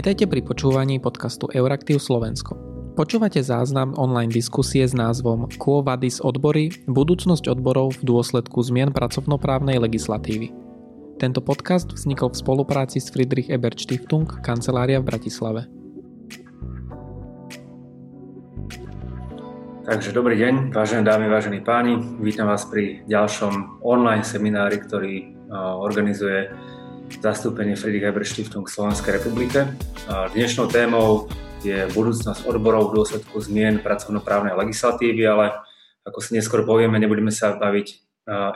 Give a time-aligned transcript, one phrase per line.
[0.00, 2.56] Vitajte pri počúvaní podcastu Euraktiv Slovensko.
[2.96, 9.76] Počúvate záznam online diskusie s názvom Quo Vadis odbory– budúcnosť odborov v dôsledku zmien pracovnoprávnej
[9.76, 10.56] legislatívy.
[11.20, 15.68] Tento podcast vznikol v spolupráci s Friedrich Ebert Stiftung, kancelária v Bratislave.
[19.84, 22.00] Takže dobrý deň, vážené dámy, vážení páni.
[22.24, 25.36] Vítam vás pri ďalšom online seminári, ktorý
[25.84, 26.48] organizuje
[27.18, 29.74] zastúpenie Friedrich Ebert Stiftung v Slovenskej republike.
[30.06, 31.26] Dnešnou témou
[31.66, 35.58] je budúcnosť odborov v dôsledku zmien pracovnoprávnej legislatívy, ale
[36.06, 37.86] ako si neskôr povieme, nebudeme sa baviť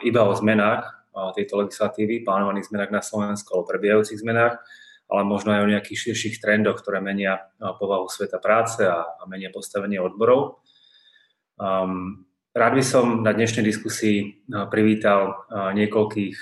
[0.07, 4.63] iba o zmenách tejto legislatívy, plánovaných zmenách na Slovensku alebo prebiehajúcich zmenách,
[5.11, 9.99] ale možno aj o nejakých širších trendoch, ktoré menia povahu sveta práce a, menia postavenie
[9.99, 10.63] odborov.
[12.55, 16.39] Rád by som na dnešnej diskusii privítal niekoľkých,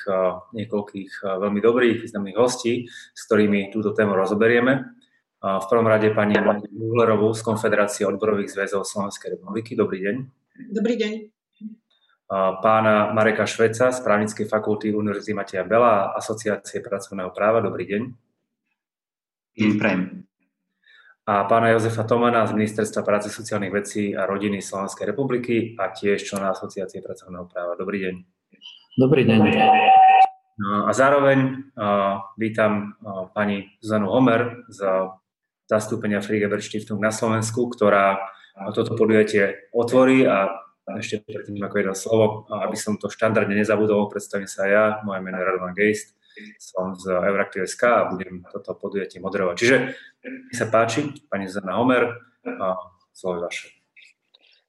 [0.53, 4.93] niekoľkých veľmi dobrých, významných hostí, s ktorými túto tému rozoberieme.
[5.41, 6.37] V prvom rade pani
[6.69, 9.73] Uhlerovú z Konfederácie odborových zväzov Slovenskej republiky.
[9.73, 10.17] Dobrý deň.
[10.69, 11.13] Dobrý deň.
[12.61, 17.65] Pána Mareka Šveca z právnickej fakulty Univerzity Mateja Bela a Asociácie pracovného práva.
[17.65, 18.03] Dobrý deň.
[19.81, 20.29] Prajem
[21.23, 26.27] a pána Jozefa Tomana z Ministerstva práce, sociálnych vecí a rodiny Slovenskej republiky a tiež
[26.27, 27.79] člena Asociácie pracovného práva.
[27.79, 28.15] Dobrý deň.
[28.99, 29.39] Dobrý deň.
[30.59, 31.39] No, a zároveň
[31.79, 34.83] uh, vítam uh, pani Zuzanu Homer z
[35.71, 38.19] zastúpenia Friegeber Stiftung na Slovensku, ktorá
[38.77, 40.51] toto podujatie otvorí a
[41.01, 45.41] ešte predtým ako jedno slovo, aby som to štandardne nezabudol, predstavím sa ja, moje meno
[45.41, 46.13] je Radovan Geist,
[46.59, 49.55] som z Euraktiv.sk a budem toto podujatie moderovať.
[49.59, 49.77] Čiže
[50.25, 52.75] mi sa páči, pani Zuzana Homer, a
[53.15, 53.71] slovo vaše.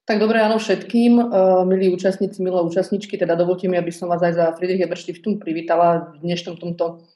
[0.04, 4.20] Tak dobré ráno všetkým, uh, milí účastníci, milé účastničky, teda dovolte mi, aby som vás
[4.20, 7.08] aj za Friedrich Ebert Stiftung privítala v dnešnom tomto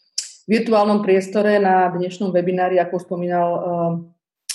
[0.49, 3.61] virtuálnom priestore na dnešnom webinári, ako spomínal uh,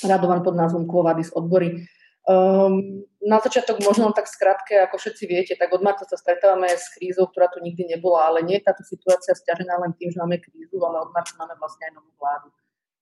[0.01, 1.85] Radovan pod názvom Kvovadis odbory.
[2.23, 6.87] Um, na začiatok možno tak skrátke, ako všetci viete, tak od marca sa stretávame s
[6.95, 10.39] krízou, ktorá tu nikdy nebola, ale nie je táto situácia stiažená len tým, že máme
[10.39, 12.47] krízu, ale od marca máme vlastne aj novú vládu.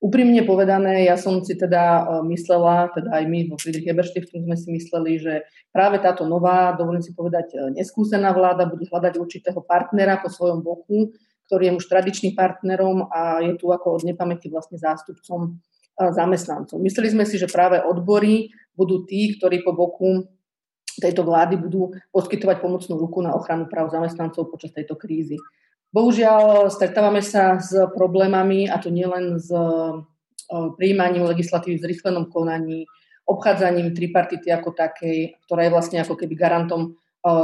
[0.01, 2.01] Úprimne povedané, ja som si teda e,
[2.33, 7.05] myslela, teda aj my vo Friedrich Eberstiftung sme si mysleli, že práve táto nová, dovolím
[7.05, 11.13] si povedať, e, neskúsená vláda bude hľadať určitého partnera po svojom boku,
[11.45, 15.61] ktorý je už tradičným partnerom a je tu ako od nepamäti vlastne zástupcom
[15.97, 16.79] zamestnancov.
[16.79, 20.25] Mysleli sme si, že práve odbory budú tí, ktorí po boku
[20.99, 25.39] tejto vlády budú poskytovať pomocnú ruku na ochranu práv zamestnancov počas tejto krízy.
[25.91, 29.59] Bohužiaľ, stretávame sa s problémami, a to nielen s e,
[30.79, 32.87] príjmaním legislatívy v zrýchlenom konaní,
[33.27, 36.89] obchádzaním tripartity ako takej, ktorá je vlastne ako keby garantom e,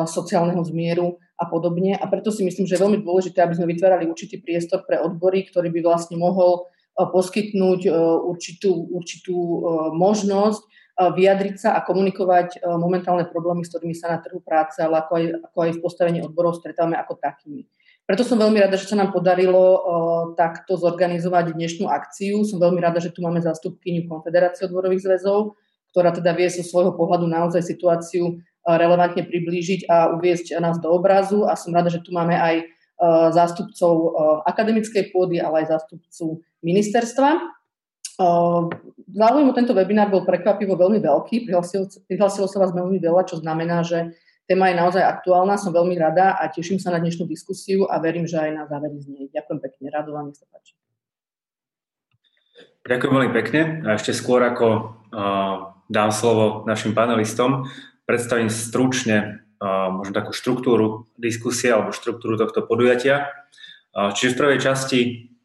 [0.08, 2.00] sociálneho zmieru a podobne.
[2.00, 5.44] A preto si myslím, že je veľmi dôležité, aby sme vytvárali určitý priestor pre odbory,
[5.44, 7.94] ktorý by vlastne mohol e, poskytnúť
[8.26, 9.38] určitú, určitú
[9.94, 10.66] možnosť
[10.98, 15.24] vyjadriť sa a komunikovať momentálne problémy, s ktorými sa na trhu práce, ale ako aj,
[15.54, 17.70] ako aj v postavení odborov stretávame ako takými.
[18.08, 19.84] Preto som veľmi rada, že sa nám podarilo
[20.40, 22.48] takto zorganizovať dnešnú akciu.
[22.48, 25.60] Som veľmi rada, že tu máme zástupkyňu Konfederácie odborových zväzov,
[25.92, 31.46] ktorá teda vie zo svojho pohľadu naozaj situáciu relevantne priblížiť a uviezť nás do obrazu.
[31.46, 32.77] A som rada, že tu máme aj
[33.32, 33.94] zástupcov
[34.50, 37.38] akademickej pôdy, ale aj zástupcu ministerstva.
[39.14, 43.38] Záujem o tento webinár bol prekvapivo veľmi veľký, prihlasilo, prihlasilo sa vás veľmi veľa, čo
[43.38, 44.18] znamená, že
[44.50, 48.26] téma je naozaj aktuálna, som veľmi rada a teším sa na dnešnú diskusiu a verím,
[48.26, 49.24] že aj na závery z nej.
[49.30, 50.74] Ďakujem pekne, rado nech sa páči.
[52.88, 57.68] Ďakujem veľmi pekne a ešte skôr ako uh, dám slovo našim panelistom,
[58.08, 63.34] predstavím stručne možno takú štruktúru diskusie alebo štruktúru tohto podujatia.
[63.98, 65.00] Čiže v prvej časti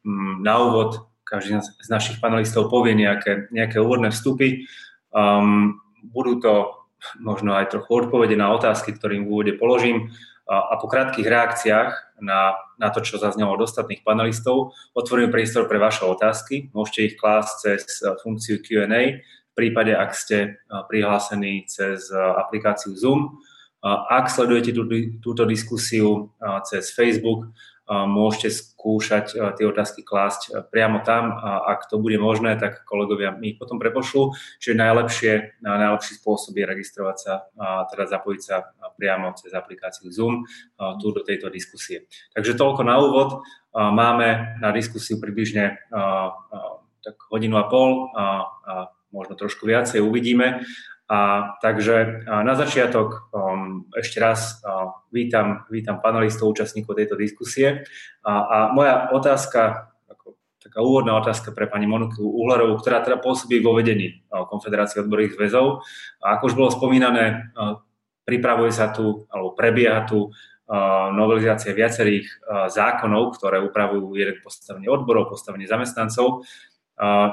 [0.05, 4.69] um, na úvod každý z našich panelistov povie nejaké, nejaké úvodné vstupy.
[5.09, 6.53] Um, budú to
[7.17, 10.13] možno aj trochu odpovede na otázky, ktorým v úvode položím
[10.47, 15.67] a, a po krátkých reakciách na, na to, čo zaznelo od ostatných panelistov, otvorím priestor
[15.67, 16.71] pre vaše otázky.
[16.75, 20.49] Môžete ich klásť cez e, funkciu Q&A, v prípade, ak ste e,
[20.91, 23.39] prihlásení cez e, aplikáciu Zoom.
[23.85, 24.71] Ak sledujete
[25.19, 26.31] túto diskusiu
[26.63, 27.51] cez Facebook,
[27.83, 33.51] môžete skúšať tie otázky klásť priamo tam a ak to bude možné, tak kolegovia mi
[33.51, 34.31] ich potom prepošľú.
[34.63, 37.43] Čiže najlepšie, najlepší spôsob je registrovať sa,
[37.91, 40.47] teda zapojiť sa priamo cez aplikáciu Zoom
[41.03, 42.07] tu do tejto diskusie.
[42.31, 43.43] Takže toľko na úvod.
[43.75, 45.75] Máme na diskusiu približne
[47.03, 48.47] tak hodinu a pol a
[49.11, 50.63] možno trošku viacej uvidíme.
[51.13, 57.85] A takže a na začiatok um, ešte raz uh, vítam, vítam panelistov, účastníkov tejto diskusie.
[58.25, 63.61] A, a moja otázka, ako taká úvodná otázka pre pani Moniku Uhlerovú, ktorá teda pôsobí
[63.61, 65.85] vo vedení Konfederácie odborových zväzov.
[66.17, 67.53] A ako už bolo spomínané,
[68.25, 70.33] pripravuje sa tu, alebo prebieha tu
[71.13, 72.25] novelizácia viacerých
[72.73, 76.41] zákonov, ktoré upravujú jeden postavenie odborov, postavenie zamestnancov.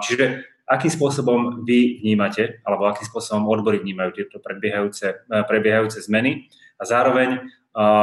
[0.05, 0.25] Čiže
[0.71, 6.47] akým spôsobom vy vnímate, alebo akým spôsobom odbory vnímajú tieto prebiehajúce, prebiehajúce zmeny
[6.79, 7.43] a zároveň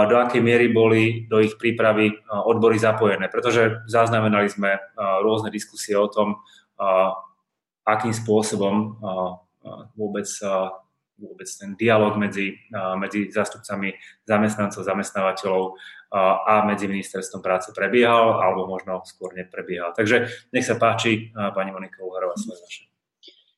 [0.08, 3.31] do akej miery boli do ich prípravy odbory zapojené.
[3.31, 4.84] Pretože zaznamenali sme
[5.24, 6.44] rôzne diskusie o tom,
[7.88, 9.00] akým spôsobom
[9.96, 10.28] vôbec
[11.18, 12.54] vôbec ten dialog medzi,
[13.02, 13.94] medzi zástupcami
[14.25, 15.75] zamestnancov, zamestnávateľov
[16.48, 19.92] a medzi ministerstvom práce prebiehal, alebo možno skôr neprebiehal.
[19.92, 22.84] Takže nech sa páči, pani Monika Uharová, svoje vaše.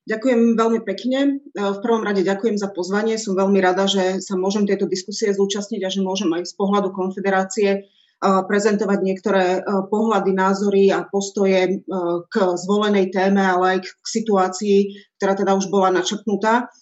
[0.10, 1.38] Ďakujem veľmi pekne.
[1.54, 3.22] V prvom rade ďakujem za pozvanie.
[3.22, 6.90] Som veľmi rada, že sa môžem tejto diskusie zúčastniť a že môžem aj z pohľadu
[6.90, 7.86] konfederácie
[8.20, 9.62] prezentovať niektoré
[9.94, 11.86] pohľady, názory a postoje
[12.26, 14.78] k zvolenej téme, ale aj k situácii,
[15.22, 16.74] ktorá teda už bola načrtnutá.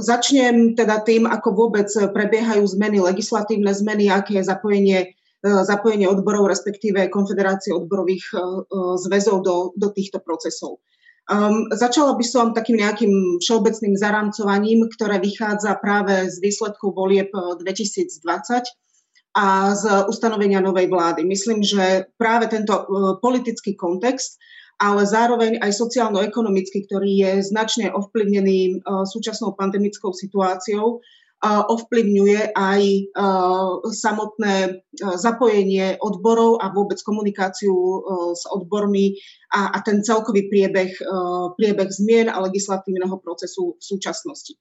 [0.00, 5.12] Začnem teda tým, ako vôbec prebiehajú zmeny, legislatívne zmeny, aké je zapojenie,
[5.44, 8.24] zapojenie odborov, respektíve konfederácie odborových
[9.04, 10.80] zväzov do, do týchto procesov.
[11.28, 18.64] Um, začala by som takým nejakým všeobecným zaramcovaním, ktoré vychádza práve z výsledkov volieb 2020
[19.36, 21.28] a z ustanovenia novej vlády.
[21.28, 24.40] Myslím, že práve tento uh, politický kontext
[24.78, 28.72] ale zároveň aj sociálno-ekonomicky, ktorý je značne ovplyvnený e,
[29.10, 31.02] súčasnou pandemickou situáciou,
[31.46, 33.02] ovplyvňuje aj e,
[33.94, 34.70] samotné e,
[35.14, 37.74] zapojenie odborov a vôbec komunikáciu
[38.34, 39.18] s odbormi
[39.54, 40.94] a, ten celkový priebeh,
[41.54, 44.58] priebeh zmien a legislatívneho procesu v súčasnosti.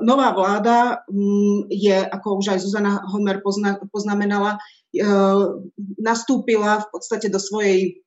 [0.00, 3.44] Nová vláda mm, je, ako už aj Zuzana Homer
[3.92, 4.56] poznamenala,
[6.00, 8.00] nastúpila v podstate do svojej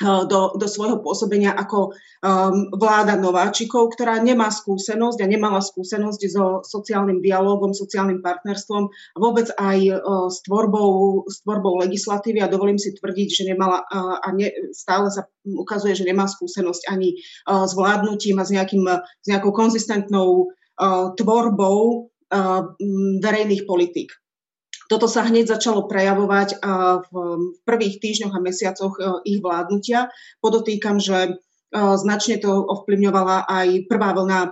[0.00, 6.44] do, do svojho pôsobenia ako um, vláda nováčikov, ktorá nemá skúsenosť a nemala skúsenosť so
[6.64, 12.80] sociálnym dialogom, sociálnym partnerstvom a vôbec aj uh, s, tvorbou, s tvorbou legislatívy a dovolím
[12.80, 17.68] si tvrdiť, že nemala uh, a ne, stále sa ukazuje, že nemá skúsenosť ani uh,
[17.68, 22.72] s vládnutím a s, nejakým, s nejakou konzistentnou uh, tvorbou uh,
[23.20, 24.19] verejných politík.
[24.90, 26.58] Toto sa hneď začalo prejavovať
[27.06, 27.12] v
[27.62, 30.10] prvých týždňoch a mesiacoch e, ich vládnutia.
[30.42, 31.30] Podotýkam, že e,
[31.94, 34.50] značne to ovplyvňovala aj prvá vlna e,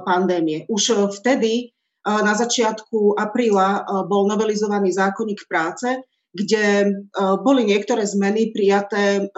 [0.00, 0.64] pandémie.
[0.72, 6.04] Už vtedy, na začiatku apríla, bol novelizovaný zákonník práce,
[6.34, 6.90] kde
[7.46, 9.30] boli niektoré zmeny prijaté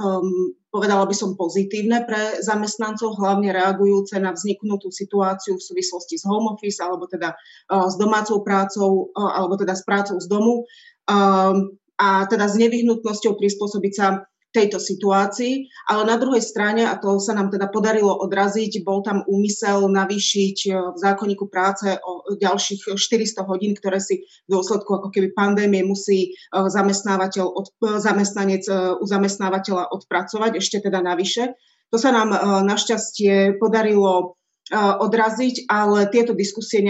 [0.76, 6.52] povedala by som, pozitívne pre zamestnancov, hlavne reagujúce na vzniknutú situáciu v súvislosti s home
[6.52, 10.68] office, alebo teda uh, s domácou prácou, alebo teda s prácou z domu.
[11.08, 17.20] Um, a teda s nevyhnutnosťou prispôsobiť sa tejto situácii, ale na druhej strane, a to
[17.20, 22.96] sa nám teda podarilo odraziť, bol tam úmysel navýšiť e, v zákonníku práce o ďalších
[22.96, 28.64] 400 hodín, ktoré si v dôsledku ako keby pandémie musí e, zamestnávateľ od, e, zamestnanec
[28.96, 31.52] u zamestnávateľa odpracovať, ešte teda navyše.
[31.94, 32.34] To sa nám
[32.66, 34.35] našťastie podarilo
[34.74, 36.82] odraziť, ale tieto diskusie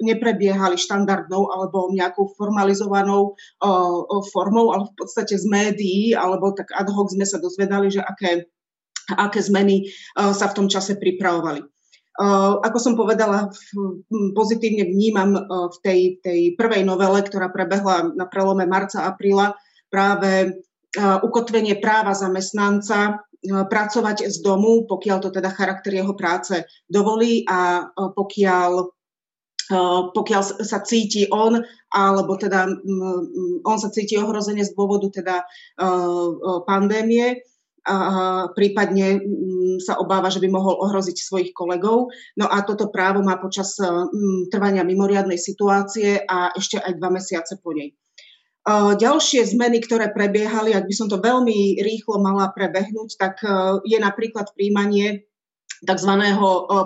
[0.00, 3.36] neprebiehali štandardnou alebo nejakou formalizovanou
[4.32, 8.48] formou, ale v podstate z médií, alebo tak ad hoc sme sa dozvedali, že aké,
[9.12, 11.60] aké zmeny sa v tom čase pripravovali.
[12.64, 13.52] Ako som povedala,
[14.32, 19.60] pozitívne vnímam v tej, tej prvej novele, ktorá prebehla na prelome marca apríla,
[19.92, 20.56] práve
[20.96, 27.88] ukotvenie práva zamestnanca E, pracovať z domu, pokiaľ to teda charakter jeho práce dovolí a
[27.88, 29.80] e, pokiaľ e,
[30.12, 31.56] pokiaľ sa cíti on,
[31.94, 32.68] alebo teda
[33.64, 35.46] on sa cíti ohrozenie z dôvodu teda
[36.66, 37.38] pandémie,
[37.88, 37.96] a
[38.52, 39.24] prípadne
[39.80, 42.12] sa obáva, že by mohol ohroziť svojich kolegov.
[42.36, 43.72] No a toto právo má počas
[44.52, 47.96] trvania mimoriadnej situácie a ešte aj dva mesiace po nej.
[48.78, 53.98] Ďalšie zmeny, ktoré prebiehali, ak by som to veľmi rýchlo mala prebehnúť, tak e, je
[53.98, 55.26] napríklad príjmanie
[55.82, 56.12] tzv.
[56.12, 56.36] E,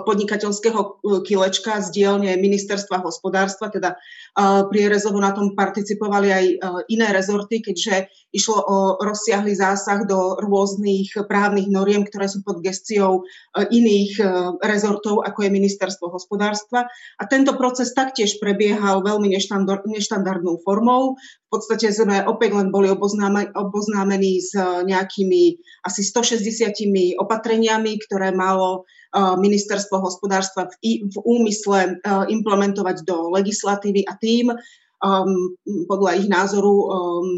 [0.07, 0.89] podnikateľského e,
[1.27, 3.99] kilečka z dielne ministerstva hospodárstva, teda
[4.67, 6.45] prierezovo na tom participovali aj
[6.91, 13.23] iné rezorty, keďže išlo o rozsiahly zásah do rôznych právnych noriem, ktoré sú pod gestiou
[13.55, 14.19] iných
[14.59, 16.91] rezortov, ako je ministerstvo hospodárstva.
[17.15, 21.15] A tento proces taktiež prebiehal veľmi neštandardnou formou.
[21.47, 25.55] V podstate sme opäť len boli oboznámení s nejakými
[25.87, 28.83] asi 160 opatreniami, ktoré malo
[29.15, 34.51] ministerstvo hospodárstva v úmysle implementovať do legislatívy a tým
[35.05, 35.53] um,
[35.85, 37.29] podľa ich názoru um,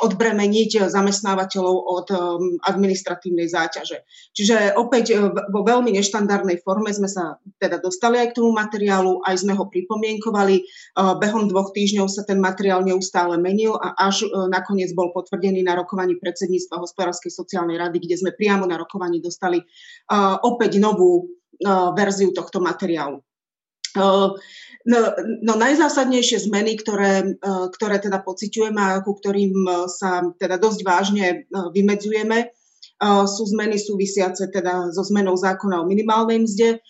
[0.00, 2.16] odbremeniť zamestnávateľov od um,
[2.64, 4.00] administratívnej záťaže.
[4.32, 5.20] Čiže opäť
[5.52, 9.68] vo veľmi neštandardnej forme sme sa teda dostali aj k tomu materiálu, aj sme ho
[9.68, 10.64] pripomienkovali.
[10.96, 15.60] Uh, behom dvoch týždňov sa ten materiál neustále menil a až uh, nakoniec bol potvrdený
[15.60, 21.28] na rokovaní predsedníctva hospodárskej sociálnej rady, kde sme priamo na rokovaní dostali uh, opäť novú
[21.96, 23.24] verziu tohto materiálu.
[23.96, 25.00] No,
[25.42, 27.34] no najzásadnejšie zmeny, ktoré,
[27.74, 32.54] ktoré teda pociťujeme a ku ktorým sa teda dosť vážne vymedzujeme,
[33.26, 36.80] sú zmeny súvisiace teda so zmenou zákona o minimálnej mzde,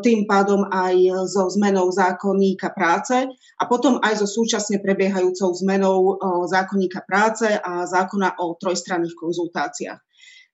[0.00, 0.94] tým pádom aj
[1.28, 3.28] so zmenou zákonníka práce
[3.60, 6.16] a potom aj so súčasne prebiehajúcou zmenou
[6.48, 10.00] zákonníka práce a zákona o trojstranných konzultáciách.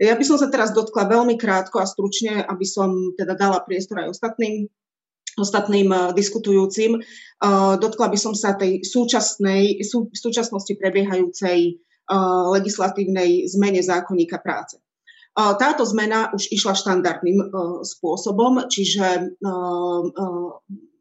[0.01, 4.01] Ja by som sa teraz dotkla veľmi krátko a stručne, aby som teda dala priestor
[4.01, 4.67] aj ostatným
[5.39, 6.99] ostatným uh, diskutujúcim.
[6.99, 14.43] Uh, dotkla by som sa tej súčasnej, sú, v súčasnosti prebiehajúcej uh, legislatívnej zmene zákonníka
[14.43, 14.81] práce.
[15.31, 17.55] Táto zmena už išla štandardným
[17.87, 19.39] spôsobom, čiže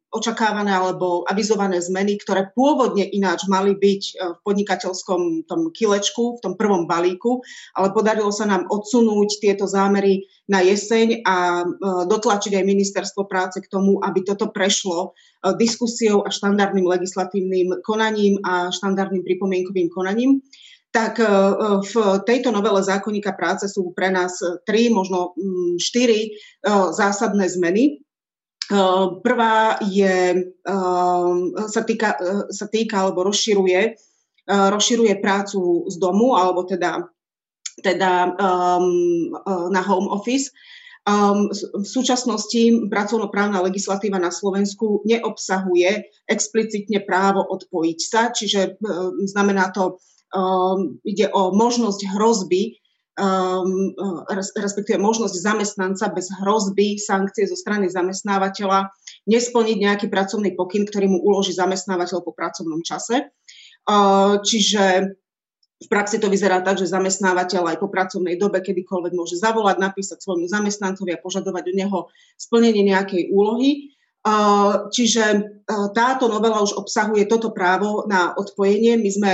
[0.10, 6.42] očakávané alebo avizované zmeny, ktoré pôvodne ináč mali byť e, v podnikateľskom tom kilečku, v
[6.42, 7.46] tom prvom balíku,
[7.78, 11.66] ale podarilo sa nám odsunúť tieto zámery na jeseň a e,
[12.10, 18.42] dotlačiť aj ministerstvo práce k tomu, aby toto prešlo e, diskusiou a štandardným legislatívnym konaním
[18.42, 20.42] a štandardným pripomienkovým konaním
[20.90, 21.22] tak
[21.86, 21.94] v
[22.26, 25.38] tejto novele zákonníka práce sú pre nás tri, možno
[25.78, 26.34] štyri
[26.66, 28.02] zásadné zmeny.
[28.70, 31.34] Eh, prvá je, eh,
[31.74, 33.98] sa, týka, eh, sa týka alebo rozširuje,
[34.50, 37.06] rozširuje prácu z domu, alebo teda,
[37.86, 38.34] teda
[39.70, 40.50] na home office.
[41.06, 49.70] Um, v súčasnosti pracovnoprávna legislatíva na Slovensku neobsahuje explicitne právo odpojiť sa, čiže um, znamená
[49.70, 50.02] to,
[50.34, 52.79] um, ide o možnosť hrozby
[53.20, 53.92] um,
[54.56, 58.96] respektíve možnosť zamestnanca bez hrozby sankcie zo strany zamestnávateľa
[59.28, 63.36] nesplniť nejaký pracovný pokyn, ktorý mu uloží zamestnávateľ po pracovnom čase.
[63.84, 65.12] Uh, čiže
[65.80, 70.20] v praxi to vyzerá tak, že zamestnávateľ aj po pracovnej dobe kedykoľvek môže zavolať, napísať
[70.20, 72.00] svojmu zamestnancovi a požadovať od neho
[72.36, 73.96] splnenie nejakej úlohy.
[74.92, 75.24] Čiže
[75.96, 79.00] táto novela už obsahuje toto právo na odpojenie.
[79.00, 79.32] My sme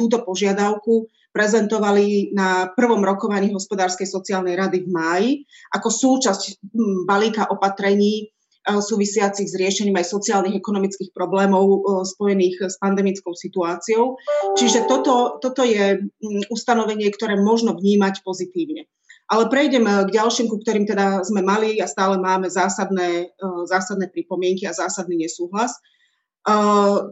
[0.00, 5.30] túto požiadavku prezentovali na prvom rokovaní hospodárskej sociálnej rady v máji
[5.76, 6.64] ako súčasť
[7.04, 11.78] balíka opatrení e, súvisiacich s riešením aj sociálnych ekonomických problémov e,
[12.08, 14.16] spojených s pandemickou situáciou.
[14.56, 16.08] Čiže toto, toto je
[16.48, 18.88] ustanovenie, ktoré možno vnímať pozitívne.
[19.28, 23.36] Ale prejdem e, k ďalším, ku ktorým teda sme mali a stále máme zásadné,
[23.68, 25.76] zásadné pripomienky a zásadný nesúhlas.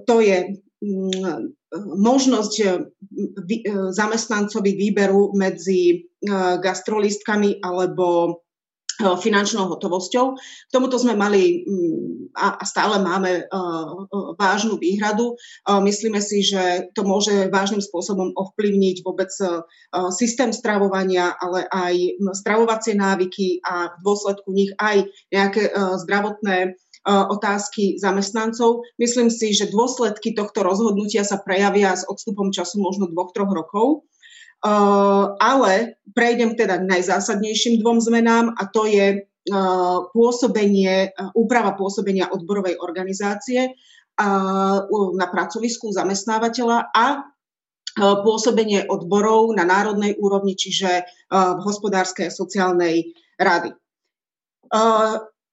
[0.07, 0.62] To je
[1.83, 2.71] možnosť e, e,
[3.90, 5.97] zamestnancovi výberu medzi e,
[6.62, 8.38] gastrolistkami alebo
[8.95, 10.38] finančnou hotovosťou.
[10.38, 13.50] K tomuto sme mali mm, a stále máme
[14.38, 15.35] vážnu výhradu.
[15.66, 19.35] Myslíme si, že to môže vážnym spôsobom ovplyvniť vôbec
[20.14, 28.80] systém stravovania, ale aj stravovacie návyky a v dôsledku nich aj nejaké zdravotné otázky zamestnancov.
[28.96, 34.08] Myslím si, že dôsledky tohto rozhodnutia sa prejavia s odstupom času možno dvoch, troch rokov.
[35.37, 39.28] Ale prejdem teda k najzásadnejším dvom zmenám a to je
[40.16, 43.76] pôsobenie, úprava pôsobenia odborovej organizácie
[44.16, 47.28] na pracovisku zamestnávateľa a
[48.25, 53.76] pôsobenie odborov na národnej úrovni, čiže v hospodárskej a sociálnej rady.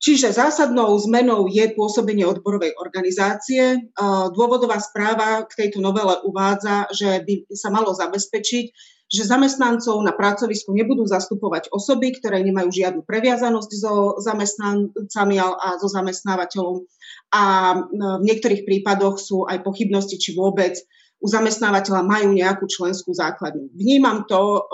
[0.01, 3.93] Čiže zásadnou zmenou je pôsobenie odborovej organizácie.
[4.33, 8.65] Dôvodová správa k tejto novele uvádza, že by sa malo zabezpečiť,
[9.11, 15.85] že zamestnancov na pracovisku nebudú zastupovať osoby, ktoré nemajú žiadnu previazanosť so zamestnancami a so
[15.85, 16.81] zamestnávateľom.
[17.37, 17.43] A
[17.93, 20.81] v niektorých prípadoch sú aj pochybnosti, či vôbec
[21.21, 23.69] u zamestnávateľa majú nejakú členskú základňu.
[23.77, 24.65] Vnímam to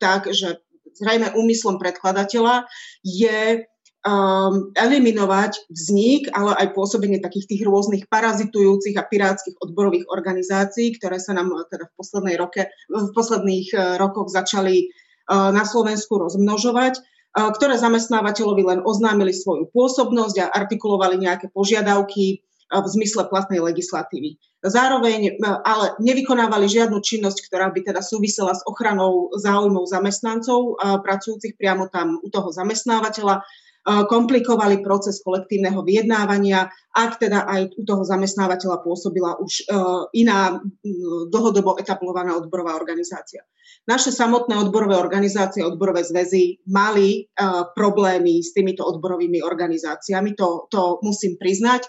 [0.00, 0.64] tak, že
[0.96, 2.64] zrejme úmyslom predkladateľa
[3.04, 3.68] je
[4.02, 11.22] um, eliminovať vznik, ale aj pôsobenie takých tých rôznych parazitujúcich a pirátskych odborových organizácií, ktoré
[11.22, 16.18] sa nám uh, teda v, poslednej roke, v posledných uh, rokoch začali uh, na Slovensku
[16.18, 22.42] rozmnožovať, uh, ktoré zamestnávateľovi len oznámili svoju pôsobnosť a artikulovali nejaké požiadavky
[22.72, 24.40] v zmysle platnej legislatívy.
[24.64, 31.92] Zároveň ale nevykonávali žiadnu činnosť, ktorá by teda súvisela s ochranou záujmov zamestnancov pracujúcich priamo
[31.92, 33.44] tam u toho zamestnávateľa
[33.86, 39.66] komplikovali proces kolektívneho vyjednávania, ak teda aj u toho zamestnávateľa pôsobila už
[40.14, 40.62] iná
[41.30, 43.42] dlhodobo etablovaná odborová organizácia.
[43.82, 51.02] Naše samotné odborové organizácie, odborové zväzy mali uh, problémy s týmito odborovými organizáciami, to, to
[51.02, 51.82] musím priznať.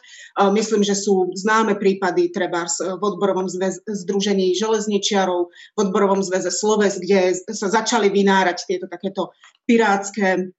[0.58, 6.98] Myslím, že sú známe prípady treba v odborovom zväz, združení železničiarov, v odborovom zväze Sloves,
[6.98, 9.30] kde sa začali vynárať tieto takéto
[9.70, 10.50] pirátske,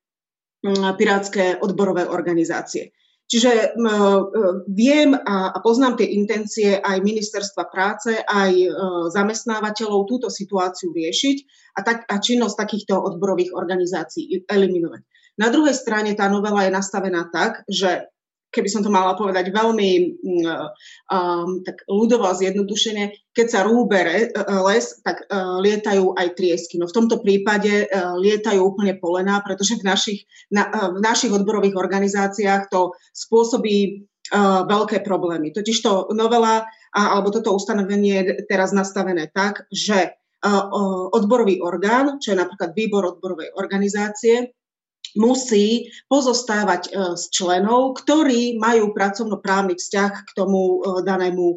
[0.96, 2.96] pirátske odborové organizácie.
[3.24, 3.68] Čiže e,
[4.68, 8.68] viem a poznám tie intencie aj ministerstva práce, aj e,
[9.08, 11.36] zamestnávateľov túto situáciu riešiť
[11.72, 15.02] a, tak, a činnosť takýchto odborových organizácií eliminovať.
[15.40, 18.12] Na druhej strane tá novela je nastavená tak, že
[18.54, 19.90] keby som to mala povedať veľmi
[21.10, 23.98] um, tak ľudovo zjednodušene, keď sa rúbe
[24.70, 26.78] les, tak uh, lietajú aj triesky.
[26.78, 30.20] No v tomto prípade uh, lietajú úplne polená, pretože v našich,
[30.54, 35.50] na, uh, v našich odborových organizáciách to spôsobí uh, veľké problémy.
[35.50, 40.64] Totižto novela a, alebo toto ustanovenie je teraz nastavené tak, že uh,
[41.10, 44.54] odborový orgán, čo je napríklad výbor odborovej organizácie,
[45.14, 51.56] musí pozostávať e, z členov, ktorí majú pracovnoprávny vzťah k tomu e, danému e,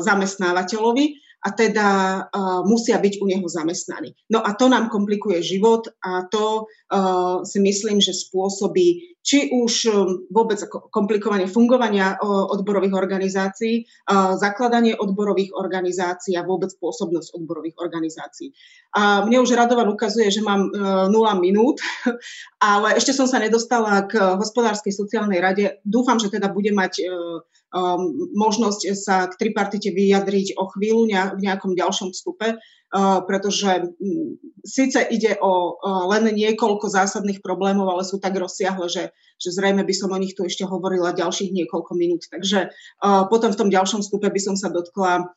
[0.00, 1.88] zamestnávateľovi a teda
[2.24, 4.16] uh, musia byť u neho zamestnaní.
[4.32, 9.72] No a to nám komplikuje život a to uh, si myslím, že spôsobí či už
[9.88, 10.60] um, vôbec
[10.92, 18.52] komplikovanie fungovania uh, odborových organizácií, uh, zakladanie odborových organizácií a vôbec pôsobnosť odborových organizácií.
[18.92, 21.80] A mne už Radovan ukazuje, že mám uh, 0 minút,
[22.60, 25.80] ale ešte som sa nedostala k hospodárskej sociálnej rade.
[25.88, 27.40] Dúfam, že teda bude mať uh,
[27.74, 34.38] um, možnosť sa k tripartite vyjadriť o chvíľu v nejakom ďalšom vstupe, uh, pretože um,
[34.62, 39.10] síce ide o uh, len niekoľko zásadných problémov, ale sú tak rozsiahle, že,
[39.42, 42.22] že zrejme by som o nich tu ešte hovorila ďalších niekoľko minút.
[42.30, 45.34] Takže uh, potom v tom ďalšom vstupe by som sa dotkla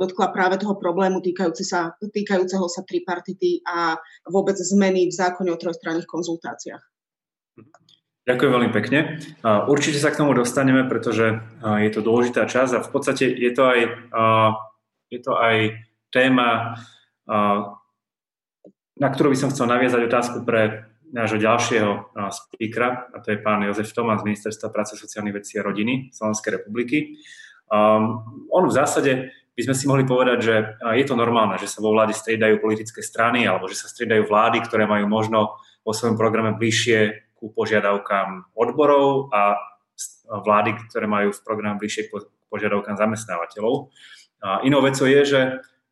[0.00, 3.94] dotkla práve toho problému týkajúce sa, týkajúceho sa tripartity a
[4.26, 6.82] vôbec zmeny v zákone o trojstranných konzultáciách.
[8.22, 9.18] Ďakujem veľmi pekne.
[9.42, 13.66] Určite sa k tomu dostaneme, pretože je to dôležitá časť a v podstate je to
[13.66, 13.80] aj,
[15.10, 15.56] je to aj
[16.14, 16.78] téma,
[18.94, 23.66] na ktorú by som chcel naviazať otázku pre nášho ďalšieho speakera, a to je pán
[23.66, 27.18] Jozef Tomás z Ministerstva práce, sociálnych vecí a rodiny Slovenskej republiky.
[27.74, 30.54] On v zásade by sme si mohli povedať, že
[30.94, 34.62] je to normálne, že sa vo vláde striedajú politické strany alebo že sa striedajú vlády,
[34.62, 39.58] ktoré majú možno vo svojom programe bližšie ku požiadavkám odborov a
[40.30, 43.90] vlády, ktoré majú v programe bližšie k požiadavkám zamestnávateľov.
[44.46, 45.40] A inou vecou je, že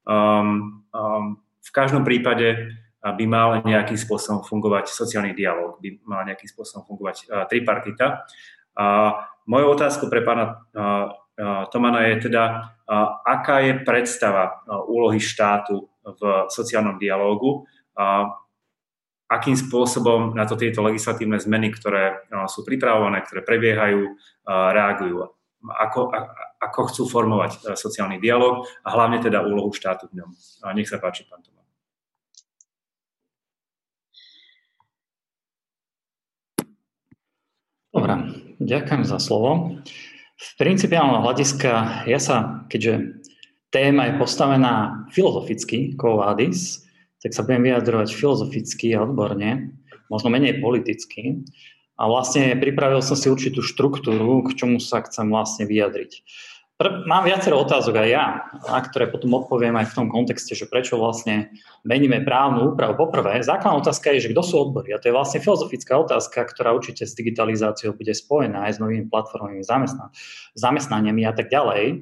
[0.07, 6.47] um, um, v každom prípade by mal nejakým spôsobom fungovať sociálny dialog, by mal nejakým
[6.47, 8.29] spôsobom fungovať uh, tripartita.
[8.79, 8.87] A
[9.51, 15.19] mojou otázkou pre pána uh, uh, Tomana je teda, uh, aká je predstava uh, úlohy
[15.19, 17.65] štátu v sociálnom dialógu,
[17.97, 18.31] uh,
[19.31, 24.19] akým spôsobom na to tieto legislatívne zmeny, ktoré sú pripravované, ktoré prebiehajú,
[24.51, 25.31] reagujú.
[25.61, 26.11] Ako,
[26.59, 30.31] ako chcú formovať sociálny dialog a hlavne teda úlohu štátu v ňom.
[30.75, 31.63] Nech sa páči, pán Tomá.
[37.95, 38.15] Dobre,
[38.59, 39.79] ďakujem za slovo.
[40.41, 43.21] V principiálnom hľadiska, ja sa, keďže
[43.69, 46.89] téma je postavená filozoficky, quo vadis,
[47.21, 49.77] tak sa budem vyjadrovať filozoficky a odborne,
[50.09, 51.45] možno menej politicky.
[52.01, 56.25] A vlastne pripravil som si určitú štruktúru, k čomu sa chcem vlastne vyjadriť.
[56.81, 60.97] Mám viacero otázok aj ja, na ktoré potom odpoviem aj v tom kontexte, že prečo
[60.97, 61.53] vlastne
[61.85, 62.97] meníme právnu úpravu.
[62.97, 64.97] Poprvé, základná otázka je, že kto sú odbory.
[64.97, 69.13] A to je vlastne filozofická otázka, ktorá určite s digitalizáciou bude spojená aj s novými
[69.13, 70.09] platformami zamestnan-
[70.57, 72.01] zamestnaniami a tak ďalej.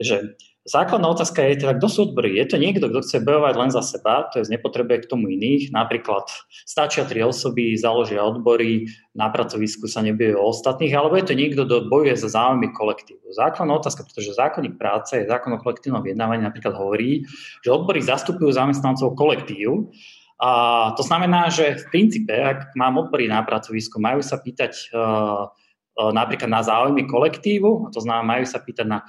[0.00, 2.42] Že Základná otázka je teda, kto sú odbory.
[2.42, 5.70] Je to niekto, kto chce bojovať len za seba, to je nepotrebuje k tomu iných.
[5.70, 6.26] Napríklad
[6.66, 11.62] stačia tri osoby, založia odbory, na pracovisku sa nebije o ostatných, alebo je to niekto,
[11.70, 13.30] kto bojuje za záujmy kolektívu.
[13.30, 17.22] Základná otázka, pretože zákonník práce, zákon o kolektívnom vyjednávaní napríklad hovorí,
[17.62, 19.94] že odbory zastupujú zamestnancov kolektív,
[20.36, 25.48] a to znamená, že v princípe, ak mám odbory na pracovisku, majú sa pýtať uh,
[25.96, 29.00] napríklad na záujmy kolektívu, to znamená, majú sa pýtať na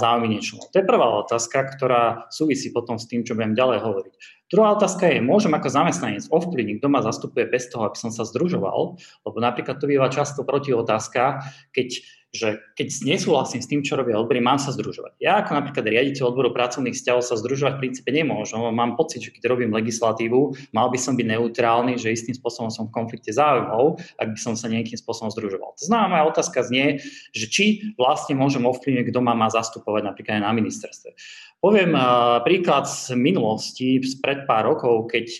[0.00, 0.64] záujmy niečoho.
[0.72, 4.14] To je prvá otázka, ktorá súvisí potom s tým, čo budem ďalej hovoriť.
[4.48, 8.24] Druhá otázka je, môžem ako zamestnanec ovplyvniť, kto ma zastupuje bez toho, aby som sa
[8.24, 11.44] združoval, lebo napríklad to býva často proti otázka,
[11.76, 12.00] keď
[12.34, 15.22] že keď nesúhlasím s tým, čo robia odbory, mám sa združovať.
[15.22, 18.58] Ja ako napríklad riaditeľ odboru pracovných vzťahov sa združovať v princípe nemôžem.
[18.58, 22.90] Mám pocit, že keď robím legislatívu, mal by som byť neutrálny, že istým spôsobom som
[22.90, 25.78] v konflikte záujmov, ak by som sa nejakým spôsobom združoval.
[25.78, 26.98] To znamená, moja otázka znie,
[27.30, 31.14] že či vlastne môžem ovplyvniť, kto ma má zastupovať napríklad aj na ministerstve.
[31.62, 31.94] Poviem
[32.42, 35.30] príklad z minulosti, pred pár rokov, keď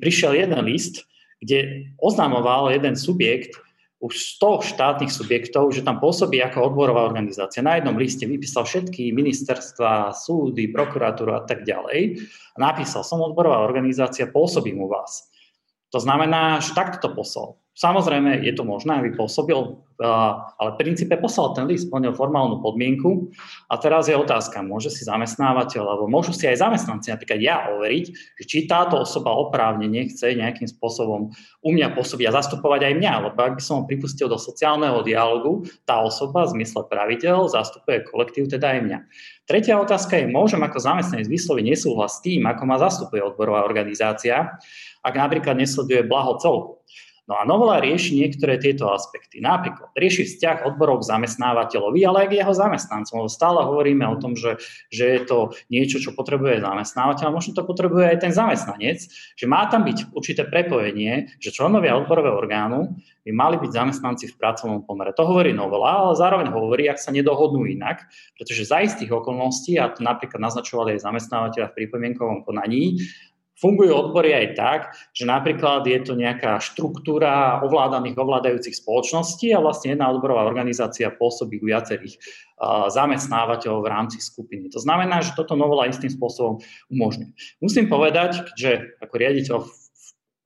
[0.00, 1.04] prišiel jeden list,
[1.38, 3.54] kde oznamoval jeden subjekt,
[3.98, 7.66] už 100 štátnych subjektov, že tam pôsobí ako odborová organizácia.
[7.66, 12.22] Na jednom liste vypísal všetky ministerstva, súdy, prokuratúru a tak ďalej.
[12.54, 15.26] Napísal, som odborová organizácia, pôsobím u vás.
[15.90, 17.48] To znamená, že takto to poslal.
[17.78, 19.54] Samozrejme, je to možné, aby pôsobil,
[20.02, 23.30] ale v princípe poslal ten list, splnil formálnu podmienku
[23.70, 28.06] a teraz je otázka, môže si zamestnávateľ, alebo môžu si aj zamestnanci, napríklad ja, overiť,
[28.10, 31.30] že či táto osoba oprávne nechce nejakým spôsobom
[31.62, 34.98] u mňa pôsobiť a zastupovať aj mňa, lebo ak by som ho pripustil do sociálneho
[35.06, 38.98] dialogu, tá osoba v zmysle pravidel zastupuje kolektív, teda aj mňa.
[39.46, 44.58] Tretia otázka je, môžem ako zamestnanec vysloviť nesúhlas s tým, ako ma zastupuje odborová organizácia,
[45.06, 46.82] ak napríklad nesleduje blaho celku.
[47.28, 49.44] No a novela rieši niektoré tieto aspekty.
[49.44, 53.28] Napríklad rieši vzťah odborov k zamestnávateľovi, ale aj k jeho zamestnancom.
[53.28, 54.56] Stále hovoríme o tom, že,
[54.88, 59.44] že je to niečo, čo potrebuje zamestnávateľ, a možno to potrebuje aj ten zamestnanec, že
[59.44, 62.96] má tam byť určité prepojenie, že členovia odborového orgánu
[63.28, 65.12] by mali byť zamestnanci v pracovnom pomere.
[65.12, 68.08] To hovorí novela, ale zároveň hovorí, ak sa nedohodnú inak,
[68.40, 73.04] pretože za istých okolností, a to napríklad naznačovali aj zamestnávateľa v pripomienkovom konaní,
[73.58, 79.98] Fungujú odbory aj tak, že napríklad je to nejaká štruktúra ovládaných, ovládajúcich spoločností a vlastne
[79.98, 82.22] jedna odborová organizácia pôsobí viacerých
[82.94, 84.70] zamestnávateľov v rámci skupiny.
[84.70, 87.58] To znamená, že toto novela istým spôsobom umožňuje.
[87.58, 89.56] Musím povedať, že ako riaditeľ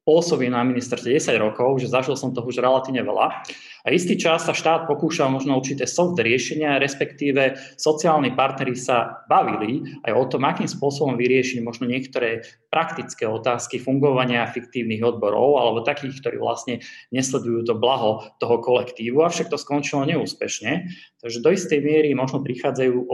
[0.02, 3.46] pôsobím na ministerstve 10 rokov, že zažil som toho už relatívne veľa.
[3.82, 9.82] A istý čas sa štát pokúšal možno určité soft riešenia, respektíve sociálni partneri sa bavili
[10.06, 16.18] aj o tom, akým spôsobom vyriešiť možno niektoré praktické otázky fungovania fiktívnych odborov alebo takých,
[16.22, 16.78] ktorí vlastne
[17.10, 20.86] nesledujú to blaho toho kolektívu, avšak to skončilo neúspešne.
[21.18, 23.06] Takže do istej miery možno prichádzajú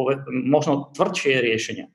[0.45, 1.89] možno tvrdšie riešenia.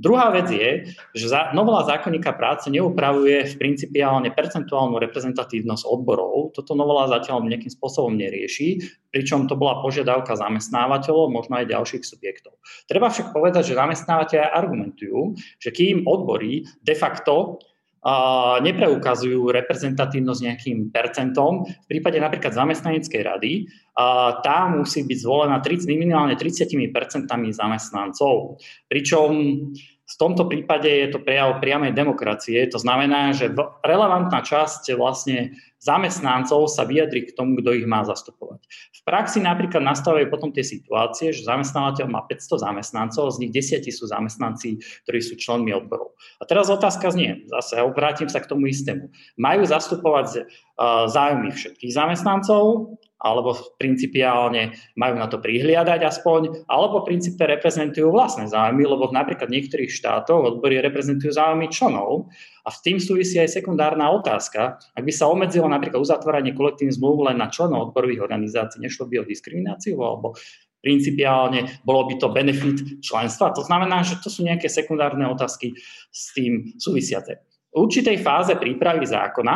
[0.00, 6.56] Druhá vec je, že novela zákonníka práce neupravuje v principiálne percentuálnu reprezentatívnosť odborov.
[6.56, 8.80] Toto novela zatiaľ nejakým spôsobom nerieši,
[9.12, 12.56] pričom to bola požiadavka zamestnávateľov, možno aj ďalších subjektov.
[12.88, 17.60] Treba však povedať, že zamestnávateľe argumentujú, že kým odbory de facto
[18.64, 21.68] nepreukazujú reprezentatívnosť nejakým percentom.
[21.68, 23.52] V prípade napríklad zamestnaneckej rady
[24.40, 28.56] tá musí byť zvolená 30, minimálne 30 percentami zamestnancov.
[28.88, 29.30] Pričom
[30.10, 32.66] v tomto prípade je to prejav priamej demokracie.
[32.74, 33.54] To znamená, že
[33.86, 38.58] relevantná časť vlastne zamestnancov sa vyjadri k tomu, kto ich má zastupovať.
[38.90, 43.86] V praxi napríklad nastavujú potom tie situácie, že zamestnávateľ má 500 zamestnancov, z nich 10
[43.88, 46.18] sú zamestnanci, ktorí sú členmi odborov.
[46.36, 49.08] A teraz otázka znie, zase obrátim sa k tomu istému.
[49.38, 50.44] Majú zastupovať
[51.06, 58.48] zájmy všetkých zamestnancov, alebo principiálne majú na to prihliadať aspoň, alebo v princípe reprezentujú vlastné
[58.48, 62.32] záujmy, lebo napríklad v niektorých štátoch odbory reprezentujú záujmy členov
[62.64, 64.80] a v tým súvisí aj sekundárna otázka.
[64.96, 69.20] Ak by sa obmedzilo napríklad uzatváranie kolektívnych zmluv len na členov odborových organizácií, nešlo by
[69.20, 70.32] o diskrimináciu alebo
[70.80, 73.52] principiálne bolo by to benefit členstva.
[73.52, 75.76] To znamená, že to sú nejaké sekundárne otázky
[76.08, 77.44] s tým súvisiace.
[77.70, 79.54] V určitej fáze prípravy zákona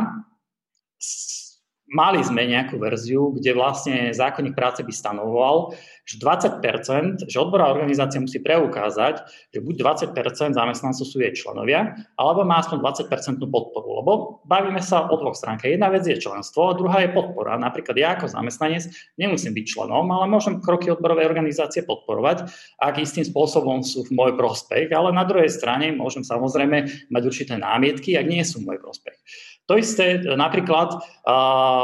[1.94, 8.18] mali sme nejakú verziu, kde vlastne zákonník práce by stanovoval, že 20%, že odborová organizácia
[8.18, 9.74] musí preukázať, že buď
[10.10, 14.02] 20% zamestnancov sú jej členovia, alebo má aspoň 20% podporu.
[14.02, 14.12] Lebo
[14.44, 15.70] bavíme sa o dvoch stránkach.
[15.70, 17.54] Jedna vec je členstvo, a druhá je podpora.
[17.56, 22.50] Napríklad ja ako zamestnanec nemusím byť členom, ale môžem kroky odborovej organizácie podporovať,
[22.82, 27.54] ak istým spôsobom sú v môj prospech, ale na druhej strane môžem samozrejme mať určité
[27.54, 29.14] námietky, ak nie sú v môj prospech.
[29.64, 31.00] To isté napríklad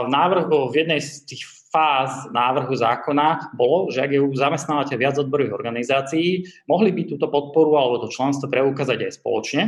[0.05, 4.97] v návrhu v jednej z tých fáz návrhu zákona bolo, že ak je u zamestnávateľ
[4.99, 9.63] viac odborových organizácií, mohli by túto podporu alebo to členstvo preukázať aj spoločne.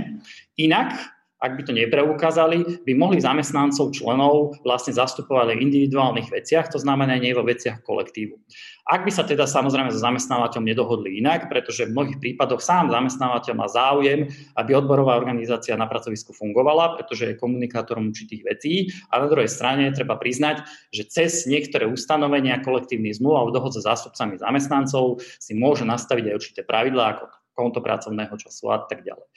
[0.59, 0.99] Inak
[1.43, 7.19] ak by to nepreukázali, by mohli zamestnancov, členov vlastne zastupovať v individuálnych veciach, to znamená
[7.19, 8.39] nie vo veciach kolektívu.
[8.87, 13.55] Ak by sa teda samozrejme so zamestnávateľom nedohodli inak, pretože v mnohých prípadoch sám zamestnávateľ
[13.59, 18.75] má záujem, aby odborová organizácia na pracovisku fungovala, pretože je komunikátorom určitých vecí
[19.11, 20.63] a na druhej strane treba priznať,
[20.95, 26.37] že cez niektoré ustanovenia kolektívnych zmluv a dohod so zástupcami zamestnancov si môže nastaviť aj
[26.39, 29.29] určité pravidlá ako konto pracovného času a tak ďalej.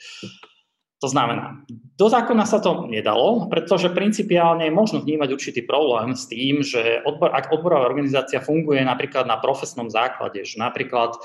[1.04, 1.60] To znamená,
[2.00, 7.04] do zákona sa to nedalo, pretože principiálne je možno vnímať určitý problém s tým, že
[7.04, 11.20] odbor, ak odborová organizácia funguje napríklad na profesnom základe, že napríklad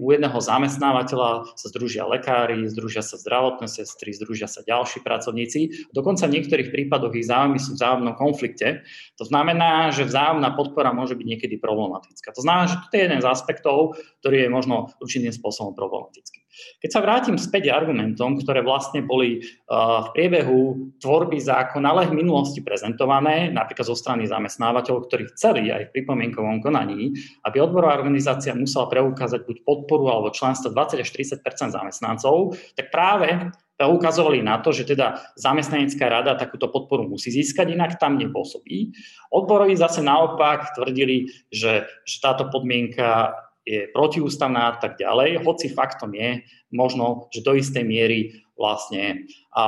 [0.00, 6.24] u jedného zamestnávateľa sa združia lekári, združia sa zdravotné sestry, združia sa ďalší pracovníci, dokonca
[6.24, 8.88] v niektorých prípadoch ich záujmy sú v vzájomnom konflikte.
[9.20, 12.32] To znamená, že vzájomná podpora môže byť niekedy problematická.
[12.32, 16.43] To znamená, že to je jeden z aspektov, ktorý je možno určitým spôsobom problematický.
[16.82, 20.60] Keď sa vrátim späť argumentom, ktoré vlastne boli uh, v priebehu
[21.00, 26.62] tvorby zákona, ale v minulosti prezentované, napríklad zo strany zamestnávateľov, ktorí chceli aj v pripomienkovom
[26.62, 27.14] konaní,
[27.44, 33.54] aby odborová organizácia musela preukázať buď podporu alebo členstvo 20 až 30 zamestnancov, tak práve
[33.82, 38.94] ukazovali na to, že teda zamestnanecká rada takúto podporu musí získať, inak tam nepôsobí.
[39.34, 43.34] Odboroví zase naopak tvrdili, že, že táto podmienka
[43.64, 49.24] je protiústavná a tak ďalej, hoci faktom je možno, že do istej miery vlastne
[49.56, 49.66] a,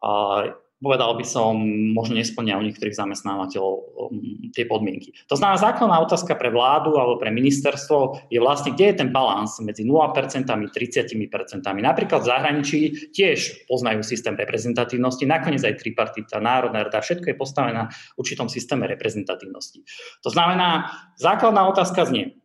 [0.00, 0.10] a
[0.78, 1.58] povedal by som,
[1.90, 4.22] možno nesplňa u niektorých zamestnávateľov um,
[4.54, 5.10] tie podmienky.
[5.26, 9.58] To znamená, základná otázka pre vládu alebo pre ministerstvo je vlastne, kde je ten balans
[9.58, 9.90] medzi 0%
[10.46, 11.18] a 30%.
[11.82, 12.78] Napríklad v zahraničí
[13.10, 18.86] tiež poznajú systém reprezentatívnosti, nakoniec aj tripartita, národná rada, všetko je postavené na určitom systéme
[18.86, 19.82] reprezentatívnosti.
[20.22, 22.38] To znamená, základná otázka znie,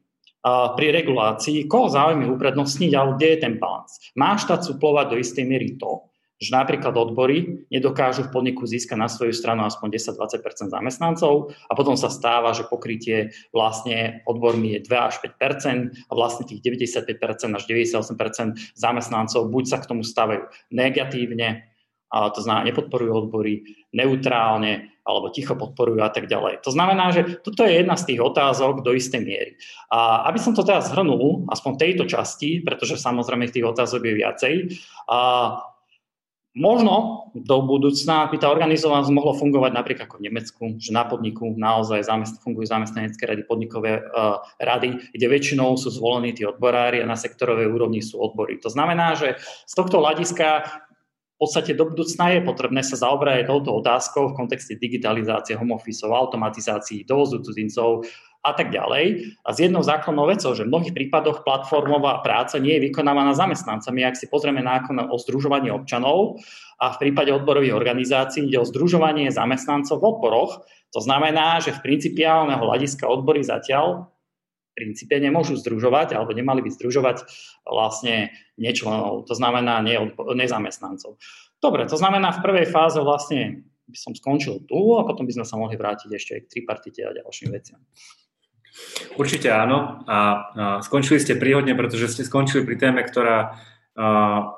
[0.43, 3.95] pri regulácii, koho záujmy uprednostniť, ale kde je ten balans.
[4.19, 6.03] Má štát suplovať do istej miery to,
[6.43, 11.95] že napríklad odbory nedokážu v podniku získať na svoju stranu aspoň 10-20% zamestnancov a potom
[11.95, 17.07] sa stáva, že pokrytie vlastne odbormi je 2 až 5% a vlastne tých 95%
[17.55, 21.71] až 98% zamestnancov buď sa k tomu stavajú negatívne,
[22.13, 26.63] a to znamená nepodporujú odbory, neutrálne alebo ticho podporujú a tak ďalej.
[26.63, 29.51] To znamená, že toto je jedna z tých otázok do istej miery.
[29.91, 34.53] A aby som to teraz zhrnul, aspoň tejto časti, pretože samozrejme tých otázok je viacej,
[35.11, 35.19] a
[36.53, 41.49] Možno do budúcna by tá organizovanosť mohla fungovať napríklad ako v Nemecku, že na podniku
[41.57, 42.05] naozaj
[42.45, 47.73] fungujú zamestnanecké rady, podnikové uh, rady, kde väčšinou sú zvolení tí odborári a na sektorovej
[47.73, 48.61] úrovni sú odbory.
[48.61, 50.69] To znamená, že z tohto hľadiska
[51.43, 56.07] podstate do budúcna je potrebné sa zaoberať aj touto otázkou v kontexte digitalizácie, home office,
[56.07, 58.07] automatizácií, dovozu cudzincov
[58.43, 59.35] a tak ďalej.
[59.47, 64.03] A s jednou základnou vecou, že v mnohých prípadoch platformová práca nie je vykonávaná zamestnancami.
[64.03, 66.43] Ak si pozrieme zákon o združovaní občanov
[66.79, 70.51] a v prípade odborových organizácií ide o združovanie zamestnancov v odboroch,
[70.91, 74.12] to znamená, že v principiálneho hľadiska odbory zatiaľ
[74.73, 77.25] princípe nemôžu združovať alebo nemali by združovať
[77.65, 79.85] vlastne nečlenov, to znamená
[80.33, 81.17] nezamestnancov.
[81.61, 85.45] Dobre, to znamená v prvej fáze vlastne by som skončil tu a potom by sme
[85.45, 87.79] sa mohli vrátiť ešte aj k tripartite a ďalším veciam.
[89.15, 93.61] Určite áno a, skončili ste príhodne, pretože ste skončili pri téme, ktorá,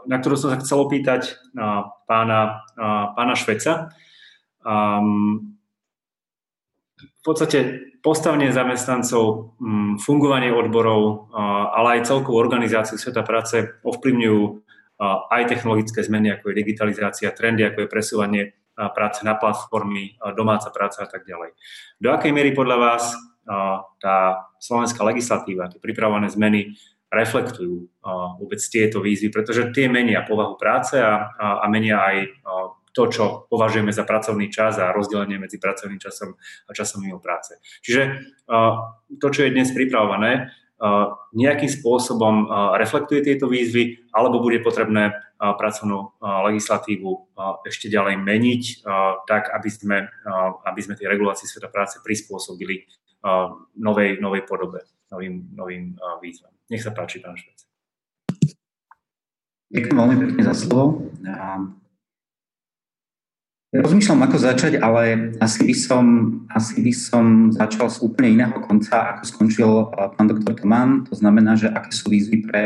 [0.07, 1.35] na ktorú som sa chcel opýtať
[2.07, 2.63] pána,
[3.11, 3.91] pána Šveca.
[4.65, 5.54] Um,
[7.25, 7.59] podstate
[8.05, 11.33] postavenie zamestnancov, mm, fungovanie odborov,
[11.73, 14.61] ale aj celkovú organizáciu sveta práce ovplyvňujú
[15.33, 18.43] aj technologické zmeny, ako je digitalizácia, trendy, ako je presúvanie
[18.75, 21.51] práce na platformy, domáca práca a tak ďalej.
[21.99, 23.03] Do akej miery podľa vás
[23.99, 26.79] tá slovenská legislatíva, tie pripravované zmeny
[27.11, 27.91] reflektujú
[28.39, 32.15] vôbec tieto výzvy, pretože tie menia povahu práce a, a menia aj
[32.95, 37.59] to, čo považujeme za pracovný čas a rozdelenie medzi pracovným časom a časom mimo práce.
[37.83, 38.01] Čiže
[39.19, 40.55] to, čo je dnes pripravované,
[41.35, 42.47] nejakým spôsobom
[42.79, 47.35] reflektuje tieto výzvy, alebo bude potrebné pracovnú legislatívu
[47.67, 48.63] ešte ďalej meniť,
[49.27, 50.07] tak aby sme,
[50.63, 52.87] aby sme tie regulácie sveta práce prispôsobili
[53.79, 56.51] novej, novej podobe, novým, novým výzvam.
[56.71, 57.67] Nech sa páči, pán Švec.
[59.75, 61.07] Ďakujem veľmi pekne za slovo.
[63.75, 66.05] Rozmýšľam, ako začať, ale asi by som,
[66.53, 69.69] asi by som začal z úplne iného konca, ako skončil
[70.15, 71.03] pán doktor Tomán.
[71.11, 72.63] To znamená, že aké sú výzvy pre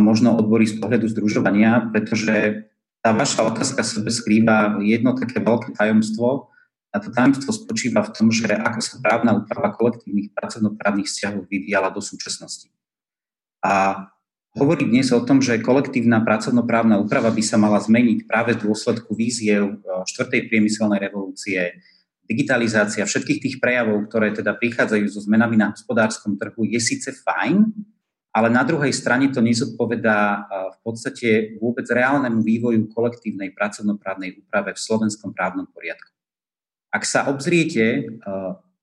[0.00, 2.68] možno odbory z pohľadu združovania, pretože
[3.00, 6.52] tá vaša otázka sebe skrýva jedno také veľké tajomstvo.
[6.90, 11.88] A to tajomstvo spočíva v tom, že ako sa právna úprava kolektívnych pracovnoprávnych vzťahov vyvíjala
[11.94, 12.68] do súčasnosti.
[13.62, 14.04] A
[14.50, 19.14] Hovorí dnes o tom, že kolektívna pracovnoprávna úprava by sa mala zmeniť práve v dôsledku
[19.14, 21.78] víziev e, štvrtej priemyselnej revolúcie,
[22.26, 27.62] digitalizácia všetkých tých prejavov, ktoré teda prichádzajú so zmenami na hospodárskom trhu, je síce fajn,
[28.34, 30.38] ale na druhej strane to nezodpovedá e,
[30.74, 31.28] v podstate
[31.62, 36.10] vôbec reálnemu vývoju kolektívnej pracovnoprávnej úprave v slovenskom právnom poriadku.
[36.90, 38.02] Ak sa obzriete e,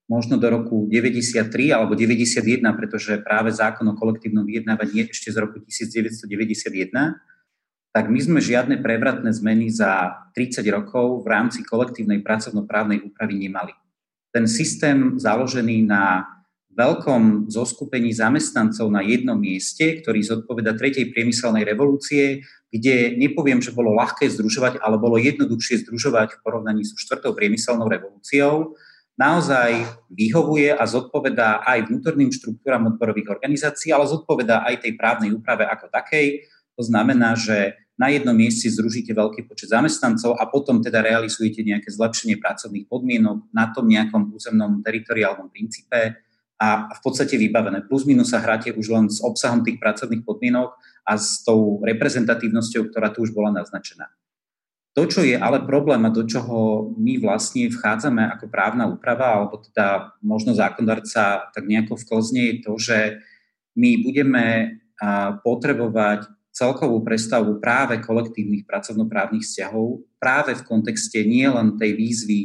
[0.08, 5.36] možno do roku 93 alebo 91, pretože práve zákon o kolektívnom vyjednávaní je ešte z
[5.44, 6.88] roku 1991,
[7.92, 13.76] tak my sme žiadne prevratné zmeny za 30 rokov v rámci kolektívnej pracovnoprávnej úpravy nemali.
[14.32, 16.24] Ten systém založený na
[16.78, 23.98] veľkom zoskupení zamestnancov na jednom mieste, ktorý zodpoveda tretej priemyselnej revolúcie, kde nepoviem, že bolo
[23.98, 28.78] ľahké združovať, ale bolo jednoduchšie združovať v porovnaní so štvrtou priemyselnou revolúciou,
[29.18, 35.66] naozaj vyhovuje a zodpovedá aj vnútorným štruktúram odborových organizácií, ale zodpovedá aj tej právnej úprave
[35.66, 36.46] ako takej.
[36.78, 41.90] To znamená, že na jednom mieste združíte veľký počet zamestnancov a potom teda realizujete nejaké
[41.90, 46.14] zlepšenie pracovných podmienok na tom nejakom územnom teritoriálnom princípe
[46.62, 47.82] a v podstate vybavené.
[47.90, 52.94] Plus minus sa hráte už len s obsahom tých pracovných podmienok a s tou reprezentatívnosťou,
[52.94, 54.06] ktorá tu už bola naznačená.
[54.96, 59.60] To, čo je ale problém a do čoho my vlastne vchádzame ako právna úprava, alebo
[59.62, 62.98] teda možno zákondarca tak nejako vklzne, je to, že
[63.78, 64.44] my budeme
[65.46, 72.38] potrebovať celkovú predstavu práve kolektívnych pracovnoprávnych vzťahov práve v kontexte nielen tej výzvy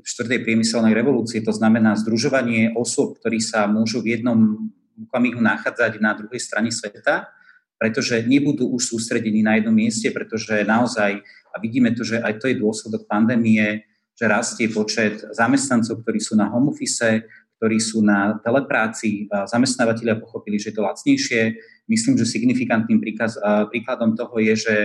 [0.00, 4.72] štvrtej priemyselnej revolúcie, to znamená združovanie osôb, ktorí sa môžu v jednom
[5.10, 7.28] okamihu nachádzať na druhej strane sveta,
[7.76, 12.48] pretože nebudú už sústredení na jednom mieste, pretože naozaj, a vidíme to, že aj to
[12.48, 13.82] je dôsledok pandémie,
[14.14, 17.26] že rastie počet zamestnancov, ktorí sú na home office,
[17.60, 21.40] ktorí sú na telepráci, zamestnávateľia pochopili, že je to lacnejšie.
[21.92, 23.36] Myslím, že signifikantným príkaz,
[23.68, 24.76] príkladom toho je, že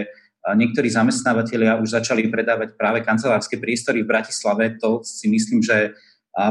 [0.45, 4.77] Niektorí zamestnávateľia už začali predávať práve kancelárske priestory v Bratislave.
[4.77, 5.97] To si myslím, že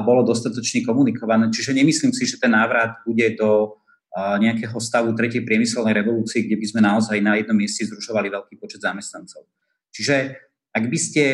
[0.03, 1.47] bolo dostatočne komunikované.
[1.55, 3.79] Čiže nemyslím si, že ten návrat bude do
[4.19, 8.83] nejakého stavu tretej priemyselnej revolúcie, kde by sme naozaj na jednom mieste zrušovali veľký počet
[8.83, 9.47] zamestnancov.
[9.95, 10.37] Čiže
[10.75, 11.25] ak by ste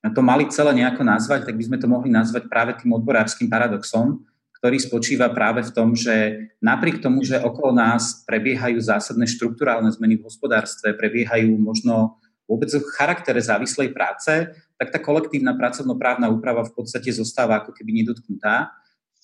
[0.00, 4.24] to mali celé nejako nazvať, tak by sme to mohli nazvať práve tým odborárským paradoxom,
[4.58, 10.18] ktorý spočíva práve v tom, že napriek tomu, že okolo nás prebiehajú zásadné štruktúrálne zmeny
[10.18, 12.18] v hospodárstve, prebiehajú možno
[12.48, 18.02] vôbec v charaktere závislej práce, tak tá kolektívna pracovnoprávna úprava v podstate zostáva ako keby
[18.02, 18.72] nedotknutá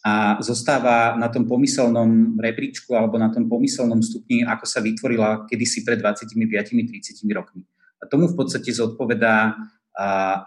[0.04, 5.80] a zostáva na tom pomyselnom rebríčku alebo na tom pomyselnom stupni, ako sa vytvorila kedysi
[5.80, 7.64] pred 25-30 rokmi.
[8.04, 9.56] A tomu v podstate zodpovedá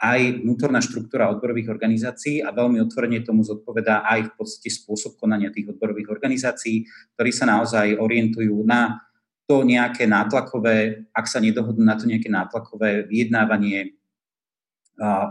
[0.04, 5.56] aj vnútorná štruktúra odborových organizácií a veľmi otvorene tomu zodpovedá aj v podstate spôsob konania
[5.56, 6.84] tých odborových organizácií,
[7.16, 9.00] ktorí sa naozaj orientujú na
[9.48, 13.96] to nejaké nátlakové, ak sa nedohodnú na to nejaké nátlakové vyjednávanie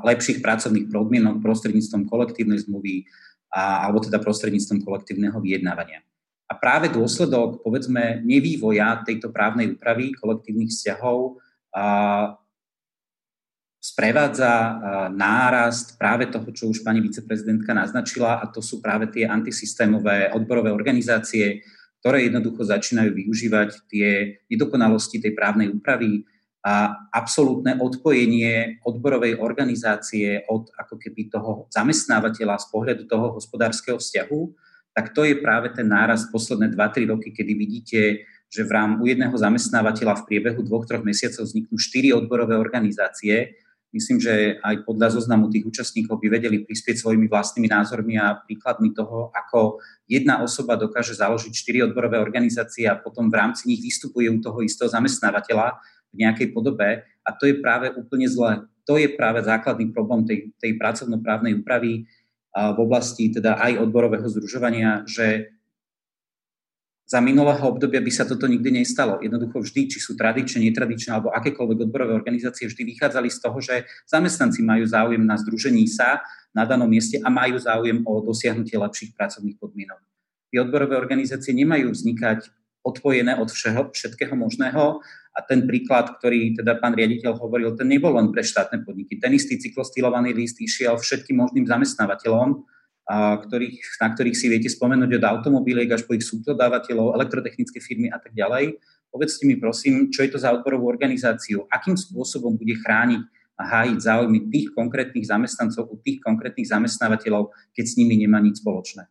[0.01, 3.05] lepších pracovných podmienok prostredníctvom kolektívnej zmluvy
[3.53, 6.01] a, alebo teda prostredníctvom kolektívneho vyjednávania.
[6.47, 11.43] A práve dôsledok, povedzme, nevývoja tejto právnej úpravy kolektívnych vzťahov
[13.77, 14.53] sprevádza
[15.15, 20.75] nárast práve toho, čo už pani viceprezidentka naznačila, a to sú práve tie antisystémové odborové
[20.75, 21.62] organizácie,
[22.03, 26.27] ktoré jednoducho začínajú využívať tie nedokonalosti tej právnej úpravy
[26.67, 34.41] a absolútne odpojenie odborovej organizácie od ako keby toho zamestnávateľa z pohľadu toho hospodárskeho vzťahu,
[34.91, 38.01] tak to je práve ten náraz posledné 2-3 roky, kedy vidíte,
[38.47, 43.59] že v rám u jedného zamestnávateľa v priebehu dvoch, troch mesiacov vzniknú štyri odborové organizácie,
[43.97, 48.93] Myslím, že aj podľa zoznamu tých účastníkov by vedeli prispieť svojimi vlastnými názormi a príkladmi
[48.93, 54.29] toho, ako jedna osoba dokáže založiť štyri odborové organizácie a potom v rámci nich vystupuje
[54.29, 55.81] u toho istého zamestnávateľa
[56.13, 57.09] v nejakej podobe.
[57.25, 58.69] A to je práve úplne zlé.
[58.85, 62.05] To je práve základný problém tej, tej pracovnoprávnej úpravy
[62.57, 65.56] v oblasti teda aj odborového združovania, že
[67.07, 69.23] za minulého obdobia by sa toto nikdy nestalo.
[69.23, 73.87] Jednoducho vždy, či sú tradičné, netradičné alebo akékoľvek odborové organizácie, vždy vychádzali z toho, že
[74.11, 79.14] zamestnanci majú záujem na združení sa na danom mieste a majú záujem o dosiahnutie lepších
[79.14, 80.03] pracovných podmienok.
[80.51, 82.51] Tie odborové organizácie nemajú vznikať
[82.83, 84.99] odpojené od všeho, všetkého možného
[85.31, 89.19] a ten príklad, ktorý teda pán riaditeľ hovoril, ten nebol len pre štátne podniky.
[89.23, 92.66] Ten istý cyklostylovaný list išiel všetkým možným zamestnávateľom,
[93.07, 98.19] ktorých, na ktorých si viete spomenúť od automobiliek až po ich subdodávateľov, elektrotechnické firmy a
[98.19, 98.83] tak ďalej.
[99.14, 103.23] Povedzte mi prosím, čo je to za odborovú organizáciu, akým spôsobom bude chrániť
[103.57, 108.61] a hájiť záujmy tých konkrétnych zamestnancov u tých konkrétnych zamestnávateľov, keď s nimi nemá nič
[108.61, 109.09] spoločné.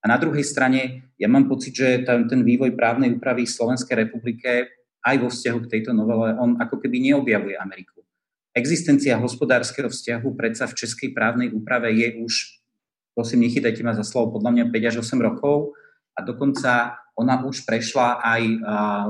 [0.00, 4.06] A na druhej strane, ja mám pocit, že ten, ten vývoj právnej úpravy v Slovenskej
[4.06, 4.70] republike
[5.02, 8.06] aj vo vzťahu k tejto novele, on ako keby neobjavuje Ameriku.
[8.56, 12.55] Existencia hospodárskeho vzťahu predsa v českej právnej úprave je už
[13.16, 15.72] prosím, nechytajte ma za slovo, podľa mňa 5 až 8 rokov
[16.12, 18.58] a dokonca ona už prešla aj uh,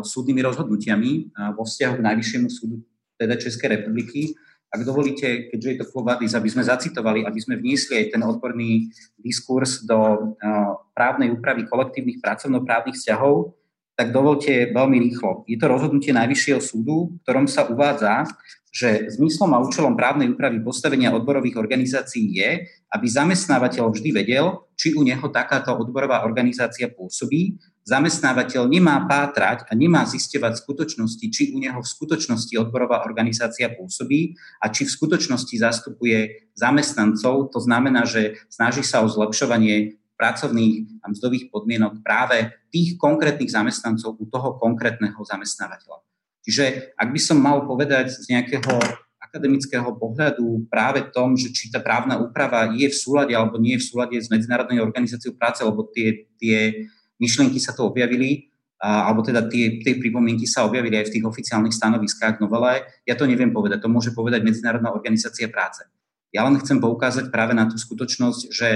[0.07, 2.87] súdnymi rozhodnutiami uh, vo vzťahu k Najvyššiemu súdu
[3.19, 4.39] teda Českej republiky.
[4.71, 8.95] Ak dovolíte, keďže je to Kvovadis, aby sme zacitovali, aby sme vniesli aj ten odborný
[9.19, 13.59] diskurs do uh, právnej úpravy kolektívnych pracovnoprávnych vzťahov,
[13.97, 15.49] tak dovolte veľmi rýchlo.
[15.49, 18.29] Je to rozhodnutie Najvyššieho súdu, v ktorom sa uvádza,
[18.69, 24.93] že zmyslom a účelom právnej úpravy postavenia odborových organizácií je, aby zamestnávateľ vždy vedel, či
[24.93, 27.57] u neho takáto odborová organizácia pôsobí.
[27.89, 34.37] Zamestnávateľ nemá pátrať a nemá zisťovať skutočnosti, či u neho v skutočnosti odborová organizácia pôsobí
[34.61, 37.49] a či v skutočnosti zastupuje zamestnancov.
[37.57, 44.17] To znamená, že snaží sa o zlepšovanie pracovných a mzdových podmienok práve tých konkrétnych zamestnancov
[44.17, 46.01] u toho konkrétneho zamestnávateľa.
[46.43, 48.81] Čiže ak by som mal povedať z nejakého
[49.21, 53.83] akademického pohľadu práve tom, že či tá právna úprava je v súlade alebo nie je
[53.85, 56.89] v súlade s Medzinárodnou organizáciou práce, lebo tie, tie
[57.21, 58.49] myšlienky sa tu objavili,
[58.79, 63.27] alebo teda tie, tie pripomienky sa objavili aj v tých oficiálnych stanoviskách novele, ja to
[63.27, 65.85] neviem povedať, to môže povedať Medzinárodná organizácia práce.
[66.31, 68.69] Ja len chcem poukázať práve na tú skutočnosť, že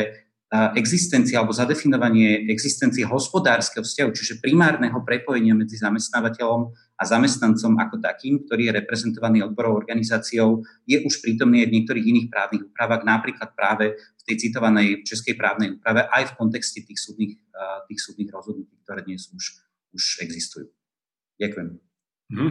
[0.74, 8.42] existencia alebo zadefinovanie existencie hospodárskeho vzťahu, čiže primárneho prepojenia medzi zamestnávateľom a zamestnancom ako takým,
[8.42, 13.54] ktorý je reprezentovaný odborovou organizáciou, je už prítomný aj v niektorých iných právnych úpravách, napríklad
[13.54, 17.38] práve v tej citovanej českej právnej úprave, aj v kontexte tých súdnych,
[17.86, 19.54] tých súdnych rozhodnutí, ktoré dnes už,
[19.94, 20.66] už existujú.
[21.38, 21.78] Ďakujem.
[22.34, 22.50] Mhm.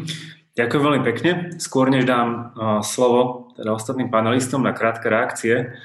[0.55, 1.31] Ďakujem veľmi pekne.
[1.55, 5.75] Skôr než dám uh, slovo teda ostatným panelistom na krátke reakcie,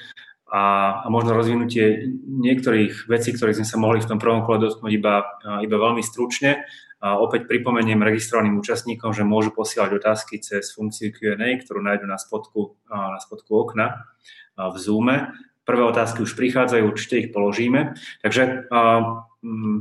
[0.54, 0.62] a,
[1.02, 5.26] a možno rozvinutie niektorých vecí, ktorých sme sa mohli v tom prvom kole dotknúť iba,
[5.66, 6.62] iba veľmi stručne.
[7.02, 12.16] A opäť pripomeniem registrovaným účastníkom, že môžu posielať otázky cez funkciu Q&A, ktorú nájdu na
[12.16, 14.06] spodku, na spodku okna
[14.54, 15.34] v Zoome.
[15.66, 17.98] Prvé otázky už prichádzajú, určite ich položíme.
[18.22, 19.76] Takže mm,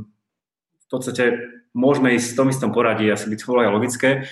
[0.74, 1.24] v podstate
[1.70, 4.26] môžeme ísť v tom istom poradí, asi byť to logické.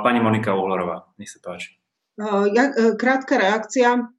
[0.00, 1.76] Pani Monika Uhlerová, nech sa páči.
[2.24, 4.13] Ja, e, krátka reakcia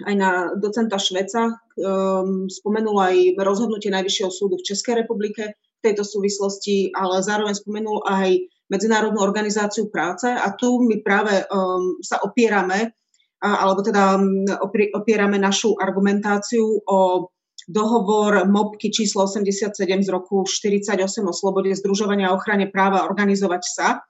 [0.00, 1.60] aj na docenta Šveca.
[1.76, 8.06] Um, spomenul aj rozhodnutie Najvyššieho súdu v Českej republike v tejto súvislosti, ale zároveň spomenul
[8.06, 8.38] aj
[8.72, 12.96] Medzinárodnú organizáciu práce a tu my práve um, sa opierame,
[13.44, 14.48] a, alebo teda um,
[14.96, 17.28] opierame našu argumentáciu o
[17.68, 20.96] dohovor MOPky číslo 87 z roku 48
[21.28, 24.02] o slobode združovania a ochrane práva organizovať sa.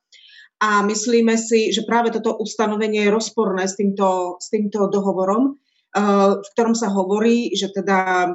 [0.63, 5.59] A myslíme si, že práve toto ustanovenie je rozporné s týmto, s týmto dohovorom
[5.93, 8.29] v ktorom sa hovorí, že teda e,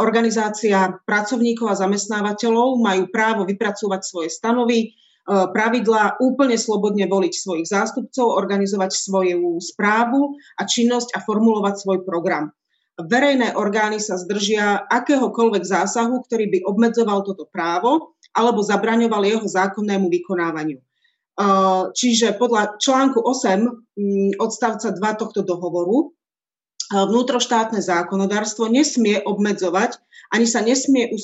[0.00, 4.88] organizácia pracovníkov a zamestnávateľov majú právo vypracovať svoje stanovy, e,
[5.28, 12.48] pravidlá, úplne slobodne voliť svojich zástupcov, organizovať svoju správu a činnosť a formulovať svoj program.
[12.96, 20.08] Verejné orgány sa zdržia akéhokoľvek zásahu, ktorý by obmedzoval toto právo alebo zabraňoval jeho zákonnému
[20.12, 20.80] vykonávaniu.
[21.96, 26.12] Čiže podľa článku 8 odstavca 2 tohto dohovoru
[26.92, 29.98] vnútroštátne zákonodárstvo nesmie obmedzovať
[30.32, 31.16] ani sa nesmie e,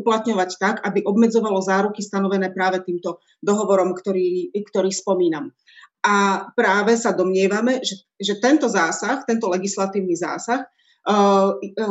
[0.00, 5.52] uplatňovať tak, aby obmedzovalo záruky stanovené práve týmto dohovorom, ktorý, ktorý spomínam.
[6.00, 10.66] A práve sa domnievame, že, že tento zásah, tento legislatívny zásah e,
[11.12, 11.82] e,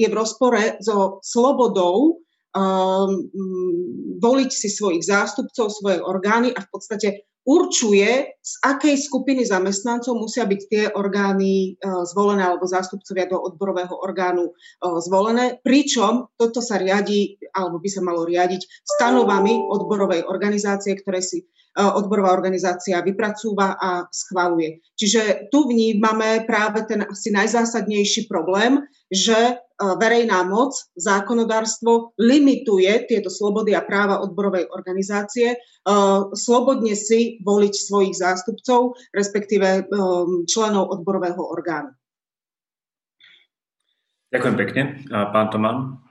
[0.00, 2.24] je v rozpore so slobodou
[4.18, 10.44] voliť si svojich zástupcov, svoje orgány a v podstate určuje, z akej skupiny zamestnancov musia
[10.44, 14.52] byť tie orgány e, zvolené alebo zástupcovia do odborového orgánu e,
[15.04, 21.48] zvolené, pričom toto sa riadi, alebo by sa malo riadiť stanovami odborovej organizácie, ktoré si
[21.78, 24.82] odborová organizácia vypracúva a schvaluje.
[24.98, 33.72] Čiže tu vnímame práve ten asi najzásadnejší problém, že verejná moc, zákonodárstvo limituje tieto slobody
[33.72, 35.56] a práva odborovej organizácie,
[36.36, 39.88] slobodne si voliť svojich zástupcov, respektíve
[40.50, 41.96] členov odborového orgánu.
[44.30, 44.82] Ďakujem pekne.
[45.08, 46.09] Pán Tomán.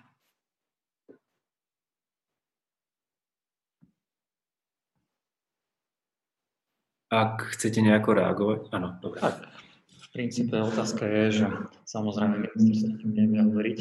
[7.10, 8.60] Ak chcete nejako reagovať?
[8.70, 9.18] Áno, dobre.
[9.18, 9.50] Tak.
[9.90, 11.48] V princípe otázka je, že
[11.86, 13.80] samozrejme minister sa tým nevie hovoriť,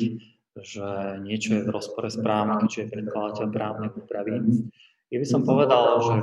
[0.60, 0.86] že
[1.24, 4.32] niečo je v rozpore s právom, keďže je predkladateľ právnej úpravy.
[5.08, 6.14] Ja by som povedal, že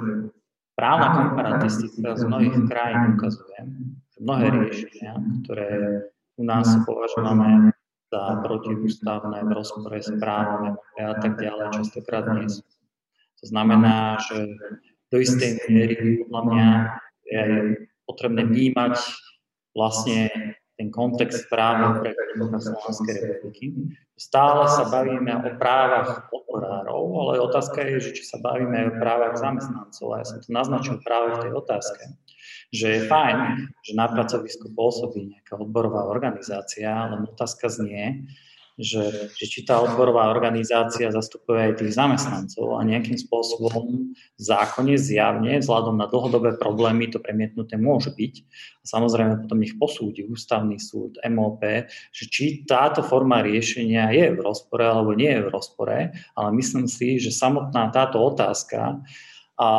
[0.77, 3.59] právna komparatistika z mnohých krajín ukazuje,
[4.13, 5.13] že mnohé riešenia,
[5.45, 5.69] ktoré
[6.37, 7.73] u nás považované
[8.09, 12.61] za protiústavné, v rozpore s právom a tak ďalej, častokrát nie sú.
[13.41, 14.57] To znamená, že
[15.16, 15.95] do istej miery
[16.28, 16.68] podľa mňa
[17.24, 17.43] je
[18.03, 18.99] potrebné vnímať
[19.72, 20.28] vlastne
[20.76, 23.72] ten kontext práva pre Slovenskej republiky.
[24.20, 28.99] Stále sa bavíme o právach odborárov, ale otázka je, že či sa bavíme aj o
[28.99, 30.07] právach zamestnancov.
[30.11, 32.03] A ja som to naznačil práve v tej otázke,
[32.76, 33.38] že je fajn,
[33.88, 38.28] že na pracovisku pôsobí nejaká odborová organizácia, ale otázka znie,
[38.76, 44.99] že, že či tá odborová organizácia zastupuje aj tých zamestnancov a nejakým spôsobom v zákone
[44.99, 48.34] zjavne, vzhľadom na dlhodobé problémy, to premietnuté môže byť.
[48.84, 51.63] A samozrejme potom nech posúdi ústavný súd, MOP,
[52.11, 55.97] že či táto forma riešenia je v rozpore alebo nie je v rozpore,
[56.36, 58.99] ale myslím si, že samotná táto otázka
[59.55, 59.69] a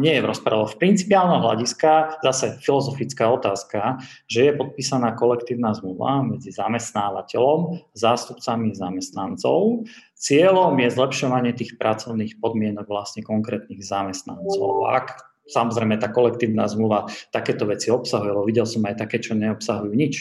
[0.00, 0.72] nie je v rozpráve.
[0.72, 9.84] V principiálnom hľadiska, zase filozofická otázka, že je podpísaná kolektívna zmluva medzi zamestnávateľom, zástupcami zamestnancov.
[10.16, 14.88] Cieľom je zlepšovanie tých pracovných podmienok vlastne konkrétnych zamestnancov.
[14.88, 19.92] Ak Samozrejme, tá kolektívna zmluva takéto veci obsahuje, lebo videl som aj také, čo neobsahujú
[19.96, 20.14] nič.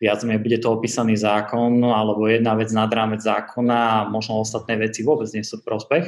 [0.00, 4.80] Viac menej bude to opísaný zákon, alebo jedna vec nad rámec zákona a možno ostatné
[4.80, 6.04] veci vôbec nie sú v prospech.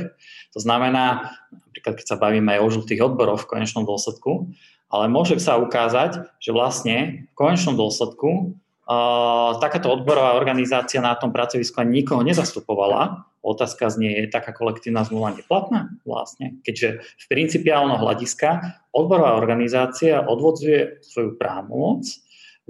[0.57, 4.49] To znamená, napríklad keď sa bavíme aj o žltých odboroch v konečnom dôsledku,
[4.93, 8.53] ale môže sa ukázať, že vlastne v konečnom dôsledku
[8.85, 15.03] uh, takáto odborová organizácia na tom pracovisku ani nikoho nezastupovala, Otázka znie, je taká kolektívna
[15.03, 22.07] zmluva neplatná vlastne, keďže v principiálnom hľadiska odborová organizácia odvodzuje svoju právomoc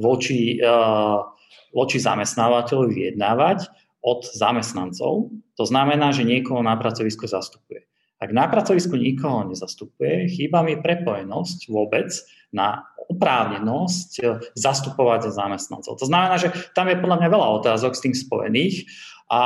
[0.00, 1.28] voči, uh,
[1.76, 3.68] voči zamestnávateľovi vyjednávať
[4.00, 5.28] od zamestnancov.
[5.60, 7.84] To znamená, že niekoho na pracovisku zastupuje.
[8.22, 12.08] Ak na pracovisku nikoho nezastupuje, chýba mi prepojenosť vôbec
[12.54, 14.10] na oprávnenosť
[14.54, 15.98] zastupovať zamestnancov.
[15.98, 18.86] To znamená, že tam je podľa mňa veľa otázok s tým spojených
[19.32, 19.40] a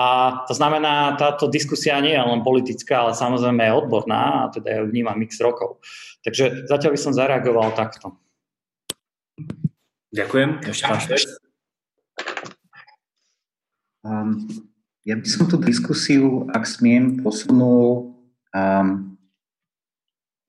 [0.50, 4.80] to znamená, táto diskusia nie je len politická, ale samozrejme je odborná a teda ja
[4.82, 5.78] vnímam x rokov.
[6.26, 8.18] Takže zatiaľ by som zareagoval takto.
[10.10, 10.66] Ďakujem.
[10.66, 11.00] Ešte pán
[14.06, 14.30] um,
[15.06, 18.14] ja by som tú diskusiu, ak smiem, posunul,
[18.54, 19.14] um,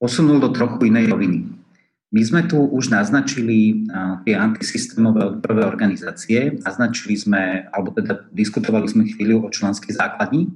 [0.01, 1.56] posunul do trochu inej roviny.
[2.07, 3.83] My sme tu už naznačili
[4.23, 10.47] tie antisystémové odborové organizácie, naznačili sme, alebo teda diskutovali sme chvíľu o členskej základni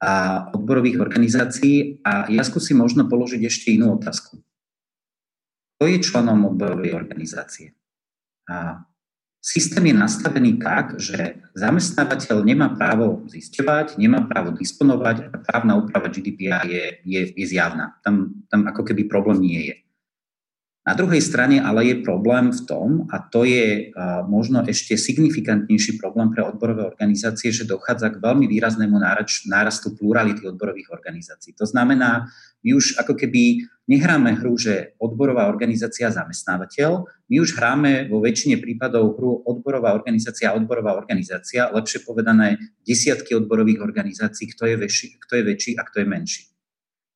[0.00, 4.40] a odborových organizácií a ja skúsim možno položiť ešte inú otázku.
[5.76, 7.76] Kto je členom odborovej organizácie?
[8.48, 8.88] A
[9.44, 16.08] systém je nastavený tak, že zamestnávateľ nemá právo zisťovať, nemá právo disponovať a právna úprava
[16.08, 18.00] GDPR je, je, je zjavná.
[18.00, 19.76] Tam, tam ako keby problém nie je.
[20.88, 23.92] Na druhej strane ale je problém v tom, a to je
[24.24, 28.96] možno ešte signifikantnejší problém pre odborové organizácie, že dochádza k veľmi výraznému
[29.52, 31.52] nárastu plurality odborových organizácií.
[31.60, 32.32] To znamená,
[32.64, 38.56] my už ako keby nehráme hru, že odborová organizácia zamestnávateľ, my už hráme vo väčšine
[38.56, 42.56] prípadov hru odborová organizácia a odborová organizácia, lepšie povedané
[42.88, 46.42] desiatky odborových organizácií, kto je väčší, kto je väčší a kto je menší.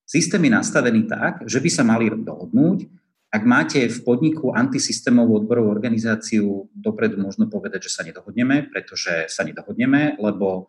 [0.04, 3.00] Systém je nastavený tak, že by sa mali dohodnúť,
[3.32, 9.40] ak máte v podniku antisystémovú odborovú organizáciu, dopredu možno povedať, že sa nedohodneme, pretože sa
[9.40, 10.68] nedohodneme, lebo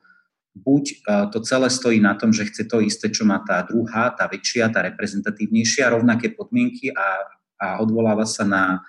[0.56, 0.96] buď e,
[1.36, 4.72] to celé stojí na tom, že chce to isté, čo má tá druhá, tá väčšia,
[4.72, 7.28] tá reprezentatívnejšia, rovnaké podmienky a,
[7.60, 8.80] a odvoláva sa na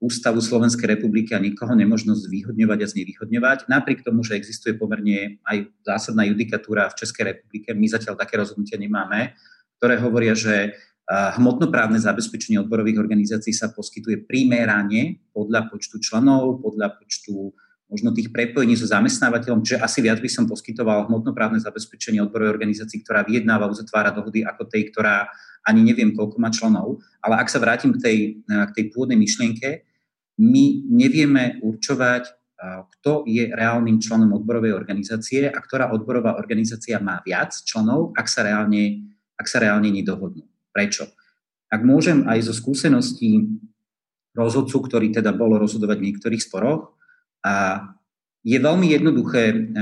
[0.00, 3.58] Ústavu Slovenskej republiky a nikoho nemožno zvýhodňovať a znevýhodňovať.
[3.68, 8.80] Napriek tomu, že existuje pomerne aj zásadná judikatúra v Českej republike, my zatiaľ také rozhodnutia
[8.80, 9.36] nemáme,
[9.76, 10.72] ktoré hovoria, že
[11.10, 17.50] Hmotnoprávne zabezpečenie odborových organizácií sa poskytuje primerane podľa počtu členov, podľa počtu
[17.90, 23.02] možno tých prepojení so zamestnávateľom, čiže asi viac by som poskytoval hmotnoprávne zabezpečenie odborovej organizácii,
[23.02, 25.26] ktorá vyjednáva, uzatvára dohody ako tej, ktorá
[25.66, 27.02] ani neviem, koľko má členov.
[27.18, 29.82] Ale ak sa vrátim k tej, k tej pôvodnej myšlienke,
[30.38, 32.30] my nevieme určovať,
[32.60, 38.46] kto je reálnym členom odborovej organizácie a ktorá odborová organizácia má viac členov, ak sa
[38.46, 40.49] reálne, ak sa reálne nedohodnú.
[40.70, 41.10] Prečo?
[41.70, 43.46] Ak môžem aj zo skúseností
[44.34, 46.94] rozhodcu, ktorý teda bol rozhodovať v niektorých sporoch,
[47.40, 47.86] a
[48.44, 49.72] je veľmi jednoduché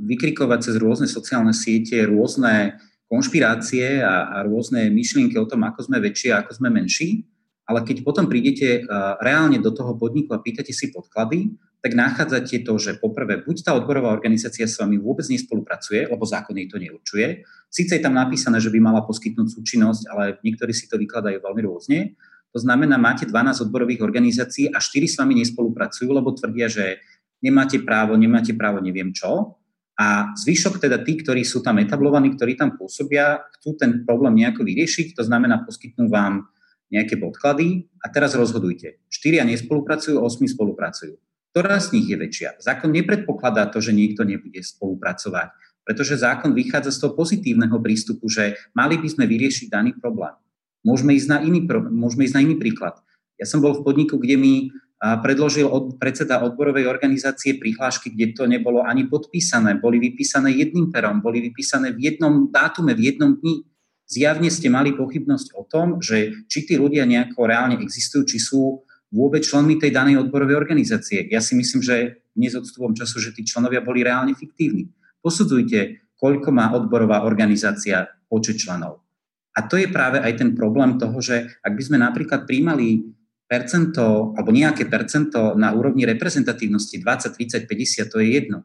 [0.00, 6.00] vykrikovať cez rôzne sociálne siete rôzne konšpirácie a, a rôzne myšlienky o tom, ako sme
[6.00, 7.24] väčší a ako sme menší,
[7.68, 8.88] ale keď potom prídete
[9.20, 13.70] reálne do toho podniku a pýtate si podklady, tak nachádzate to, že poprvé, buď tá
[13.76, 17.46] odborová organizácia s vami vôbec nespolupracuje, lebo zákon jej to neurčuje.
[17.70, 21.62] Sice je tam napísané, že by mala poskytnúť súčinnosť, ale niektorí si to vykladajú veľmi
[21.62, 22.18] rôzne.
[22.50, 26.98] To znamená, máte 12 odborových organizácií a 4 s vami nespolupracujú, lebo tvrdia, že
[27.44, 29.60] nemáte právo, nemáte právo, neviem čo.
[30.00, 34.66] A zvyšok teda tí, ktorí sú tam etablovaní, ktorí tam pôsobia, chcú ten problém nejako
[34.66, 36.48] vyriešiť, to znamená poskytnú vám
[36.88, 39.00] nejaké podklady a teraz rozhodujte.
[39.12, 41.16] 4 nespolupracujú, 8 spolupracujú
[41.52, 42.60] ktorá z nich je väčšia.
[42.62, 45.50] Zákon nepredpokladá to, že niekto nebude spolupracovať,
[45.82, 50.38] pretože zákon vychádza z toho pozitívneho prístupu, že mali by sme vyriešiť daný problém.
[50.86, 53.00] Môžeme ísť na iný, môžeme ísť na iný príklad.
[53.40, 54.54] Ja som bol v podniku, kde mi
[54.98, 61.22] predložil od, predseda odborovej organizácie prihlášky, kde to nebolo ani podpísané, boli vypísané jedným perom,
[61.22, 63.62] boli vypísané v jednom dátume, v jednom dni.
[64.08, 68.80] Zjavne ste mali pochybnosť o tom, že či tí ľudia nejako reálne existujú, či sú
[69.12, 71.28] vôbec členmi tej danej odborovej organizácie.
[71.28, 74.88] Ja si myslím, že dnes odstupom času, že tí členovia boli reálne fiktívni.
[75.20, 79.04] Posudzujte, koľko má odborová organizácia počet členov.
[79.52, 83.12] A to je práve aj ten problém toho, že ak by sme napríklad príjmali
[83.48, 88.64] percento alebo nejaké percento na úrovni reprezentatívnosti 20, 30, 50, to je jedno.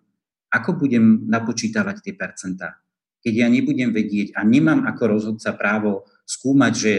[0.53, 2.77] Ako budem napočítavať tie percentá?
[3.23, 6.93] Keď ja nebudem vedieť a nemám ako rozhodca právo skúmať, že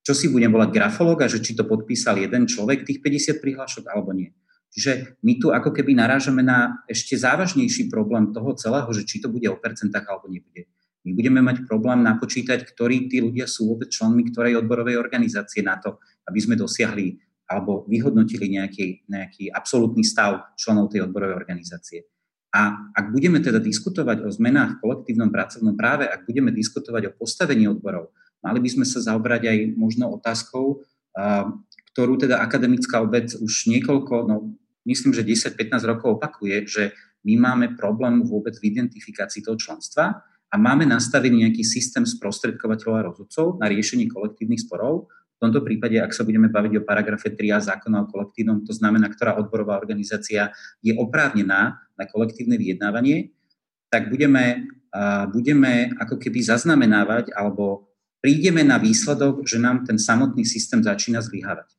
[0.00, 4.16] čo si budem volať grafológa, že či to podpísal jeden človek, tých 50 prihlášok alebo
[4.16, 4.32] nie.
[4.72, 9.28] Čiže my tu ako keby narážame na ešte závažnejší problém toho celého, že či to
[9.28, 10.68] bude o percentách alebo nebude.
[11.04, 15.80] My budeme mať problém napočítať, ktorí tí ľudia sú vôbec členmi ktorej odborovej organizácie na
[15.80, 17.16] to, aby sme dosiahli
[17.48, 22.04] alebo vyhodnotili nejaký, nejaký absolútny stav členov tej odborovej organizácie.
[22.48, 27.16] A ak budeme teda diskutovať o zmenách v kolektívnom pracovnom práve, ak budeme diskutovať o
[27.16, 30.80] postavení odborov, mali by sme sa zaobrať aj možno otázkou,
[31.92, 34.56] ktorú teda akademická obec už niekoľko, no
[34.88, 36.96] myslím, že 10-15 rokov opakuje, že
[37.28, 43.06] my máme problém vôbec v identifikácii toho členstva a máme nastavený nejaký systém sprostredkovateľov a
[43.12, 47.62] rozhodcov na riešenie kolektívnych sporov, v tomto prípade, ak sa budeme baviť o paragrafe 3a
[47.62, 50.50] zákona o kolektívnom, to znamená, ktorá odborová organizácia
[50.82, 53.30] je oprávnená na kolektívne vyjednávanie,
[53.86, 54.66] tak budeme,
[55.30, 57.86] budeme ako keby zaznamenávať alebo
[58.18, 61.70] prídeme na výsledok, že nám ten samotný systém začína zlyhávať.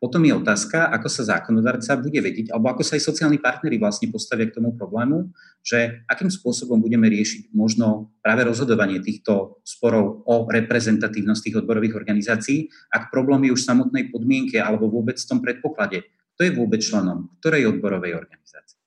[0.00, 4.08] Potom je otázka, ako sa zákonodárca bude vedieť, alebo ako sa aj sociálni partnery vlastne
[4.08, 5.28] postavia k tomu problému,
[5.60, 12.72] že akým spôsobom budeme riešiť možno práve rozhodovanie týchto sporov o reprezentatívnosť tých odborových organizácií,
[12.88, 16.00] ak problém je už v samotnej podmienke alebo vôbec v tom predpoklade,
[16.32, 18.79] kto je vôbec členom ktorej odborovej organizácie.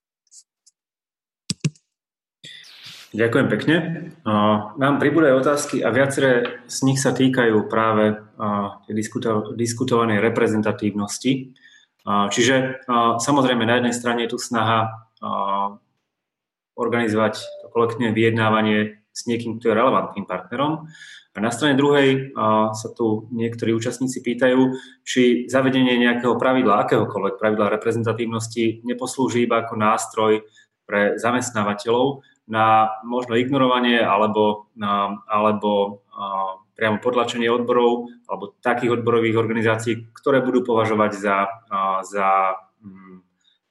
[3.14, 3.76] Ďakujem pekne.
[4.74, 8.18] Nám pribúdajú otázky a viaceré z nich sa týkajú práve
[9.54, 11.54] diskutovanej reprezentatívnosti.
[12.10, 12.84] Čiže
[13.22, 15.10] samozrejme na jednej strane je tu snaha
[16.74, 20.90] organizovať to kolektívne vyjednávanie s niekým, kto je relevantným partnerom.
[21.34, 22.34] A na strane druhej
[22.74, 24.74] sa tu niektorí účastníci pýtajú,
[25.06, 30.42] či zavedenie nejakého pravidla, akéhokoľvek pravidla reprezentatívnosti neposlúži iba ako nástroj
[30.90, 39.38] pre zamestnávateľov, na možno ignorovanie alebo, na, alebo a, priamo podlačenie odborov alebo takých odborových
[39.38, 41.38] organizácií, ktoré budú považovať za,
[41.70, 43.24] a, za mm,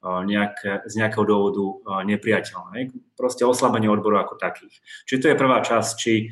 [0.03, 1.62] nejak, z nejakého dôvodu
[2.03, 2.91] nepriateľné.
[3.14, 4.83] Proste oslabenie odboru ako takých.
[5.07, 6.27] Čiže to je prvá časť, či,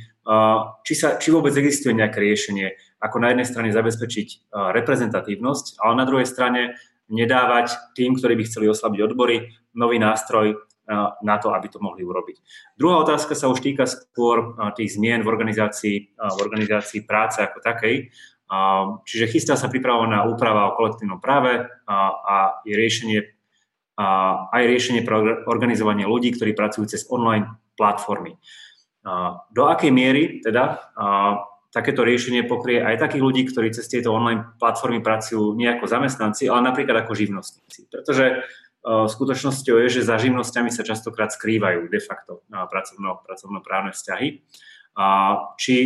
[0.82, 6.04] či, sa, či vôbec existuje nejaké riešenie, ako na jednej strane zabezpečiť reprezentatívnosť, ale na
[6.04, 6.74] druhej strane
[7.10, 10.66] nedávať tým, ktorí by chceli oslabiť odbory, nový nástroj
[11.22, 12.42] na to, aby to mohli urobiť.
[12.74, 18.10] Druhá otázka sa už týka skôr tých zmien v organizácii, v organizácii práce ako takej.
[19.06, 23.22] Čiže chystá sa pripravovaná úprava o kolektívnom práve a je riešenie,
[24.50, 27.46] aj riešenie pre organizovanie ľudí, ktorí pracujú cez online
[27.78, 28.34] platformy.
[29.54, 30.82] Do akej miery teda
[31.70, 36.50] takéto riešenie pokrie aj takých ľudí, ktorí cez tieto online platformy pracujú nie ako zamestnanci,
[36.50, 37.86] ale napríklad ako živnostníci.
[37.86, 38.42] Pretože
[38.84, 44.40] skutočnosťou je, že za živnosťami sa častokrát skrývajú de facto pracovno, pracovnoprávne vzťahy.
[45.60, 45.76] Či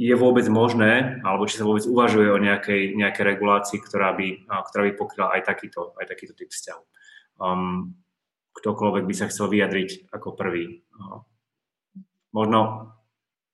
[0.00, 4.82] je vôbec možné, alebo či sa vôbec uvažuje o nejakej, nejakej regulácii, ktorá by, ktorá
[4.88, 6.82] by pokryla aj takýto, aj takýto typ vzťahu.
[7.40, 8.00] Um,
[8.56, 10.84] ktokoľvek by sa chcel vyjadriť ako prvý.
[12.30, 12.92] Možno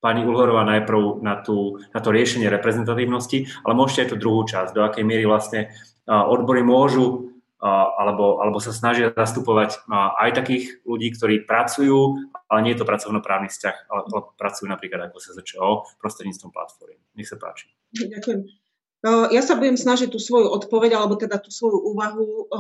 [0.07, 4.71] pani Ulhorová najprv na, tú, na to riešenie reprezentatívnosti, ale môžete aj tú druhú časť,
[4.71, 5.75] do akej miery vlastne
[6.07, 12.85] odbory môžu alebo, alebo sa snažia zastupovať aj takých ľudí, ktorí pracujú, ale nie je
[12.85, 17.03] to pracovnoprávny vzťah, ale, pracujú napríklad ako sa začalo prostredníctvom platformy.
[17.19, 17.67] Nech sa páči.
[17.97, 18.47] Ďakujem.
[19.07, 22.53] Ja sa budem snažiť tú svoju odpoveď, alebo teda tú svoju úvahu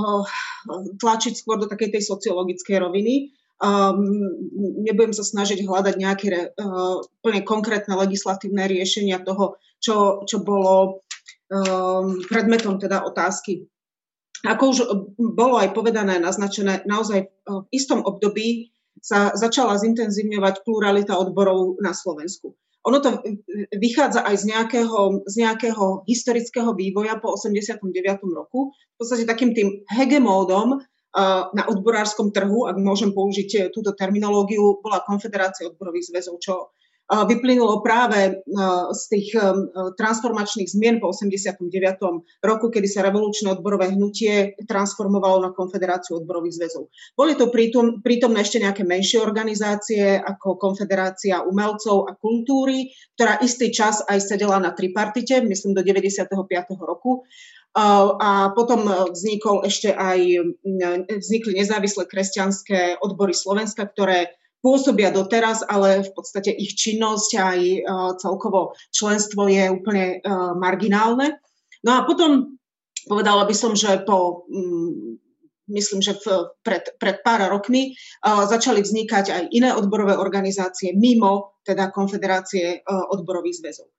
[0.96, 3.35] tlačiť skôr do takej tej sociologickej roviny.
[3.56, 4.04] Um,
[4.84, 11.00] nebudem sa snažiť hľadať nejaké uh, plne konkrétne legislatívne riešenia toho, čo, čo bolo
[11.48, 13.64] um, predmetom teda otázky.
[14.44, 14.78] Ako už
[15.16, 22.52] bolo aj povedané, naznačené, naozaj v istom období sa začala zintenzívňovať pluralita odborov na Slovensku.
[22.86, 23.18] Ono to
[23.74, 27.82] vychádza aj z nejakého, z nejakého historického vývoja po 89.
[28.30, 28.70] roku.
[28.70, 30.78] V podstate takým tým hegemódom
[31.52, 36.76] na odborárskom trhu, ak môžem použiť e, túto terminológiu, bola Konfederácia odborových zväzov, čo
[37.06, 38.42] vyplynulo práve
[38.90, 39.28] z tých
[39.94, 41.70] transformačných zmien po 89.
[42.42, 46.90] roku, kedy sa revolučné odborové hnutie transformovalo na Konfederáciu odborových zväzov.
[47.14, 53.70] Boli to prítom, prítomné ešte nejaké menšie organizácie ako Konfederácia umelcov a kultúry, ktorá istý
[53.70, 56.26] čas aj sedela na tripartite, myslím do 95.
[56.82, 57.22] roku.
[57.76, 60.20] A potom vznikol ešte aj,
[61.12, 64.32] vznikli nezávislé kresťanské odbory Slovenska, ktoré
[64.64, 67.78] pôsobia doteraz, ale v podstate ich činnosť aj e,
[68.18, 70.26] celkovo členstvo je úplne e,
[70.58, 71.38] marginálne.
[71.86, 72.58] No a potom
[73.06, 74.48] povedala by som, že po
[75.70, 81.58] myslím, že v, pred, pred pár rokmi uh, začali vznikať aj iné odborové organizácie mimo
[81.66, 83.90] teda konfederácie uh, odborových zväzov.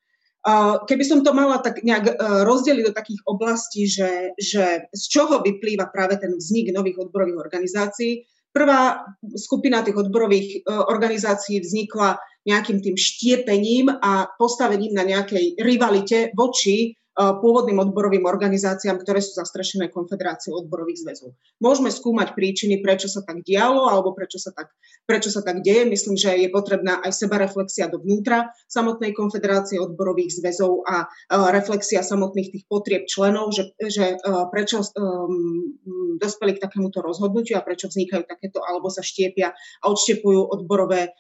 [0.47, 5.03] Uh, keby som to mala tak nejak uh, rozdeliť do takých oblastí, že, že z
[5.11, 8.23] čoho vyplýva práve ten vznik nových odborových organizácií,
[8.57, 9.05] Prvá
[9.37, 12.17] skupina tých odborových e, organizácií vznikla
[12.49, 19.89] nejakým tým štiepením a postavením na nejakej rivalite voči pôvodným odborovým organizáciám, ktoré sú zastrešené
[19.89, 21.33] Konfederáciou odborových zväzov.
[21.57, 24.69] Môžeme skúmať príčiny, prečo sa tak dialo alebo prečo sa tak,
[25.09, 25.89] prečo sa tak deje.
[25.89, 31.09] Myslím, že je potrebná aj sebareflexia dovnútra samotnej Konfederácie odborových zväzov a
[31.49, 34.21] reflexia samotných tých potrieb členov, že, že
[34.53, 35.73] prečo um,
[36.21, 41.17] dospeli k takémuto rozhodnutiu a prečo vznikajú takéto alebo sa štiepia a odštepujú odborové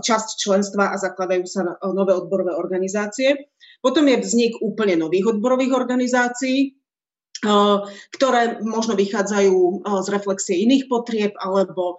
[0.00, 3.52] časť členstva a zakladajú sa nové odborové organizácie.
[3.84, 6.80] Potom je vznik úplne nových odborových organizácií,
[8.14, 11.98] ktoré možno vychádzajú z reflexie iných potrieb alebo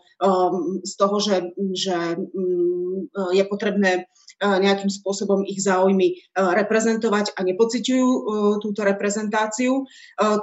[0.82, 4.08] z toho, že, že mm, je potrebné
[4.42, 8.22] nejakým spôsobom ich záujmy e, reprezentovať a nepociťujú e,
[8.60, 9.86] túto reprezentáciu.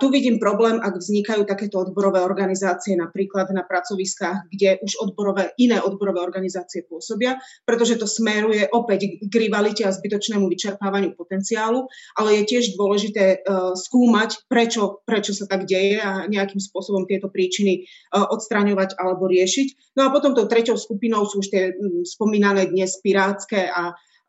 [0.00, 5.80] Tu vidím problém, ak vznikajú takéto odborové organizácie napríklad na pracoviskách, kde už odborové, iné
[5.80, 11.86] odborové organizácie pôsobia, pretože to smeruje opäť k rivalite a zbytočnému vyčerpávaniu potenciálu,
[12.18, 17.86] ale je tiež dôležité skúmať, prečo, prečo sa tak deje a nejakým spôsobom tieto príčiny
[18.12, 19.96] odstraňovať alebo riešiť.
[19.96, 21.62] No a potom tou treťou skupinou sú už tie
[22.04, 23.79] spomínané dnes pirátske a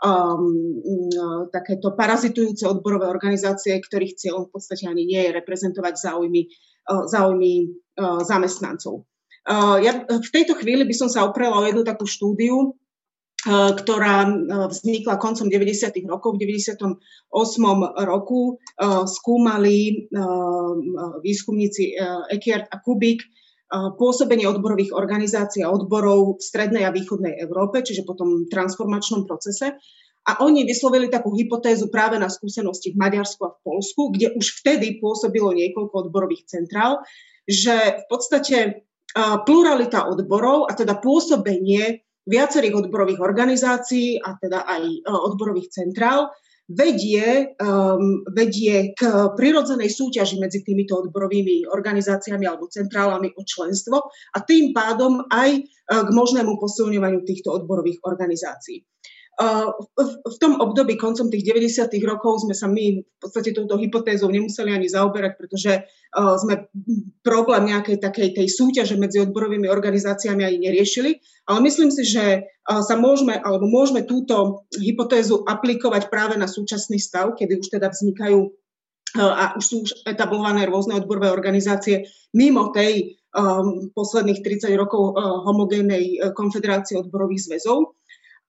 [0.01, 0.43] um,
[1.13, 6.41] uh, takéto parazitujúce odborové organizácie, ktorých cieľom v podstate ani nie je reprezentovať záujmy,
[6.89, 9.05] uh, záujmy uh, zamestnancov.
[9.81, 12.77] Ja v tejto chvíli by som sa oprela o jednu takú štúdiu,
[13.49, 14.29] ktorá
[14.69, 15.97] vznikla koncom 90.
[16.05, 16.37] rokov.
[16.37, 16.93] V 98.
[18.05, 18.61] roku
[19.09, 20.05] skúmali
[21.25, 21.97] výskumníci
[22.29, 23.25] Ekiart a Kubik
[23.71, 29.79] pôsobenie odborových organizácií a odborov v strednej a východnej Európe, čiže po tom transformačnom procese.
[30.27, 34.61] A oni vyslovili takú hypotézu práve na skúsenosti v Maďarsku a v Polsku, kde už
[34.61, 37.01] vtedy pôsobilo niekoľko odborových centrál,
[37.49, 38.57] že v podstate
[39.47, 46.29] pluralita odborov a teda pôsobenie viacerých odborových organizácií a teda aj odborových centrál
[46.71, 49.01] vedie, um, vedie k
[49.35, 56.03] prirodzenej súťaži medzi týmito odborovými organizáciami alebo centrálami o členstvo a tým pádom aj uh,
[56.07, 58.83] k možnému posilňovaniu týchto odborových organizácií.
[60.27, 61.89] V tom období koncom tých 90.
[62.05, 66.67] rokov sme sa my v podstate touto hypotézou nemuseli ani zaoberať, pretože sme
[67.25, 71.11] problém nejakej takej tej súťaže medzi odborovými organizáciami ani neriešili.
[71.49, 77.33] Ale myslím si, že sa môžeme, alebo môžeme túto hypotézu aplikovať práve na súčasný stav,
[77.33, 78.51] kedy už teda vznikajú
[79.19, 85.43] a už sú už etablované rôzne odborové organizácie mimo tej um, posledných 30 rokov uh,
[85.43, 87.99] homogénnej konfederácie odborových zväzov.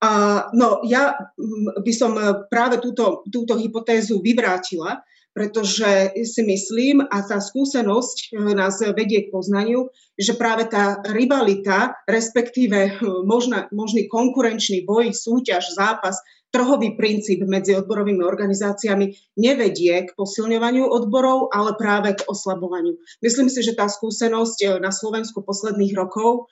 [0.03, 0.11] A,
[0.51, 4.99] no, ja mm, by som e, práve túto, túto hypotézu vyvrátila,
[5.31, 12.03] pretože si myslím, a tá skúsenosť e, nás vedie k poznaniu, že práve tá rivalita,
[12.11, 12.93] respektíve e,
[13.23, 16.19] možná, možný konkurenčný boj, súťaž, zápas,
[16.51, 22.99] trhový princíp medzi odborovými organizáciami nevedie k posilňovaniu odborov, ale práve k oslabovaniu.
[23.23, 26.51] Myslím si, že tá skúsenosť na Slovensku posledných rokov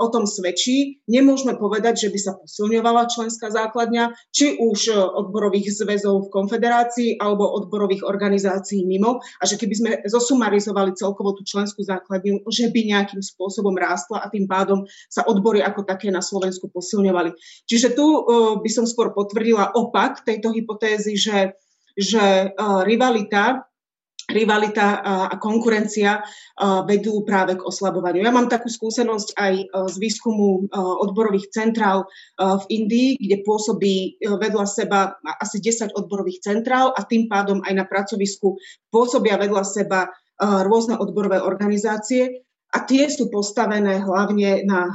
[0.00, 1.02] o tom svedčí.
[1.10, 7.48] Nemôžeme povedať, že by sa posilňovala členská základňa, či už odborových zväzov v konfederácii alebo
[7.48, 13.22] odborových organizácií mimo a že keby sme zosumarizovali celkovo tú členskú základňu, že by nejakým
[13.24, 17.32] spôsobom rástla a tým pádom sa odbory ako také na Slovensku posilňovali.
[17.64, 18.06] Čiže tu
[18.60, 21.56] by som skôr potvrdila opak tejto hypotézy, že,
[21.96, 22.52] že
[22.84, 23.69] rivalita
[24.30, 26.22] rivalita a konkurencia
[26.86, 28.22] vedú práve k oslabovaniu.
[28.22, 29.54] Ja mám takú skúsenosť aj
[29.90, 32.06] z výskumu odborových centrál
[32.38, 37.72] v Indii, kde pôsobí e, vedľa seba asi 10 odborových centrál a tým pádom aj
[37.74, 38.56] na pracovisku
[38.88, 40.08] pôsobia vedľa seba
[40.40, 44.88] rôzne odborové organizácie a tie sú postavené hlavne na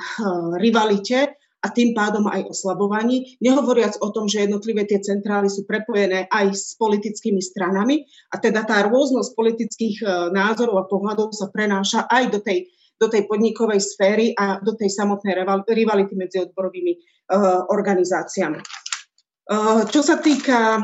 [0.58, 1.35] rivalite
[1.66, 6.54] a tým pádom aj oslabovaní, nehovoriac o tom, že jednotlivé tie centrály sú prepojené aj
[6.54, 12.24] s politickými stranami a teda tá rôznosť politických e, názorov a pohľadov sa prenáša aj
[12.30, 12.70] do tej,
[13.02, 18.62] do tej podnikovej sféry a do tej samotnej rivality medzi odborovými uh, organizáciami.
[19.52, 20.80] Uh, čo sa týka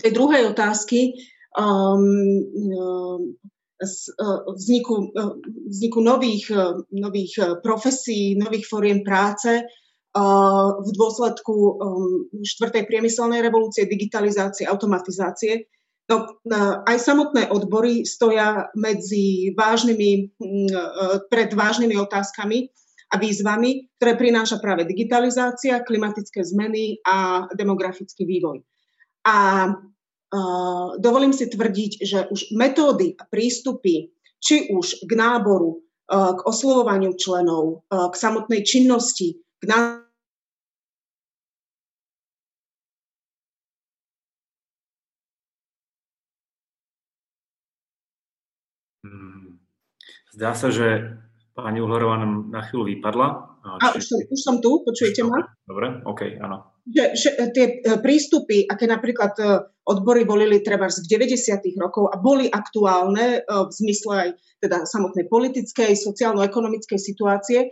[0.00, 1.12] tej druhej otázky,
[1.52, 2.48] um,
[4.56, 4.94] vzniku,
[5.68, 6.50] vzniku nových,
[6.90, 9.62] nových profesí, nových foriem práce,
[10.82, 11.76] v dôsledku um,
[12.40, 15.68] štvrtej priemyselnej revolúcie, digitalizácie, automatizácie.
[16.08, 16.24] No,
[16.88, 20.84] aj samotné odbory stoja medzi vážnymi, mm, e,
[21.28, 22.72] pred vážnymi otázkami
[23.12, 28.64] a výzvami, ktoré prináša práve digitalizácia, klimatické zmeny a demografický vývoj.
[29.28, 36.36] A uh, dovolím si tvrdiť, že už metódy a prístupy, či už k náboru, uh,
[36.36, 39.66] k oslovovaniu členov, k samotnej činnosti, k
[49.02, 49.58] hmm.
[50.38, 51.18] Zdá sa, že
[51.58, 53.28] pani Uhlerová nám na chvíľu vypadla.
[53.66, 53.98] A či...
[53.98, 55.42] už, som, už som tu, počujete ma?
[55.66, 56.78] Dobre, OK, áno.
[56.88, 59.44] Že, že tie e, prístupy, aké napríklad e,
[59.84, 61.36] odbory volili treba v 90.
[61.76, 64.28] rokov a boli aktuálne e, v zmysle aj
[64.62, 67.68] teda samotnej politickej, sociálno-ekonomickej situácie,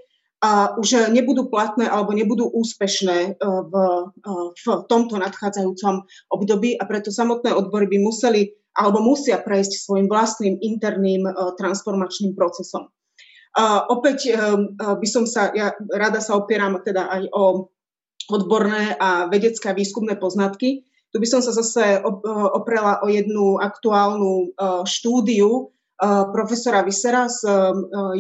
[0.47, 3.75] a už nebudú platné alebo nebudú úspešné e, v,
[4.23, 10.07] e, v tomto nadchádzajúcom období a preto samotné odbory by museli alebo musia prejsť svojim
[10.07, 12.87] vlastným interným e, transformačným procesom.
[13.57, 14.37] A opäť
[14.77, 17.73] by som sa, ja rada sa opieram teda aj o
[18.29, 20.85] odborné a vedecké a výskumné poznatky.
[20.85, 22.05] Tu by som sa zase
[22.53, 24.53] oprela o jednu aktuálnu
[24.85, 25.73] štúdiu,
[26.33, 27.49] profesora Vysera z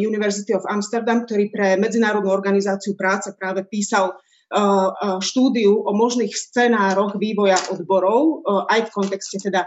[0.01, 4.17] University of Amsterdam, ktorý pre Medzinárodnú organizáciu práce práve písal
[5.21, 9.67] štúdiu o možných scenároch vývoja odborov, aj v kontexte teda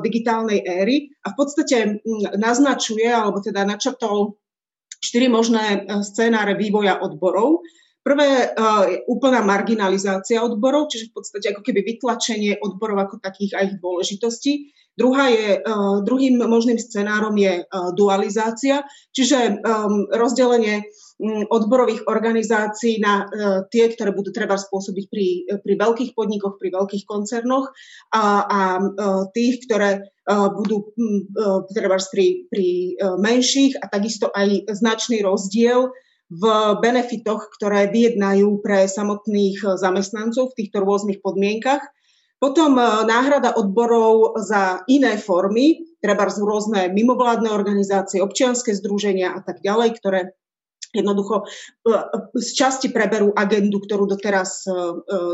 [0.00, 1.12] digitálnej éry.
[1.22, 2.00] A v podstate
[2.40, 4.40] naznačuje, alebo teda načrtol
[5.04, 7.60] štyri možné scenáre vývoja odborov.
[8.04, 8.52] Prvé
[8.92, 13.80] je úplná marginalizácia odborov, čiže v podstate ako keby vytlačenie odborov ako takých a ich
[13.80, 14.68] dôležitosti.
[14.94, 20.86] Druhá je, uh, druhým možným scenárom je uh, dualizácia, čiže um, rozdelenie
[21.18, 25.26] um, odborových organizácií na uh, tie, ktoré budú treba spôsobiť pri,
[25.66, 27.74] pri veľkých podnikoch, pri veľkých koncernoch
[28.14, 29.98] a, a uh, tých, ktoré
[30.30, 35.90] uh, budú uh, treba pri, pri uh, menších a takisto aj značný rozdiel
[36.34, 36.44] v
[36.82, 41.80] benefitoch, ktoré vyjednajú pre samotných zamestnancov v týchto rôznych podmienkach.
[42.42, 49.40] Potom e, náhrada odborov za iné formy, treba z rôzne mimovládne organizácie, občianske združenia a
[49.40, 50.20] tak ďalej, ktoré
[50.90, 51.46] jednoducho
[51.86, 51.94] e,
[52.42, 54.66] z časti preberú agendu, ktorú doteraz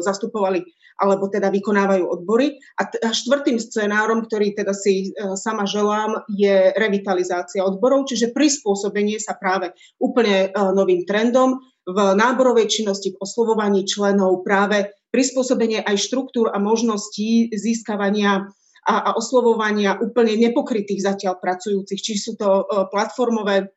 [0.05, 0.62] zastupovali
[1.01, 2.61] alebo teda vykonávajú odbory.
[2.76, 9.72] A štvrtým scenárom, ktorý teda si sama želám, je revitalizácia odborov, čiže prispôsobenie sa práve
[9.96, 11.57] úplne novým trendom
[11.88, 18.46] v náborovej činnosti, v oslovovaní členov práve prispôsobenie aj štruktúr a možností získavania
[18.86, 23.68] a, a oslovovania úplne nepokrytých zatiaľ pracujúcich, či sú to uh, platformové,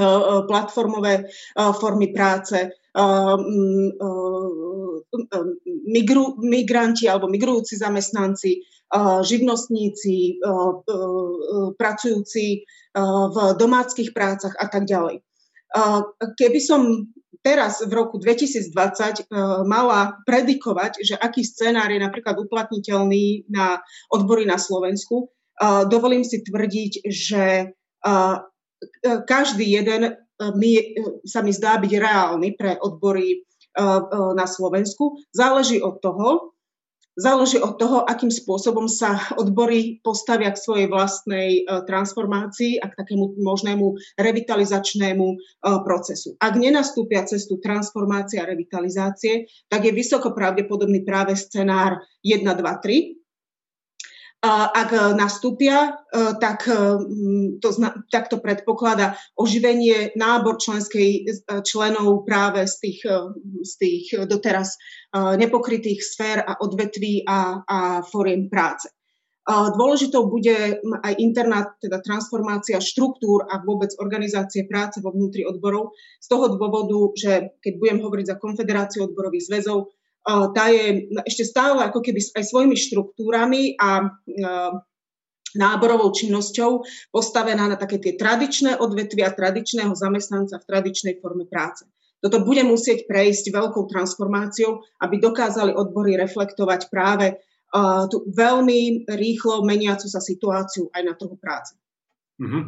[0.00, 2.72] uh, platformové uh, formy práce,
[5.90, 8.62] migru, migranti alebo migrujúci zamestnanci,
[9.26, 10.38] živnostníci,
[11.74, 12.46] pracujúci
[12.94, 15.26] v domáckých prácach a tak ďalej.
[16.38, 17.10] Keby som
[17.44, 19.22] teraz v roku 2020 uh, e,
[19.68, 25.28] mala predikovať, že aký scenár je napríklad uplatniteľný na odbory na Slovensku,
[25.86, 27.70] dovolím si tvrdiť, že
[29.28, 30.18] každý jeden
[30.58, 33.42] mi, sa mi zdá byť reálny pre odbory
[34.34, 35.18] na Slovensku.
[35.34, 36.54] Záleží od toho,
[37.14, 42.98] Záleží od toho, akým spôsobom sa odbory postavia k svojej vlastnej e, transformácii a k
[42.98, 45.36] takému možnému revitalizačnému e,
[45.86, 46.34] procesu.
[46.42, 53.23] Ak nenastúpia cestu transformácie a revitalizácie, tak je vysoko pravdepodobný práve scenár 1, 2, 3,
[54.44, 56.68] ak nastúpia, e, tak
[57.60, 57.68] to,
[58.12, 61.24] tak to predpokladá oživenie nábor členskej,
[61.64, 63.00] členov práve z tých,
[63.64, 64.76] z tých doteraz
[65.14, 68.92] nepokrytých sfér a odvetví a, a fóriem práce.
[69.44, 76.26] Dôležitou bude aj interná teda transformácia štruktúr a vôbec organizácie práce vo vnútri odborov z
[76.32, 79.92] toho dôvodu, že keď budem hovoriť za Konfederáciu odborových zväzov,
[80.24, 84.08] tá je ešte stále ako keby aj svojimi štruktúrami a
[85.54, 86.82] náborovou činnosťou
[87.14, 91.86] postavená na také tie tradičné odvetvia tradičného zamestnanca v tradičnej forme práce.
[92.18, 99.60] toto bude musieť prejsť veľkou transformáciou, aby dokázali odbory reflektovať práve uh, tú veľmi rýchlo
[99.60, 101.76] meniacu sa situáciu aj na trhu práce.
[102.40, 102.62] Mm-hmm.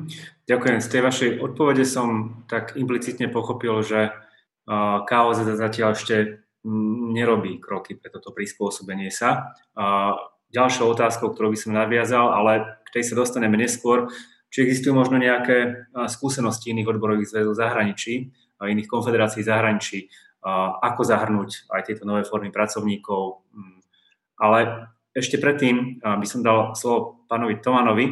[0.47, 0.79] Ďakujem.
[0.79, 6.46] Z tej vašej odpovede som tak implicitne pochopil, že uh, KOZ zatiaľ ešte
[7.15, 9.55] nerobí kroky pre toto prispôsobenie sa.
[9.79, 10.19] Uh,
[10.51, 14.11] ďalšou otázkou, ktorú by som naviazal, ale k tej sa dostaneme neskôr,
[14.47, 20.09] či existujú možno nejaké skúsenosti iných odborových zväzov zahraničí, a iných konfederácií zahraničí,
[20.81, 23.45] ako zahrnúť aj tieto nové formy pracovníkov.
[23.53, 23.79] Mm.
[24.41, 24.61] Ale
[25.13, 28.07] ešte predtým by som dal slovo pánovi Tomanovi.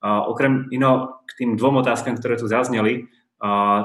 [0.00, 3.12] Okrem iného k tým dvom otázkam, ktoré tu zazneli,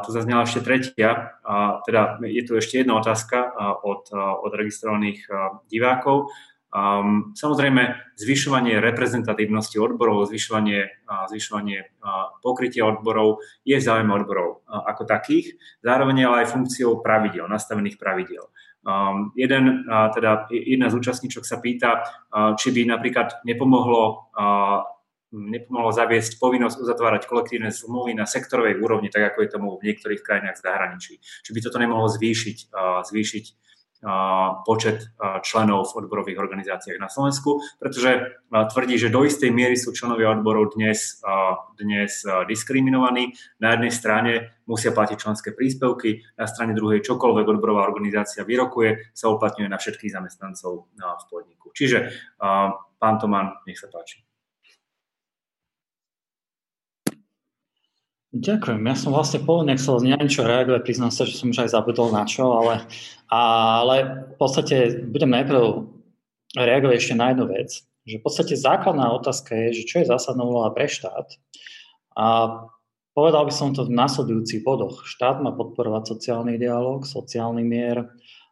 [0.04, 1.40] tu zaznela ešte tretia,
[1.88, 3.56] teda je tu ešte jedna otázka
[3.88, 5.24] od, od registrovaných
[5.72, 6.28] divákov.
[6.76, 14.84] Um, samozrejme, zvyšovanie reprezentatívnosti odborov, zvyšovanie, uh, zvyšovanie uh, pokrytia odborov je záujem odborov uh,
[14.84, 18.52] ako takých, zároveň ale aj funkciou pravidel, nastavených pravidel.
[18.84, 24.84] Um, jeden, uh, teda jedna z účastníčok sa pýta, uh, či by napríklad nepomohlo uh,
[25.36, 30.24] nepomohlo zaviesť povinnosť uzatvárať kolektívne zmluvy na sektorovej úrovni, tak ako je tomu v niektorých
[30.24, 31.14] krajinách v zahraničí.
[31.20, 32.72] Či by toto nemohlo zvýšiť,
[33.12, 33.46] zvýšiť
[34.70, 35.10] počet
[35.42, 40.78] členov v odborových organizáciách na Slovensku, pretože tvrdí, že do istej miery sú členovia odborov
[40.78, 41.26] dnes,
[41.74, 43.34] dnes diskriminovaní.
[43.58, 49.34] Na jednej strane musia platiť členské príspevky, na strane druhej čokoľvek odborová organizácia vyrokuje, sa
[49.34, 51.74] uplatňuje na všetkých zamestnancov v podniku.
[51.74, 52.14] Čiže
[53.02, 54.22] pán Toman, nech sa páči.
[58.36, 58.84] Ďakujem.
[58.84, 62.12] Ja som vlastne pôvodne chcel na niečo reagovať, priznám sa, že som už aj zabudol
[62.12, 62.84] na čo, ale,
[63.32, 65.88] ale v podstate budem najprv
[66.60, 67.70] reagovať ešte na jednu vec,
[68.04, 71.32] že v podstate základná otázka je, že čo je zásadná úloha pre štát.
[72.20, 72.26] A
[73.16, 75.08] povedal by som to v následujúcich bodoch.
[75.08, 78.04] Štát má podporovať sociálny dialog, sociálny mier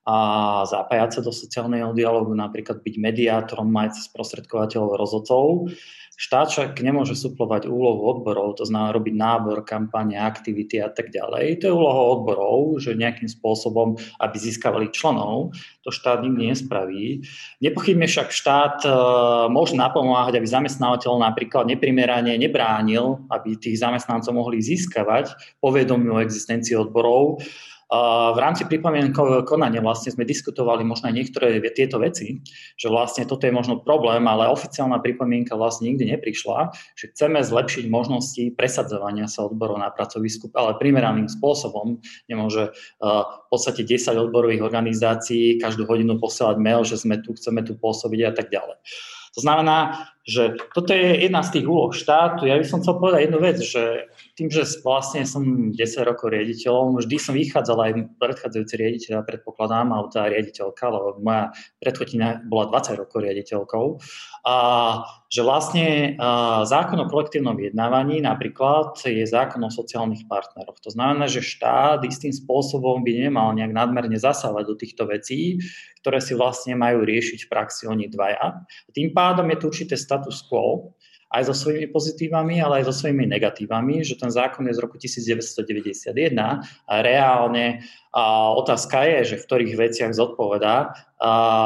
[0.07, 0.15] a
[0.63, 5.75] zapájať sa do sociálneho dialogu, napríklad byť mediátorom, mať sprostredkovateľov rozhodcov
[6.13, 11.61] Štát však nemôže suplovať úlohu odborov, to znamená robiť nábor, kampane, aktivity a tak ďalej.
[11.61, 17.25] To je úloha odborov, že nejakým spôsobom, aby získavali členov, to štát nikdy nespraví.
[17.65, 18.89] Nepochybne však štát e,
[19.49, 25.33] môže napomáhať, aby zamestnávateľ napríklad neprimerane nebránil, aby tých zamestnancov mohli získavať
[25.65, 27.41] povedomiu o existencii odborov,
[28.33, 32.41] v rámci pripomienkového konania vlastne sme diskutovali možno aj niektoré tieto veci,
[32.73, 37.85] že vlastne toto je možno problém, ale oficiálna pripomienka vlastne nikdy neprišla, že chceme zlepšiť
[37.93, 42.01] možnosti presadzovania sa odborov na pracovisku, ale primeraným spôsobom.
[42.25, 47.77] Nemôže v podstate 10 odborových organizácií každú hodinu posielať mail, že sme tu, chceme tu
[47.77, 48.81] pôsobiť a tak ďalej.
[49.33, 52.45] To znamená, že toto je jedna z tých úloh štátu.
[52.45, 55.77] Ja by som chcel povedať jednu vec, že tým, že vlastne som 10
[56.09, 62.41] rokov riaditeľom, vždy som vychádzal aj predchádzajúci riaditeľ, predpokladám, alebo tá riaditeľka, lebo moja predchodina
[62.41, 63.85] bola 20 rokov riaditeľkou,
[64.49, 64.55] a
[65.29, 66.17] že vlastne
[66.65, 70.81] zákon o kolektívnom vyjednávaní napríklad je zákon o sociálnych partneroch.
[70.81, 75.61] To znamená, že štát istým spôsobom by nemal nejak nadmerne zasávať do týchto vecí,
[76.01, 78.65] ktoré si vlastne majú riešiť v praxi oni dvaja.
[78.91, 80.97] Tým pádom je tu určité status quo,
[81.33, 85.01] aj so svojimi pozitívami, ale aj so svojimi negatívami, že ten zákon je z roku
[85.01, 86.13] 1991
[86.85, 87.81] a reálne
[88.13, 90.93] a otázka je, že v ktorých veciach zodpovedá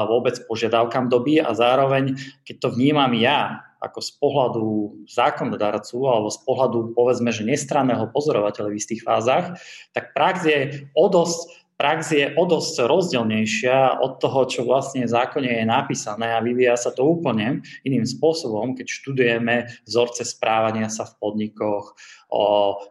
[0.08, 2.16] vôbec požiadavkám doby a zároveň,
[2.48, 4.66] keď to vnímam ja ako z pohľadu
[5.06, 9.60] zákonodarcu alebo z pohľadu povedzme, že nestranného pozorovateľa v istých fázach,
[9.94, 10.60] tak prax je
[10.98, 16.34] o dosť prax je o dosť rozdielnejšia od toho, čo vlastne v zákone je napísané
[16.34, 19.56] a vyvíja sa to úplne iným spôsobom, keď študujeme
[19.86, 21.94] vzorce správania sa v podnikoch,
[22.34, 22.42] o,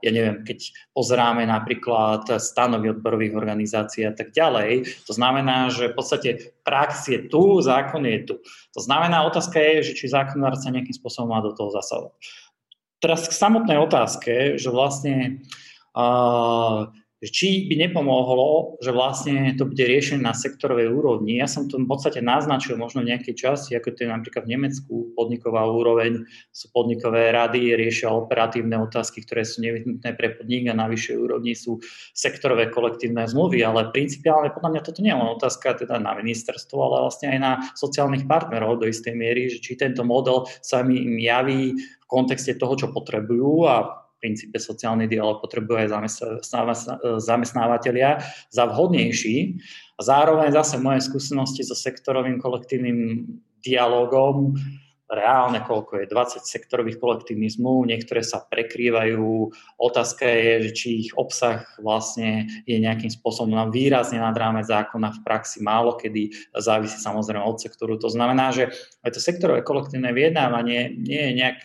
[0.00, 4.86] ja neviem, keď pozeráme napríklad stanovy odborových organizácií a tak ďalej.
[5.10, 6.30] To znamená, že v podstate
[6.62, 8.34] prax je tu, zákon je tu.
[8.72, 12.14] To znamená, otázka je, že či zákonár sa nejakým spôsobom má do toho zasahovať.
[13.02, 15.44] Teraz k samotnej otázke, že vlastne
[15.92, 16.88] uh,
[17.30, 21.40] či by nepomohlo, že vlastne to bude riešené na sektorovej úrovni.
[21.40, 24.52] Ja som to v podstate naznačil možno v nejakej časti, ako to je napríklad v
[24.56, 30.78] Nemecku, podniková úroveň, sú podnikové rady, riešia operatívne otázky, ktoré sú nevyhnutné pre podnik a
[30.78, 31.80] na vyššej úrovni sú
[32.12, 36.76] sektorové kolektívne zmluvy, ale principiálne podľa mňa toto nie je len otázka teda na ministerstvo,
[36.78, 41.18] ale vlastne aj na sociálnych partnerov do istej miery, že či tento model sa im
[41.18, 45.88] javí v kontexte toho, čo potrebujú a princípe sociálny dialog potrebujú aj
[47.20, 49.58] zamestnávateľia za vhodnejší.
[49.96, 53.28] A zároveň zase moje skúsenosti so sektorovým kolektívnym
[53.64, 54.56] dialogom
[55.06, 59.54] reálne, koľko je 20 sektorových kolektivných zmluv, niektoré sa prekrývajú.
[59.78, 65.22] Otázka je, že či ich obsah vlastne je nejakým spôsobom výrazne nad rámec zákona v
[65.22, 68.02] praxi málo kedy závisí samozrejme od sektoru.
[68.02, 68.74] To znamená, že
[69.06, 71.62] aj to sektorové kolektívne vyjednávanie nie je nejak,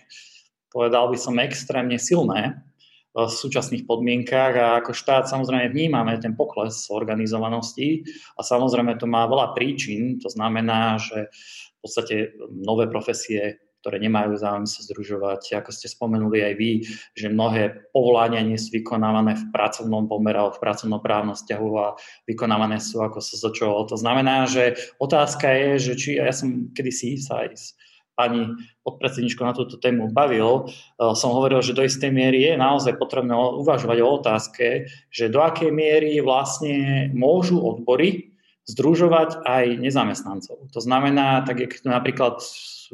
[0.72, 2.64] povedal by som, extrémne silné
[3.12, 8.08] v súčasných podmienkách a ako štát samozrejme vnímame ten pokles organizovanosti
[8.40, 12.16] a samozrejme to má veľa príčin, to znamená, že v podstate
[12.48, 15.58] nové profesie ktoré nemajú záujem sa združovať.
[15.58, 16.72] Ako ste spomenuli aj vy,
[17.18, 21.98] že mnohé povolania nie sú vykonávané v pracovnom pomere alebo v pracovnoprávnom vzťahu a
[22.30, 23.90] vykonávané sú ako sa začalo.
[23.90, 27.58] To znamená, že otázka je, že či, ja som kedysi sa aj
[28.16, 28.50] pani
[28.82, 33.36] podpredsedničkou na túto tému bavil, eh, som hovoril, že do istej miery je naozaj potrebné
[33.36, 34.66] uvažovať o otázke,
[35.12, 38.31] že do akej miery vlastne môžu odbory
[38.70, 40.70] združovať aj nezamestnancov.
[40.72, 42.38] To znamená, tak jak napríklad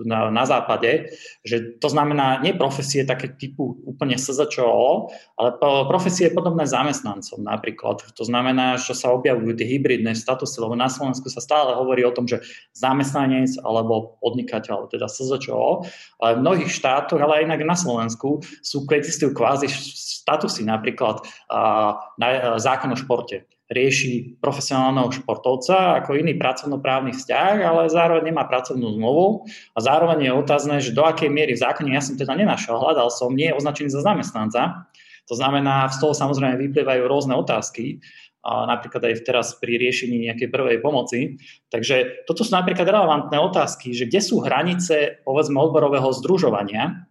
[0.05, 1.09] na, na západe,
[1.41, 5.49] že to znamená nie profesie také typu úplne SZČO, ale
[5.89, 8.05] profesie podobné zamestnancom napríklad.
[8.13, 12.13] To znamená, že sa objavujú tie hybridné statusy, lebo na Slovensku sa stále hovorí o
[12.13, 12.45] tom, že
[12.77, 15.89] zamestnanec alebo podnikateľ, teda SZČO,
[16.21, 21.97] ale v mnohých štátoch, ale aj inak na Slovensku sú, existujú kvázi statusy, napríklad uh,
[22.21, 28.95] na, zákon o športe rieši profesionálneho športovca ako iný pracovnoprávny vzťah, ale zároveň nemá pracovnú
[28.95, 29.43] zmluvu
[29.75, 33.11] a zároveň je otázne, že do akej miery v zákone, ja som teda nenašiel, hľadal
[33.11, 34.87] som, nie je označený za zamestnanca.
[35.27, 37.99] To znamená, z toho samozrejme vyplývajú rôzne otázky,
[38.47, 41.35] napríklad aj teraz pri riešení nejakej prvej pomoci.
[41.67, 47.03] Takže toto sú napríklad relevantné otázky, že kde sú hranice, povedzme, odborového združovania,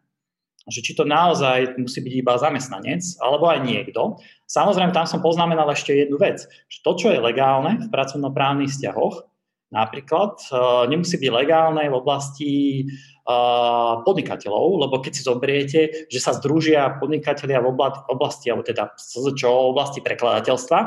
[0.66, 4.18] že či to naozaj musí byť iba zamestnanec, alebo aj niekto.
[4.50, 9.22] Samozrejme, tam som poznamenal ešte jednu vec, že to, čo je legálne v pracovnoprávnych vzťahoch,
[9.70, 10.46] napríklad e,
[10.90, 12.52] nemusí byť legálne v oblasti
[12.82, 12.84] e,
[14.02, 17.70] podnikateľov, lebo keď si zoberiete, že sa združia podnikatelia v
[18.10, 20.78] oblasti, alebo teda v oblasti prekladateľstva,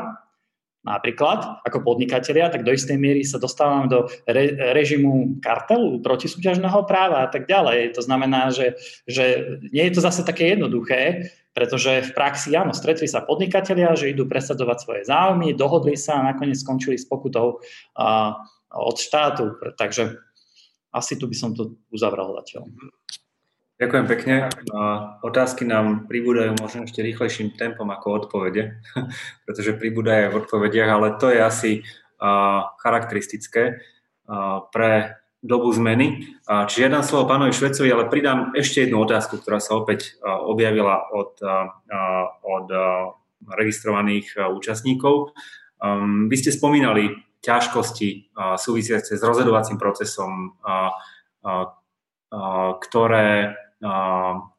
[0.83, 7.27] napríklad ako podnikatelia, tak do istej miery sa dostávame do re, režimu kartelu protisúťažného práva
[7.27, 7.99] a tak ďalej.
[7.99, 13.11] To znamená, že, že nie je to zase také jednoduché, pretože v praxi, áno, stretli
[13.11, 17.59] sa podnikatelia, že idú presadzovať svoje záujmy, dohodli sa a nakoniec skončili s pokutou
[17.99, 18.39] a,
[18.71, 19.59] od štátu.
[19.75, 20.15] Takže
[20.95, 22.71] asi tu by som to uzavral zatiaľ.
[23.79, 24.35] Ďakujem pekne.
[25.23, 28.75] Otázky nám pribúdajú možno ešte rýchlejším tempom ako odpovede,
[29.47, 31.71] pretože pribúdajú v odpovediach, ale to je asi
[32.83, 33.79] charakteristické
[34.75, 36.27] pre dobu zmeny.
[36.43, 41.39] Čiže dám slovo pánovi Švecovi, ale pridám ešte jednu otázku, ktorá sa opäť objavila od,
[42.43, 42.67] od
[43.47, 45.31] registrovaných účastníkov.
[46.27, 50.59] Vy ste spomínali ťažkosti súvisiace s rozhodovacím procesom,
[52.83, 53.55] ktoré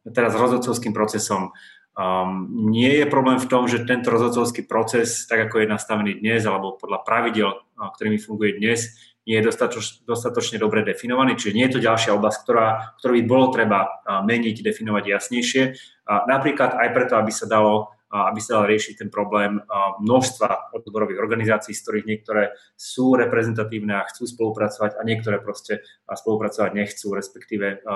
[0.09, 1.53] teraz rozhodcovským procesom.
[1.91, 6.47] Um, nie je problém v tom, že tento rozhodcovský proces, tak ako je nastavený dnes,
[6.47, 8.95] alebo podľa pravidel, ktorými funguje dnes,
[9.27, 12.67] nie je dostatoč, dostatočne dobre definovaný, čiže nie je to ďalšia oblasť, ktorá,
[12.97, 15.63] ktorú by bolo treba meniť, definovať jasnejšie.
[16.09, 19.63] Napríklad aj preto, aby sa dalo aby sa dal riešiť ten problém
[20.03, 26.75] množstva odborových organizácií, z ktorých niektoré sú reprezentatívne a chcú spolupracovať a niektoré proste spolupracovať
[26.75, 27.87] nechcú, respektíve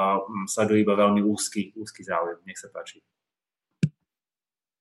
[0.47, 2.39] sledujú iba veľmi úzky, úzky záujem.
[2.47, 3.03] Nech sa páči.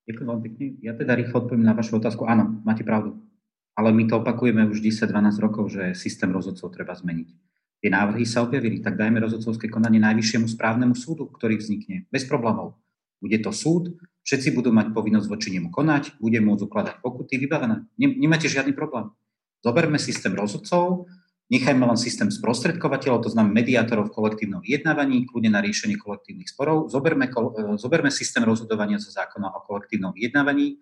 [0.07, 0.65] Ďakujem veľmi pekne.
[0.85, 2.29] Ja teda rýchlo odpoviem na vašu otázku.
[2.29, 3.19] Áno, máte pravdu.
[3.75, 5.11] Ale my to opakujeme už 10-12
[5.43, 7.27] rokov, že systém rozhodcov treba zmeniť.
[7.83, 12.07] Tie návrhy sa objavili, tak dajme rozhodcovské konanie najvyššiemu správnemu súdu, ktorý vznikne.
[12.07, 12.79] Bez problémov.
[13.19, 17.85] Bude to súd, všetci budú mať povinnosť voči nemu konať, bude môcť ukladať pokuty, vybavené.
[17.95, 19.13] Nemáte žiadny problém.
[19.61, 21.05] Zoberme systém rozhodcov,
[21.53, 26.89] nechajme len systém sprostredkovateľov, to znamená mediátorov v kolektívnom vyjednávaní, kľudne na riešenie kolektívnych sporov.
[26.89, 27.29] Zoberme,
[27.77, 30.81] zoberme systém rozhodovania zo zákona o kolektívnom vyjednávaní,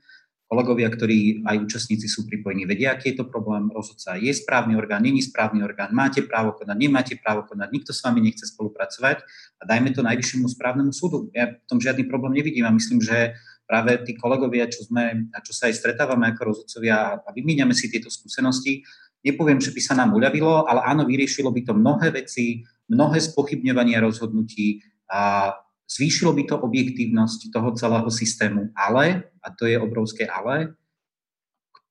[0.53, 3.73] kolegovia, ktorí aj účastníci sú pripojení, vedia, aký je to problém.
[3.73, 8.05] Rozhodca je správny orgán, není správny orgán, máte právo konať, nemáte právo konať, nikto s
[8.05, 9.25] vami nechce spolupracovať
[9.57, 11.33] a dajme to najvyššiemu správnemu súdu.
[11.33, 13.33] Ja v tom žiadny problém nevidím a myslím, že
[13.65, 17.89] práve tí kolegovia, čo sme a čo sa aj stretávame ako rozhodcovia a vymieňame si
[17.89, 18.85] tieto skúsenosti,
[19.25, 22.61] nepoviem, že by sa nám uľavilo, ale áno, vyriešilo by to mnohé veci,
[22.93, 25.49] mnohé spochybňovania rozhodnutí a
[25.87, 30.73] Zvýšilo by to objektívnosť toho celého systému, ale, a to je obrovské ale,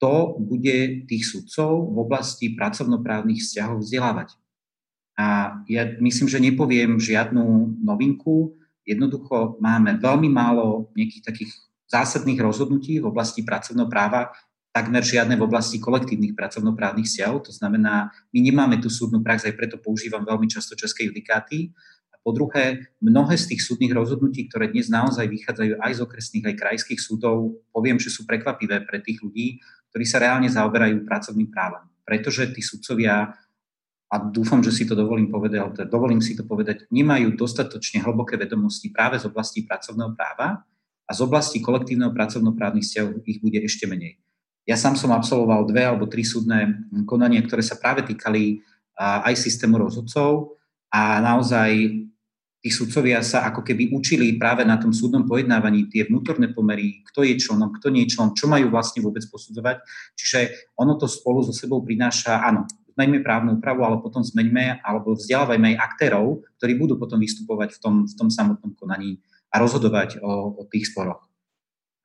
[0.02, 4.34] kto bude tých sudcov v oblasti pracovnoprávnych vzťahov vzdelávať.
[5.14, 8.58] A ja myslím, že nepoviem žiadnu novinku.
[8.82, 11.52] Jednoducho máme veľmi málo nejakých takých
[11.86, 14.32] zásadných rozhodnutí v oblasti pracovnopráva,
[14.72, 17.46] takmer žiadne v oblasti kolektívnych pracovnoprávnych vzťahov.
[17.46, 21.70] To znamená, my nemáme tú súdnu prax, aj preto používam veľmi často české judikáty
[22.22, 26.58] po druhé, mnohé z tých súdnych rozhodnutí, ktoré dnes naozaj vychádzajú aj z okresných, aj
[26.58, 29.58] krajských súdov, poviem, že sú prekvapivé pre tých ľudí,
[29.90, 31.82] ktorí sa reálne zaoberajú pracovným právom.
[32.06, 33.34] Pretože tí sudcovia,
[34.12, 38.38] a dúfam, že si to dovolím povedať, teda dovolím si to povedať, nemajú dostatočne hlboké
[38.38, 40.62] vedomosti práve z oblasti pracovného práva
[41.02, 44.20] a z oblasti kolektívneho pracovnoprávnych vzťahov ich bude ešte menej.
[44.62, 48.62] Ja sám som absolvoval dve alebo tri súdne konania, ktoré sa práve týkali
[49.00, 50.54] aj systému rozhodcov
[50.92, 51.72] a naozaj
[52.62, 57.26] tí sudcovia sa ako keby učili práve na tom súdnom pojednávaní tie vnútorné pomery, kto
[57.26, 59.82] je členom, kto nie je členom, čo majú vlastne vôbec posudzovať.
[60.14, 60.38] Čiže
[60.78, 65.74] ono to spolu so sebou prináša, áno, zmeňme právnu úpravu, ale potom zmeňme alebo vzdelávajme
[65.74, 69.18] aj aktérov, ktorí budú potom vystupovať v tom, v tom samotnom konaní
[69.50, 71.26] a rozhodovať o, o tých sporoch.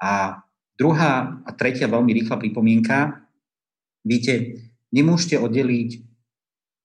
[0.02, 0.42] A
[0.74, 3.30] druhá a tretia veľmi rýchla pripomienka.
[4.02, 4.58] Viete,
[4.90, 6.02] nemôžete oddeliť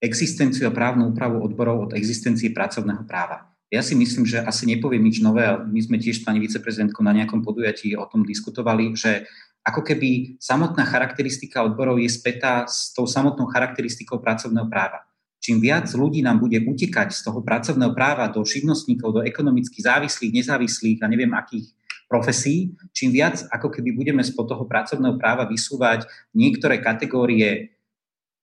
[0.03, 3.52] existenciu a právnu úpravu odborov od existencie pracovného práva.
[3.73, 5.49] Ja si myslím, že asi nepoviem nič nové.
[5.49, 9.25] My sme tiež s pani viceprezidentkou na nejakom podujatí o tom diskutovali, že
[9.65, 15.09] ako keby samotná charakteristika odborov je spätá s tou samotnou charakteristikou pracovného práva.
[15.41, 20.37] Čím viac ľudí nám bude utekať z toho pracovného práva do živnostníkov, do ekonomicky závislých,
[20.45, 21.73] nezávislých a neviem akých
[22.13, 26.05] profesí, čím viac ako keby budeme spod toho pracovného práva vysúvať
[26.37, 27.73] niektoré kategórie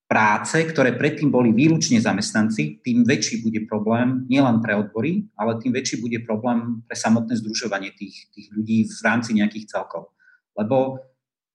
[0.09, 5.69] práce, ktoré predtým boli výlučne zamestnanci, tým väčší bude problém nielen pre odbory, ale tým
[5.69, 10.09] väčší bude problém pre samotné združovanie tých, tých ľudí v rámci nejakých celkov.
[10.57, 11.05] Lebo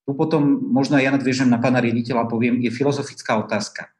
[0.06, 3.90] tu potom, možno ja nadviežem na pána riaditeľa a poviem, je filozofická otázka.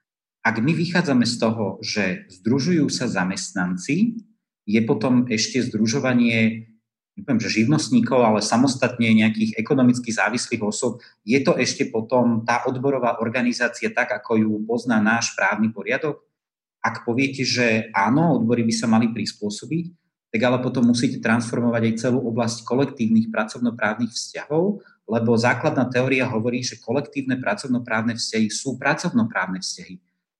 [0.47, 4.23] Ak my vychádzame z toho, že združujú sa zamestnanci,
[4.71, 6.71] je potom ešte združovanie
[7.15, 13.23] nepoviem, že živnostníkov, ale samostatne nejakých ekonomicky závislých osob, je to ešte potom tá odborová
[13.23, 16.23] organizácia tak, ako ju pozná náš právny poriadok?
[16.85, 19.85] Ak poviete, že áno, odbory by sa mali prispôsobiť,
[20.35, 26.67] tak ale potom musíte transformovať aj celú oblasť kolektívnych pracovnoprávnych vzťahov, lebo základná teória hovorí,
[26.67, 29.95] že kolektívne pracovnoprávne vzťahy sú pracovnoprávne vzťahy.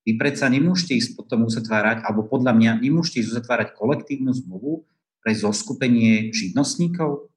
[0.05, 4.85] Vy predsa nemôžete ísť potom uzatvárať, alebo podľa mňa nemôžete ísť uzatvárať kolektívnu zmluvu,
[5.25, 7.33] pre zoskupenie živnostníkov?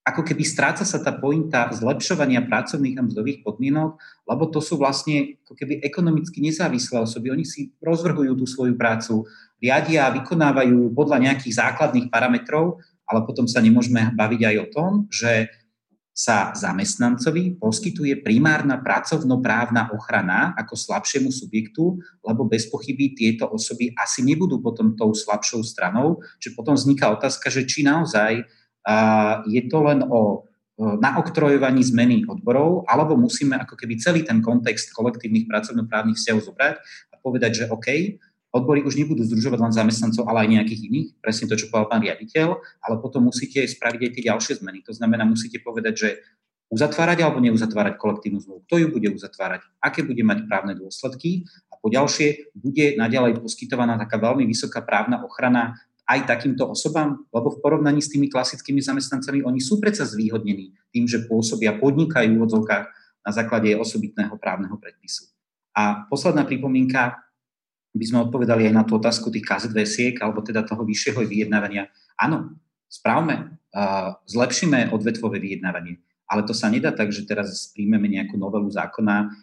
[0.00, 5.36] Ako keby stráca sa tá pointa zlepšovania pracovných a mzdových podmienok, lebo to sú vlastne
[5.44, 7.28] ako keby ekonomicky nezávislé osoby.
[7.28, 9.28] Oni si rozvrhujú tú svoju prácu,
[9.60, 14.90] riadia a vykonávajú podľa nejakých základných parametrov, ale potom sa nemôžeme baviť aj o tom,
[15.12, 15.52] že
[16.20, 24.20] sa zamestnancovi poskytuje primárna pracovnoprávna ochrana ako slabšiemu subjektu, lebo bez pochyby tieto osoby asi
[24.20, 28.44] nebudú potom tou slabšou stranou, že potom vzniká otázka, že či naozaj
[29.48, 30.44] je to len o
[30.80, 36.74] naoktrojovaní zmeny odborov, alebo musíme ako keby celý ten kontext kolektívnych pracovnoprávnych vzťahov zobrať
[37.12, 37.88] a povedať, že OK,
[38.50, 42.02] Odbory už nebudú združovať len zamestnancov, ale aj nejakých iných, presne to, čo povedal pán
[42.02, 44.82] riaditeľ, ale potom musíte spraviť aj tie ďalšie zmeny.
[44.90, 46.08] To znamená, musíte povedať, že
[46.70, 51.46] uzatvárať alebo neuzatvárať kolektívnu zmluvu, kto ju bude uzatvárať, aké bude mať právne dôsledky?
[51.70, 55.78] A po ďalšie bude naďalej poskytovaná taká veľmi vysoká právna ochrana
[56.10, 61.06] aj takýmto osobám, lebo v porovnaní s tými klasickými zamestnancami oni sú predsa zvýhodnení tým,
[61.06, 62.84] že pôsobia, podnikajú v odzovkách
[63.22, 65.30] na základe osobitného právneho predpisu.
[65.70, 67.29] A posledná pripomienka,
[67.90, 71.90] by sme odpovedali aj na tú otázku tých KZVsiek, alebo teda toho vyššieho vyjednávania.
[72.14, 72.54] Áno,
[72.86, 73.58] správme,
[74.30, 75.98] zlepšíme odvetvové vyjednávanie,
[76.30, 79.34] ale to sa nedá tak, že teraz príjmeme nejakú novelu zákona,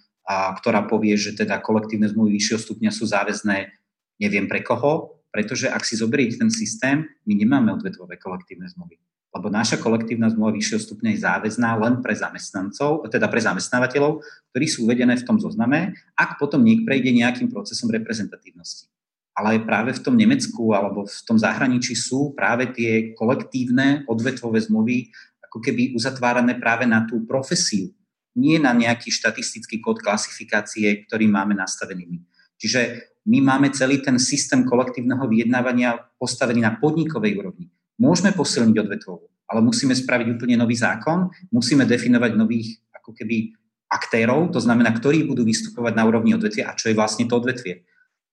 [0.60, 3.72] ktorá povie, že teda kolektívne zmluvy vyššieho stupňa sú záväzné
[4.20, 8.96] neviem pre koho, pretože ak si zoberiete ten systém, my nemáme odvetvové kolektívne zmluvy
[9.38, 14.66] lebo naša kolektívna zmluva vyššieho stupňa je záväzná len pre zamestnancov, teda pre zamestnávateľov, ktorí
[14.66, 18.90] sú uvedené v tom zozname, ak potom niek prejde nejakým procesom reprezentatívnosti.
[19.38, 24.58] Ale aj práve v tom Nemecku alebo v tom zahraničí sú práve tie kolektívne odvetvové
[24.66, 25.14] zmluvy
[25.46, 27.94] ako keby uzatvárané práve na tú profesiu,
[28.34, 32.26] nie na nejaký štatistický kód klasifikácie, ktorý máme nastavený.
[32.58, 39.26] Čiže my máme celý ten systém kolektívneho vyjednávania postavený na podnikovej úrovni Môžeme posilniť odvetvovú,
[39.50, 43.58] ale musíme spraviť úplne nový zákon, musíme definovať nových ako keby
[43.90, 47.88] aktérov, to znamená, ktorí budú vystupovať na úrovni odvetvia a čo je vlastne to odvetvie.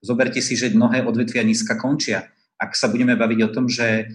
[0.04, 2.28] Zoberte si, že mnohé odvetvia nízka končia.
[2.60, 4.12] Ak sa budeme baviť o tom, že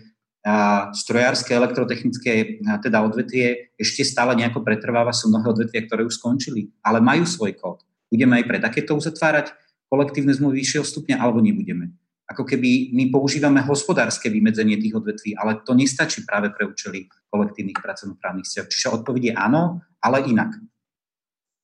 [0.94, 7.02] strojárske, elektrotechnické teda odvetvie ešte stále nejako pretrváva, sú mnohé odvetvia, ktoré už skončili, ale
[7.02, 7.82] majú svoj kód.
[8.08, 9.52] Budeme aj pre takéto uzatvárať
[9.90, 11.90] kolektívne zmluvy vyššieho stupňa alebo nebudeme
[12.30, 17.82] ako keby my používame hospodárske vymedzenie tých odvetví, ale to nestačí práve pre účely kolektívnych
[17.82, 18.70] pracovnoprávnych vzťahov.
[18.70, 19.62] Čiže odpoveď je áno,
[20.06, 20.54] ale inak.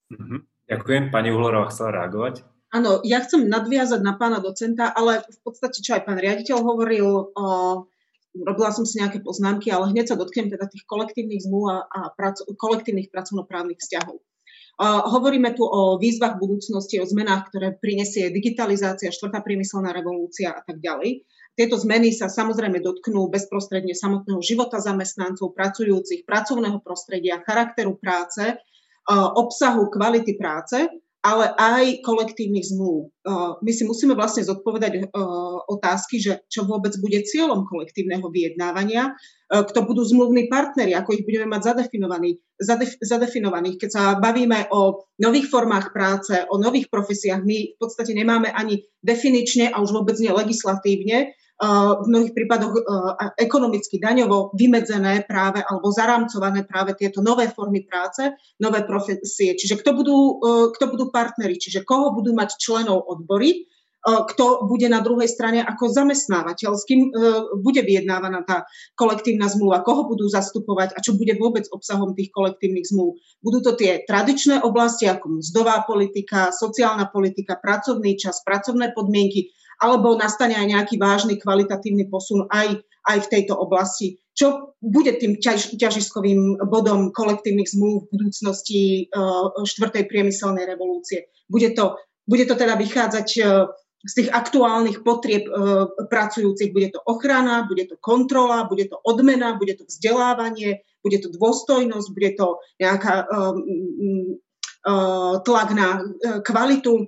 [0.10, 0.40] Mm-hmm.
[0.66, 1.04] Ďakujem.
[1.14, 2.42] Pani Uhlorová chcela reagovať.
[2.74, 7.32] Áno, ja chcem nadviazať na pána docenta, ale v podstate, čo aj pán riaditeľ hovoril,
[8.36, 12.00] robila som si nejaké poznámky, ale hneď sa dotknem teda tých kolektívnych zmluv a, a
[12.12, 14.20] prac, kolektívnych pracovnoprávnych vzťahov.
[14.82, 20.84] Hovoríme tu o výzvach budúcnosti, o zmenách, ktoré prinesie digitalizácia, štvrtá priemyselná revolúcia a tak
[20.84, 21.24] ďalej.
[21.56, 28.60] Tieto zmeny sa samozrejme dotknú bezprostredne samotného života zamestnancov, pracujúcich, pracovného prostredia, charakteru práce,
[29.40, 30.92] obsahu, kvality práce
[31.26, 33.10] ale aj kolektívnych zmluv.
[33.26, 39.18] Uh, my si musíme vlastne zodpovedať uh, otázky, že čo vôbec bude cieľom kolektívneho vyjednávania,
[39.18, 43.82] uh, kto budú zmluvní partnery, ako ich budeme mať zadefinovaní, zadef, zadefinovaných.
[43.82, 48.86] Keď sa bavíme o nových formách práce, o nových profesiách, my v podstate nemáme ani
[49.02, 52.84] definične a už vôbec nie legislatívne v mnohých prípadoch
[53.40, 58.28] ekonomicky daňovo vymedzené práve alebo zarámcované práve tieto nové formy práce,
[58.60, 59.56] nové profesie.
[59.56, 60.18] Čiže kto budú,
[60.76, 63.72] kto budú partneri, čiže koho budú mať členov odbory,
[64.06, 67.10] kto bude na druhej strane ako zamestnávateľ, s kým
[67.64, 72.86] bude vyjednávaná tá kolektívna zmluva, koho budú zastupovať a čo bude vôbec obsahom tých kolektívnych
[72.86, 73.18] zmluv.
[73.42, 79.50] Budú to tie tradičné oblasti ako mzdová politika, sociálna politika, pracovný čas, pracovné podmienky,
[79.82, 84.20] alebo nastane aj nejaký vážny kvalitatívny posun aj, aj v tejto oblasti.
[84.36, 88.82] Čo bude tým ťaž, ťažiskovým bodom kolektívnych zmluv v budúcnosti
[89.16, 91.32] uh, štvrtej priemyselnej revolúcie?
[91.48, 91.96] Bude to,
[92.28, 93.72] bude to teda vychádzať uh,
[94.06, 96.76] z tých aktuálnych potrieb uh, pracujúcich.
[96.76, 102.08] Bude to ochrana, bude to kontrola, bude to odmena, bude to vzdelávanie, bude to dôstojnosť,
[102.12, 104.36] bude to nejaká um,
[104.84, 107.08] uh, tlak na uh, kvalitu.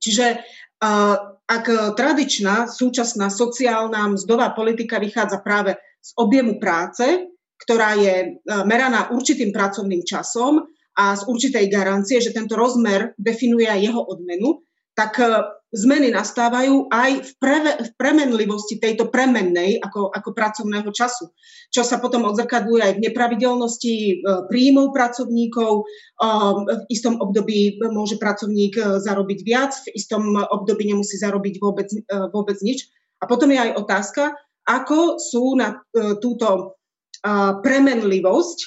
[0.00, 0.40] Čiže
[0.82, 7.30] uh, ak e, tradičná súčasná sociálna mzdová politika vychádza práve z objemu práce,
[7.62, 8.28] ktorá je e,
[8.66, 10.66] meraná určitým pracovným časom
[10.98, 14.66] a z určitej garancie, že tento rozmer definuje aj jeho odmenu,
[14.98, 15.26] tak e,
[15.76, 21.28] zmeny nastávajú aj v, pre, v premenlivosti tejto premennej ako, ako pracovného času,
[21.68, 24.14] čo sa potom odzrkadluje aj v nepravidelnosti e,
[24.48, 25.72] príjmov pracovníkov.
[25.76, 25.84] E,
[26.64, 31.88] v istom období môže pracovník e, zarobiť viac, v istom období nemusí zarobiť vôbec,
[32.32, 32.88] vôbec nič.
[33.20, 34.32] A potom je aj otázka,
[34.64, 35.78] ako sú na
[36.20, 36.76] túto
[37.62, 38.58] premenlivosť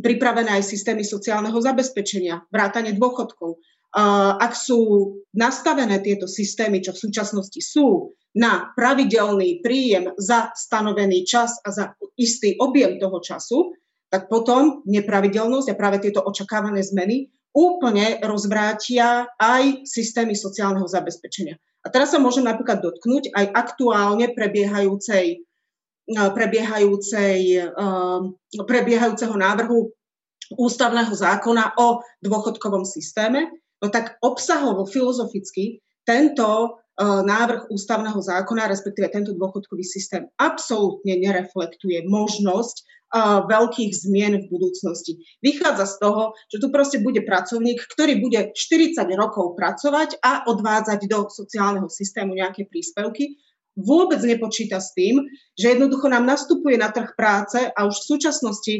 [0.00, 3.60] pripravené aj systémy sociálneho zabezpečenia, vrátanie dôchodkov
[3.92, 11.60] ak sú nastavené tieto systémy, čo v súčasnosti sú, na pravidelný príjem za stanovený čas
[11.60, 11.84] a za
[12.16, 13.76] istý objem toho času,
[14.08, 21.60] tak potom nepravidelnosť a práve tieto očakávané zmeny úplne rozvrátia aj systémy sociálneho zabezpečenia.
[21.84, 25.44] A teraz sa môžem napríklad dotknúť aj aktuálne prebiehajúcej,
[26.08, 27.40] prebiehajúcej,
[28.56, 29.92] prebiehajúceho návrhu
[30.56, 33.48] ústavného zákona o dôchodkovom systéme,
[33.82, 42.06] No tak obsahovo, filozoficky, tento uh, návrh ústavného zákona, respektíve tento dôchodkový systém, absolútne nereflektuje
[42.06, 42.86] možnosť uh,
[43.50, 45.18] veľkých zmien v budúcnosti.
[45.42, 51.10] Vychádza z toho, že tu proste bude pracovník, ktorý bude 40 rokov pracovať a odvádzať
[51.10, 53.42] do sociálneho systému nejaké príspevky,
[53.74, 55.24] vôbec nepočíta s tým,
[55.56, 58.74] že jednoducho nám nastupuje na trh práce a už v súčasnosti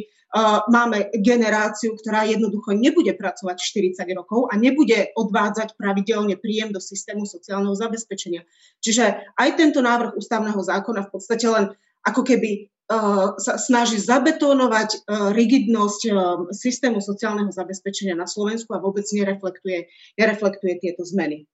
[0.72, 3.56] máme generáciu, ktorá jednoducho nebude pracovať
[3.92, 8.48] 40 rokov a nebude odvádzať pravidelne príjem do systému sociálneho zabezpečenia.
[8.80, 11.64] Čiže aj tento návrh ústavného zákona v podstate len
[12.02, 16.16] ako keby uh, sa snaží zabetónovať uh, rigidnosť uh,
[16.50, 19.86] systému sociálneho zabezpečenia na Slovensku a vôbec nereflektuje,
[20.16, 21.44] nereflektuje tieto zmeny.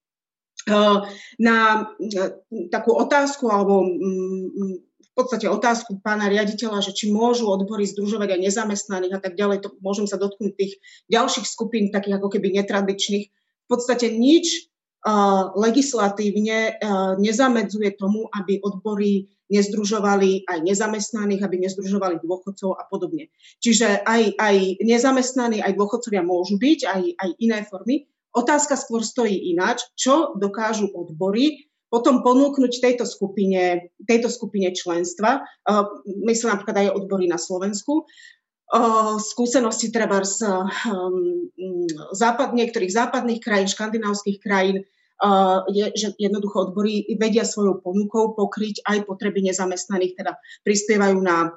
[1.38, 1.88] Na
[2.68, 3.88] takú otázku alebo
[5.18, 9.66] mm, podstate otázku pána riaditeľa, že či môžu odbory združovať aj nezamestnaných a tak ďalej,
[9.66, 10.78] to môžem sa dotknúť tých
[11.10, 13.26] ďalších skupín, takých ako keby netradičných.
[13.28, 14.70] V podstate nič
[15.02, 23.32] uh, legislatívne uh, nezamedzuje tomu, aby odbory nezdružovali aj nezamestnaných, aby nezdružovali dôchodcov a podobne.
[23.58, 28.06] Čiže aj, aj nezamestnaní, aj dôchodcovia môžu byť, aj, aj iné formy.
[28.36, 35.40] Otázka skôr stojí ináč, čo dokážu odbory potom ponúknuť tejto skupine, tejto skupine členstva,
[36.28, 38.04] myslím napríklad aj odbory na Slovensku,
[39.16, 41.48] skúsenosti treba z um,
[42.12, 44.84] západ, niektorých západných krajín, škandinávskych krajín,
[45.72, 51.56] je, že jednoducho odbory vedia svojou ponukou pokryť aj potreby nezamestnaných, teda prispievajú na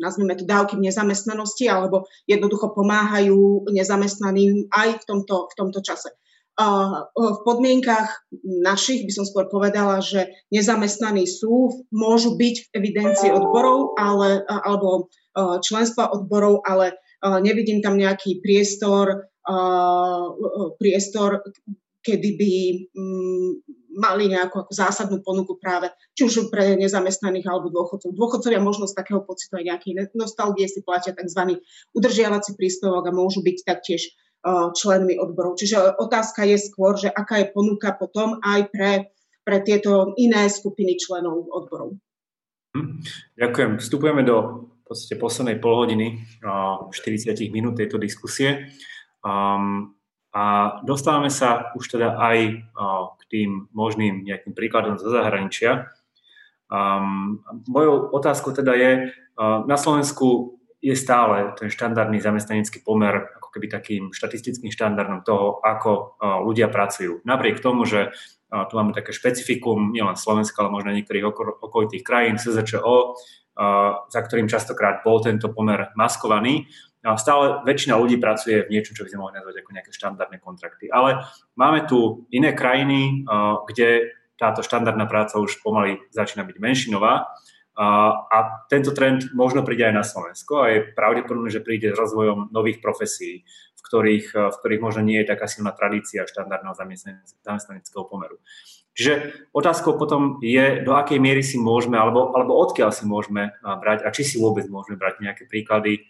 [0.00, 6.16] nazvime to dávky v nezamestnanosti, alebo jednoducho pomáhajú nezamestnaným aj v tomto, v tomto čase
[6.56, 8.08] v podmienkach
[8.44, 15.12] našich by som skôr povedala, že nezamestnaní sú, môžu byť v evidencii odborov ale, alebo
[15.60, 16.96] členstva odborov, ale
[17.44, 19.28] nevidím tam nejaký priestor
[20.78, 21.42] priestor,
[22.02, 22.52] kedy by
[22.94, 23.50] mm,
[23.98, 28.14] mali nejakú zásadnú ponuku práve či už pre nezamestnaných alebo dôchodcov.
[28.14, 31.58] Dôchodcovia možno z takého pocitu aj nejaký nostalgie si platia tzv.
[31.96, 34.14] udržiavací príspevok a môžu byť taktiež
[34.74, 35.58] členmi odborov.
[35.58, 38.92] Čiže otázka je skôr, že aká je ponuka potom aj pre,
[39.42, 41.98] pre tieto iné skupiny členov odborov.
[42.76, 43.02] Hm.
[43.34, 43.70] Ďakujem.
[43.82, 48.70] Vstupujeme do v podstate poslednej polhodiny, 40 minút tejto diskusie.
[49.18, 49.98] Um,
[50.30, 52.38] a dostávame sa už teda aj
[53.18, 55.90] k tým možným nejakým príkladom zo zahraničia.
[56.70, 59.10] Um, mojou otázkou teda je,
[59.66, 63.26] na Slovensku je stále ten štandardný zamestnanecký pomer
[63.56, 67.24] keby takým štatistickým štandardom toho, ako ľudia pracujú.
[67.24, 68.12] Napriek tomu, že
[68.52, 71.24] tu máme také špecifikum, nielen Slovenska, ale možno niektorých
[71.64, 73.16] okolitých krajín, SZČO,
[74.12, 76.68] za ktorým častokrát bol tento pomer maskovaný,
[77.16, 80.92] stále väčšina ľudí pracuje v niečom, čo by sme mohli nazvať ako nejaké štandardné kontrakty.
[80.92, 81.24] Ale
[81.56, 83.24] máme tu iné krajiny,
[83.64, 87.24] kde táto štandardná práca už pomaly začína byť menšinová
[87.76, 88.38] a
[88.72, 92.80] tento trend možno príde aj na Slovensko a je pravdepodobné, že príde s rozvojom nových
[92.80, 93.44] profesí,
[93.76, 96.72] v ktorých, v ktorých možno nie je taká silná tradícia štandardného
[97.44, 98.40] zamestnaneckého pomeru.
[98.96, 104.08] Čiže otázkou potom je, do akej miery si môžeme, alebo, alebo odkiaľ si môžeme brať
[104.08, 106.08] a či si vôbec môžeme brať nejaké príklady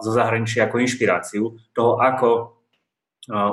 [0.00, 2.56] zo zahraničia ako inšpiráciu toho, ako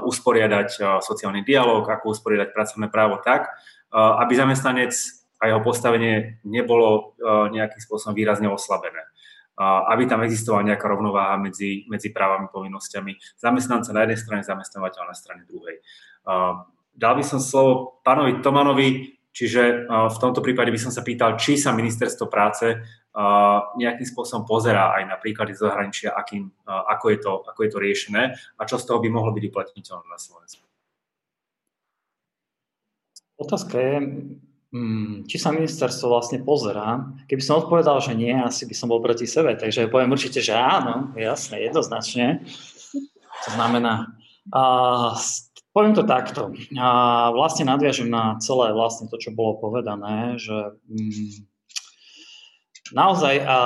[0.07, 3.51] usporiadať sociálny dialog, ako usporiadať pracovné právo tak,
[3.91, 4.95] aby zamestnanec
[5.37, 7.13] a jeho postavenie nebolo
[7.53, 9.05] nejakým spôsobom výrazne oslabené.
[9.57, 15.05] Aby tam existovala nejaká rovnováha medzi, medzi právami a povinnosťami zamestnanca na jednej strane, zamestnávateľa
[15.09, 15.81] na strane druhej.
[16.93, 21.57] Dal by som slovo pánovi Tomanovi, čiže v tomto prípade by som sa pýtal, či
[21.57, 22.77] sa ministerstvo práce
[23.77, 28.23] nejakým spôsobom pozerá aj na príklady zahraničia, akým, ako, je to, ako je to riešené
[28.33, 30.61] a čo z toho by mohlo byť uplatniteľné na Slovensku.
[33.41, 33.93] Otázka je,
[35.27, 36.99] či sa ministerstvo vlastne pozerá.
[37.31, 40.51] Keby som odpovedal, že nie, asi by som bol proti sebe, takže poviem určite, že
[40.51, 42.43] áno, jasne, jednoznačne.
[43.47, 44.11] To znamená,
[44.51, 44.61] a,
[45.71, 46.51] poviem to takto.
[46.75, 46.87] A
[47.31, 51.47] vlastne nadviažem na celé vlastne to, čo bolo povedané, že mm,
[52.91, 53.57] naozaj, a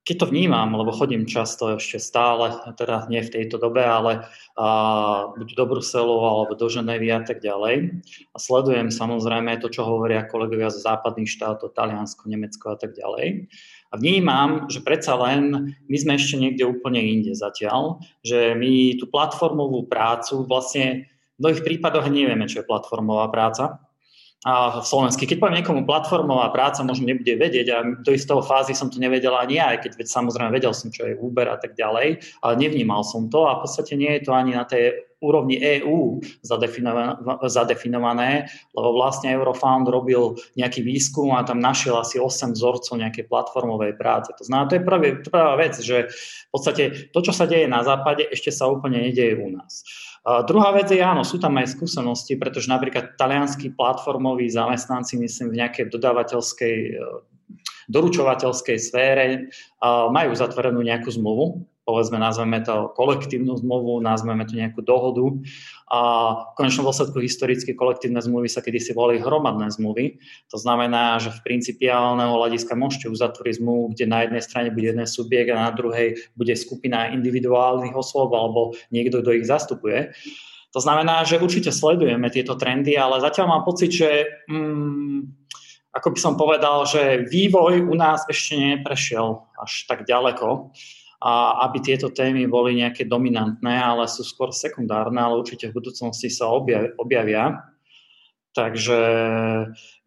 [0.00, 4.24] keď to vnímam, lebo chodím často ešte stále, teda nie v tejto dobe, ale
[4.56, 8.00] a, buď do Bruselu alebo do Ženevy a tak ďalej.
[8.32, 13.52] A sledujem samozrejme to, čo hovoria kolegovia zo západných štátov, Taliansko, Nemecko a tak ďalej.
[13.90, 19.04] A vnímam, že predsa len my sme ešte niekde úplne inde zatiaľ, že my tú
[19.10, 23.89] platformovú prácu vlastne v mnohých prípadoch nevieme, čo je platformová práca
[24.46, 25.28] v Slovensku.
[25.28, 29.36] Keď poviem niekomu platformová práca, možno nebude vedieť a do istého fázy som to nevedel
[29.36, 32.52] ani ja, aj keď veď, samozrejme vedel som, čo je Uber a tak ďalej, ale
[32.56, 36.24] nevnímal som to a v podstate nie je to ani na tej úrovni EÚ
[37.44, 44.00] zadefinované, lebo vlastne Eurofound robil nejaký výskum a tam našiel asi 8 vzorcov nejakej platformovej
[44.00, 44.32] práce.
[44.32, 46.08] To znamená, to je prvý, prvá vec, že
[46.48, 49.84] v podstate to, čo sa deje na západe, ešte sa úplne nedieje u nás.
[50.20, 55.58] Druhá vec je, áno, sú tam aj skúsenosti, pretože napríklad talianskí platformoví zamestnanci, myslím, v
[55.64, 57.02] nejakej dodávateľskej, e,
[57.88, 59.48] doručovateľskej sfére
[59.82, 65.26] majú zatvorenú nejakú zmluvu povedzme, nazveme to kolektívnu zmluvu, nazveme to nejakú dohodu.
[65.90, 66.00] A
[66.54, 70.22] v konečnom dôsledku historicky kolektívne zmluvy sa kedysi volali hromadné zmluvy.
[70.54, 75.02] To znamená, že v principiálneho hľadiska môžete uzatvoriť zmluvu, kde na jednej strane bude jeden
[75.02, 80.14] subjekt a na druhej bude skupina individuálnych osôb alebo niekto, kto ich zastupuje.
[80.70, 85.26] To znamená, že určite sledujeme tieto trendy, ale zatiaľ mám pocit, že mm,
[85.90, 90.70] ako by som povedal, že vývoj u nás ešte neprešiel až tak ďaleko
[91.20, 96.32] a aby tieto témy boli nejaké dominantné, ale sú skôr sekundárne, ale určite v budúcnosti
[96.32, 96.48] sa
[96.96, 97.60] objavia.
[98.50, 99.00] Takže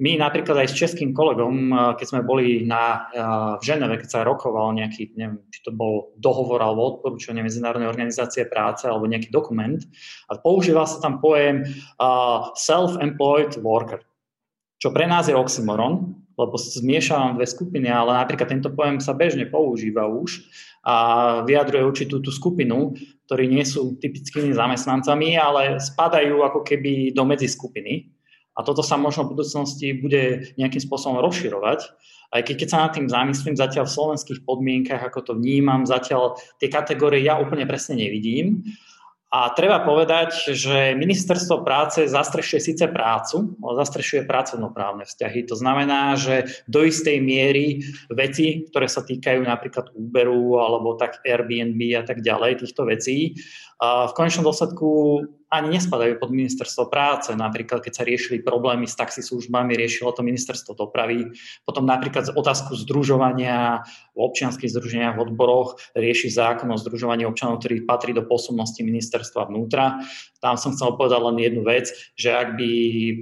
[0.04, 3.08] my napríklad aj s českým kolegom, keď sme boli na,
[3.56, 8.44] v Ženeve, keď sa rokoval nejaký, neviem, či to bol dohovor alebo odporúčanie Medzinárodnej organizácie
[8.44, 9.80] práce alebo nejaký dokument,
[10.28, 14.04] a používal sa tam pojem uh, self-employed worker,
[14.76, 19.48] čo pre nás je oxymoron, lebo zmiešavam dve skupiny, ale napríklad tento pojem sa bežne
[19.48, 20.44] používa už
[20.84, 20.96] a
[21.48, 22.92] vyjadruje určitú tú skupinu,
[23.28, 28.12] ktorí nie sú typickými zamestnancami, ale spadajú ako keby do medziskupiny.
[28.54, 31.80] A toto sa možno v budúcnosti bude nejakým spôsobom rozširovať.
[32.30, 36.38] Aj keď, keď sa nad tým zamyslím, zatiaľ v slovenských podmienkach, ako to vnímam, zatiaľ
[36.62, 38.62] tie kategórie ja úplne presne nevidím.
[39.34, 45.50] A treba povedať, že ministerstvo práce zastrešuje síce prácu, ale zastrešuje pracovnoprávne vzťahy.
[45.50, 47.82] To znamená, že do istej miery
[48.14, 53.34] veci, ktoré sa týkajú napríklad Uberu alebo tak Airbnb a tak ďalej, týchto vecí,
[53.82, 54.90] v konečnom dôsledku
[55.54, 57.30] ani nespadajú pod ministerstvo práce.
[57.30, 61.30] Napríklad, keď sa riešili problémy s taxislužbami, riešilo to ministerstvo dopravy.
[61.62, 63.86] Potom napríklad otázku združovania
[64.18, 69.54] v občianských združeniach v odboroch rieši zákon o združovaní občanov, ktorý patrí do posobnosti ministerstva
[69.54, 70.02] vnútra.
[70.42, 72.70] Tam som chcel povedať len jednu vec, že ak by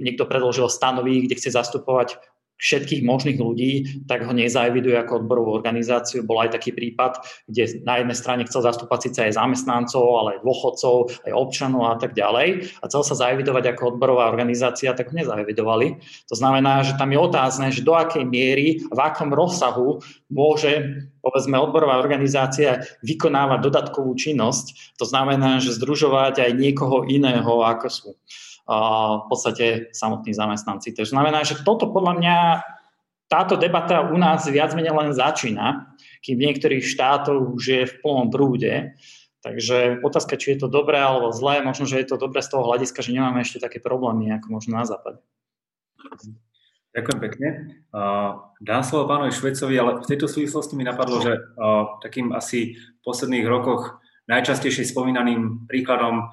[0.00, 2.16] niekto predložil stanovy, kde chce zastupovať
[2.62, 3.72] všetkých možných ľudí,
[4.06, 6.22] tak ho nezaeviduje ako odborovú organizáciu.
[6.22, 7.18] Bol aj taký prípad,
[7.50, 10.94] kde na jednej strane chcel zastúpať síce aj zamestnancov, ale aj dôchodcov,
[11.26, 12.70] aj občanov a tak ďalej.
[12.78, 15.98] A chcel sa zaevidovať ako odborová organizácia, tak ho nezaevidovali.
[16.30, 19.98] To znamená, že tam je otázne, že do akej miery, v akom rozsahu
[20.30, 24.96] môže povedzme odborová organizácia vykonávať dodatkovú činnosť.
[24.98, 28.10] To znamená, že združovať aj niekoho iného, ako sú
[28.66, 30.94] v podstate samotní zamestnanci.
[30.94, 32.36] To znamená, že toto podľa mňa
[33.26, 37.94] táto debata u nás viac menej len začína, kým v niektorých štátoch už je v
[38.04, 38.92] plnom prúde.
[39.42, 42.62] Takže otázka, či je to dobré alebo zlé, možno, že je to dobré z toho
[42.62, 45.18] hľadiska, že nemáme ešte také problémy, ako možno na západe.
[46.92, 47.48] Ďakujem pekne.
[48.60, 51.40] Dám slovo pánovi Švecovi, ale v tejto súvislosti mi napadlo, že
[52.04, 53.98] takým asi v posledných rokoch
[54.28, 56.30] najčastejšie spomínaným príkladom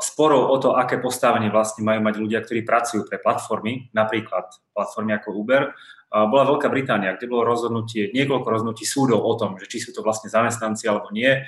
[0.00, 5.12] sporov o to, aké postavenie vlastne majú mať ľudia, ktorí pracujú pre platformy, napríklad platformy
[5.20, 5.76] ako Uber,
[6.08, 10.00] bola Veľká Británia, kde bolo rozhodnutie, niekoľko rozhodnutí súdov o tom, že či sú to
[10.00, 11.44] vlastne zamestnanci alebo nie.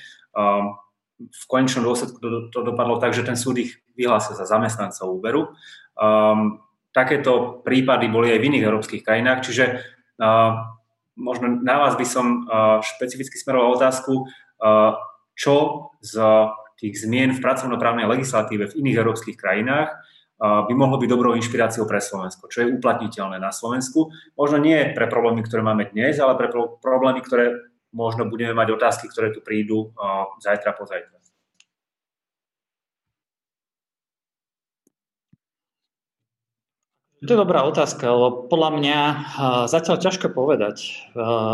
[1.17, 2.21] V konečnom dôsledku
[2.53, 5.57] to, dopadlo tak, že ten súd ich vyhlásil za zamestnancov Uberu.
[6.93, 9.81] Takéto prípady boli aj v iných európskych krajinách, čiže
[11.17, 12.45] možno na vás by som
[12.85, 14.29] špecificky smeroval otázku,
[15.33, 15.57] čo
[16.05, 16.21] z
[16.81, 19.93] tých zmien v pracovnoprávnej legislatíve v iných európskych krajinách
[20.41, 24.09] by mohlo byť dobrou inšpiráciou pre Slovensko, čo je uplatniteľné na Slovensku.
[24.41, 26.49] Možno nie pre problémy, ktoré máme dnes, ale pre
[26.81, 27.61] problémy, ktoré
[27.93, 29.93] možno budeme mať otázky, ktoré tu prídu
[30.41, 31.21] zajtra po zajtra.
[37.21, 38.99] To je dobrá otázka, lebo podľa mňa
[39.69, 41.05] zatiaľ ťažko povedať,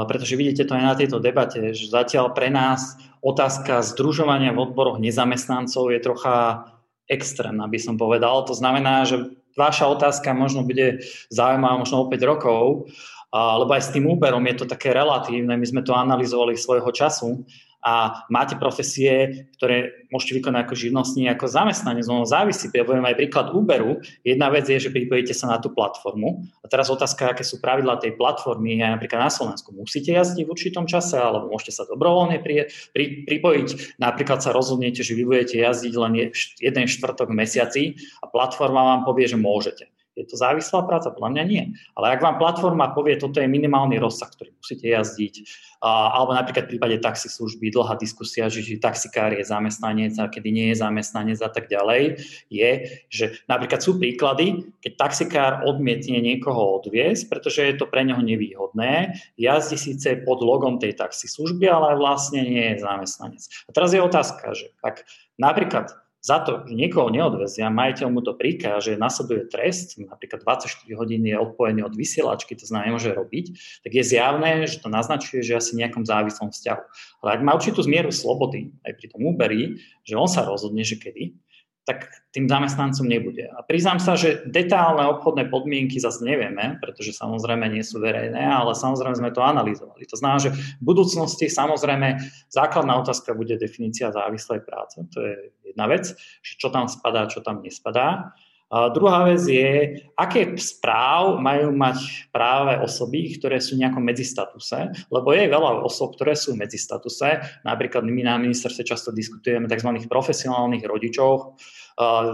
[0.07, 4.99] pretože vidíte to aj na tejto debate, že zatiaľ pre nás otázka združovania v odboroch
[5.01, 6.69] nezamestnancov je trocha
[7.07, 8.43] extrémna, by som povedal.
[8.49, 12.91] To znamená, že vaša otázka možno bude zaujímavá možno o 5 rokov,
[13.33, 15.55] lebo aj s tým Uberom je to také relatívne.
[15.55, 17.45] My sme to analyzovali svojho času
[17.87, 22.67] a máte profesie, ktoré môžete vykonať ako živnostní, ako zamestnanie, ono závisí.
[22.75, 24.03] Ja poviem aj príklad Uberu.
[24.27, 26.43] Jedna vec je, že pripojíte sa na tú platformu.
[26.61, 29.71] A teraz otázka, aké sú pravidlá tej platformy aj napríklad na Slovensku.
[29.71, 34.03] Musíte jazdiť v určitom čase, alebo môžete sa dobrovoľne pri, pri, pripojiť.
[34.03, 37.83] Napríklad sa rozhodnete, že vy budete jazdiť len jeden štvrtok v mesiaci
[38.19, 39.87] a platforma vám povie, že môžete.
[40.17, 41.13] Je to závislá práca?
[41.13, 41.77] Podľa mňa nie.
[41.93, 45.45] Ale ak vám platforma povie, toto je minimálny rozsah, ktorý musíte jazdiť,
[45.85, 50.67] alebo napríklad v prípade taxislužby, dlhá diskusia, že či taxikár je zamestnanec a kedy nie
[50.73, 52.17] je zamestnanec a tak ďalej,
[52.49, 52.71] je,
[53.13, 59.21] že napríklad sú príklady, keď taxikár odmietne niekoho odviesť, pretože je to pre neho nevýhodné,
[59.37, 63.45] jazdí síce pod logom tej taxislužby, ale vlastne nie je zamestnanec.
[63.69, 65.05] A teraz je otázka, že ak
[65.37, 65.93] napríklad
[66.27, 71.39] za to, že niekoho neodvezia, majiteľ mu to prikáže, nasleduje trest, napríklad 24 hodín je
[71.39, 73.55] odpojený od vysielačky, to znamená, nemôže robiť,
[73.87, 76.85] tak je zjavné, že to naznačuje, že asi nejakom závislom vzťahu.
[77.23, 80.99] Ale ak má určitú zmieru slobody, aj pri tom Uberi, že on sa rozhodne, že
[80.99, 81.46] kedy,
[81.87, 83.47] tak tým zamestnancom nebude.
[83.47, 88.75] A priznám sa, že detálne obchodné podmienky zase nevieme, pretože samozrejme nie sú verejné, ale
[88.75, 90.03] samozrejme sme to analyzovali.
[90.11, 92.19] To znamená, že v budúcnosti samozrejme
[92.51, 94.99] základná otázka bude definícia závislej práce.
[95.15, 96.11] To je jedna vec,
[96.43, 98.35] že čo tam spadá, čo tam nespadá.
[98.67, 105.31] Druhá vec je, aké správ majú mať práve osoby, ktoré sú v nejakom medzistatuse, lebo
[105.31, 107.47] je veľa osob, ktoré sú v medzistatuse.
[107.63, 110.11] Napríklad my na ministerstve často diskutujeme tzv.
[110.11, 111.55] profesionálnych rodičov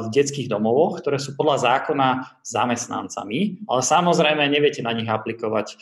[0.02, 5.76] v detských domovoch, ktoré sú podľa zákona zamestnancami, ale samozrejme neviete na nich aplikovať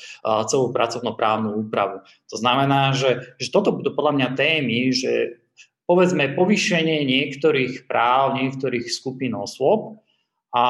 [0.51, 2.03] celú pracovnoprávnu úpravu.
[2.27, 5.39] To znamená, že, že toto budú podľa mňa témy, že
[5.87, 10.03] povedzme povýšenie niektorých práv, niektorých skupín osôb,
[10.51, 10.65] a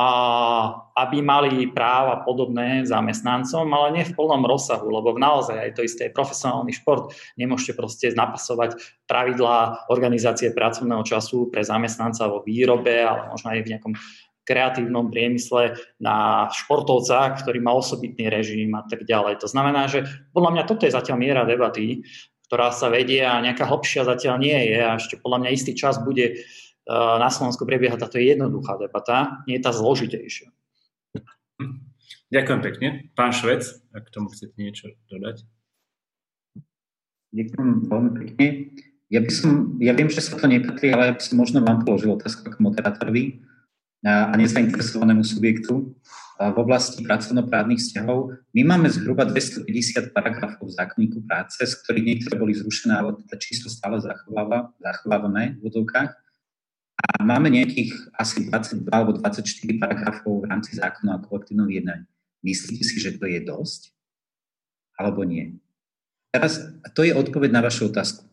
[0.92, 6.02] aby mali práva podobné zamestnancom, ale nie v plnom rozsahu, lebo naozaj aj to isté
[6.08, 7.16] je profesionálny šport.
[7.40, 8.76] Nemôžete proste napasovať
[9.08, 13.94] pravidlá organizácie pracovného času pre zamestnanca vo výrobe, ale možno aj v nejakom
[14.44, 19.40] kreatívnom priemysle na športovca, ktorý má osobitný režim a tak ďalej.
[19.40, 20.04] To znamená, že
[20.36, 22.04] podľa mňa toto je zatiaľ miera debaty,
[22.50, 26.02] ktorá sa vedie a nejaká hlbšia zatiaľ nie je a ešte podľa mňa istý čas
[26.02, 26.42] bude
[26.90, 30.50] na Slovensku prebieha táto jednoduchá debata, nie je tá zložitejšia.
[32.30, 32.88] Ďakujem pekne.
[33.14, 33.62] Pán Švec,
[33.94, 35.46] ak k tomu chcete niečo dodať.
[37.30, 38.46] Ďakujem veľmi pekne.
[39.10, 41.82] Ja, by som, ja viem, že sa to nepatrí, ale ja by som možno vám
[41.82, 43.42] položil otázku ako moderátorovi
[44.06, 45.94] a nezainteresovanému subjektu
[46.40, 48.38] v oblasti pracovnoprávnych vzťahov.
[48.54, 53.36] My máme zhruba 250 paragrafov v zákonníku práce, z ktorých niektoré boli zrušené, ale teda
[53.42, 56.29] číslo stále zachováva, zachovávame v vodovkách.
[57.00, 62.04] A máme nejakých asi 22 alebo 24 paragrafov v rámci zákona o kolektívnom jednaní.
[62.44, 63.96] Myslíte si, že to je dosť?
[65.00, 65.56] Alebo nie?
[66.28, 66.60] Teraz
[66.92, 68.28] to je odpoveď na vašu otázku.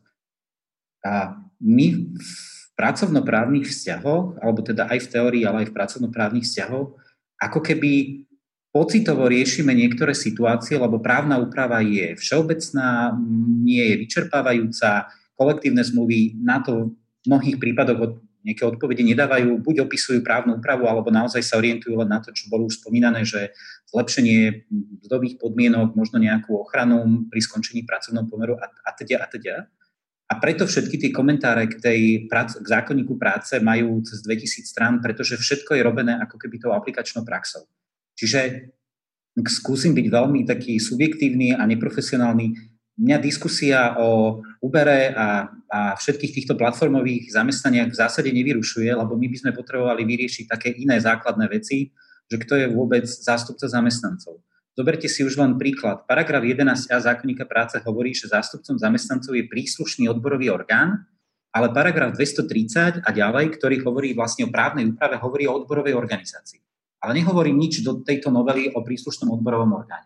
[1.01, 2.31] A my v
[2.77, 6.93] pracovnoprávnych vzťahoch, alebo teda aj v teórii, ale aj v pracovnoprávnych vzťahoch,
[7.41, 8.23] ako keby
[8.69, 13.17] pocitovo riešime niektoré situácie, lebo právna úprava je všeobecná,
[13.65, 20.23] nie je vyčerpávajúca, kolektívne zmluvy na to v mnohých prípadoch nejaké odpovede nedávajú, buď opisujú
[20.23, 23.51] právnu úpravu, alebo naozaj sa orientujú len na to, čo bolo už spomínané, že
[23.91, 24.71] zlepšenie
[25.03, 29.55] mzdových podmienok, možno nejakú ochranu pri skončení pracovného pomeru a, a teda a teda.
[30.27, 32.01] A preto všetky tie komentáre k, tej
[32.31, 36.71] prac, k zákonníku práce majú cez 2000 strán, pretože všetko je robené ako keby tou
[36.71, 37.67] aplikačnou praxou.
[38.15, 38.71] Čiže
[39.47, 42.55] skúsim byť veľmi taký subjektívny a neprofesionálny
[42.97, 49.27] mňa diskusia o Ubere a, a všetkých týchto platformových zamestnaniach v zásade nevyrušuje, lebo my
[49.29, 51.93] by sme potrebovali vyriešiť také iné základné veci,
[52.27, 54.41] že kto je vôbec zástupca zamestnancov.
[54.77, 56.05] Zoberte si už len príklad.
[56.05, 61.01] Paragraf 11a zákonníka práce hovorí, že zástupcom zamestnancov je príslušný odborový orgán,
[61.49, 66.61] ale paragraf 230 a ďalej, ktorý hovorí vlastne o právnej úprave, hovorí o odborovej organizácii.
[67.01, 70.05] Ale nehovorí nič do tejto novely o príslušnom odborovom orgáne.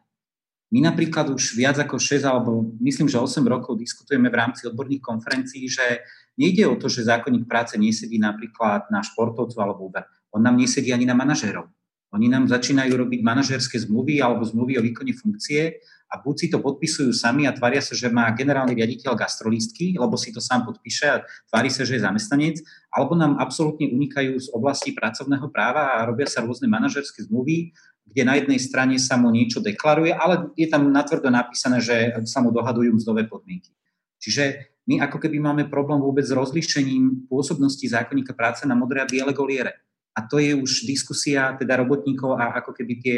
[0.72, 5.04] My napríklad už viac ako 6 alebo myslím, že 8 rokov diskutujeme v rámci odborných
[5.04, 6.08] konferencií, že
[6.40, 10.08] nejde o to, že zákonník práce nesedí napríklad na športovcu alebo Uber.
[10.32, 11.68] On nám nesedí ani na manažérov.
[12.12, 15.80] Oni nám začínajú robiť manažerské zmluvy alebo zmluvy o výkone funkcie
[16.12, 20.20] a buď si to podpisujú sami a tvária sa, že má generálny riaditeľ gastrolístky, lebo
[20.20, 22.60] si to sám podpíše a tvári sa, že je zamestnanec,
[22.92, 27.72] alebo nám absolútne unikajú z oblasti pracovného práva a robia sa rôzne manažerské zmluvy,
[28.12, 32.44] kde na jednej strane sa mu niečo deklaruje, ale je tam natvrdo napísané, že sa
[32.44, 33.72] mu dohadujú mzdové podmienky.
[34.20, 39.08] Čiže my ako keby máme problém vôbec s rozlišením pôsobnosti zákonníka práce na modré a
[39.08, 39.80] biele goliere.
[40.12, 43.18] A to je už diskusia teda robotníkov a ako keby tie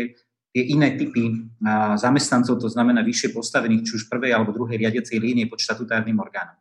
[0.54, 1.50] tie iné typy
[1.98, 6.54] zamestnancov, to znamená vyššie postavených, či už prvej alebo druhej riadiacej línie pod štatutárnym orgánom.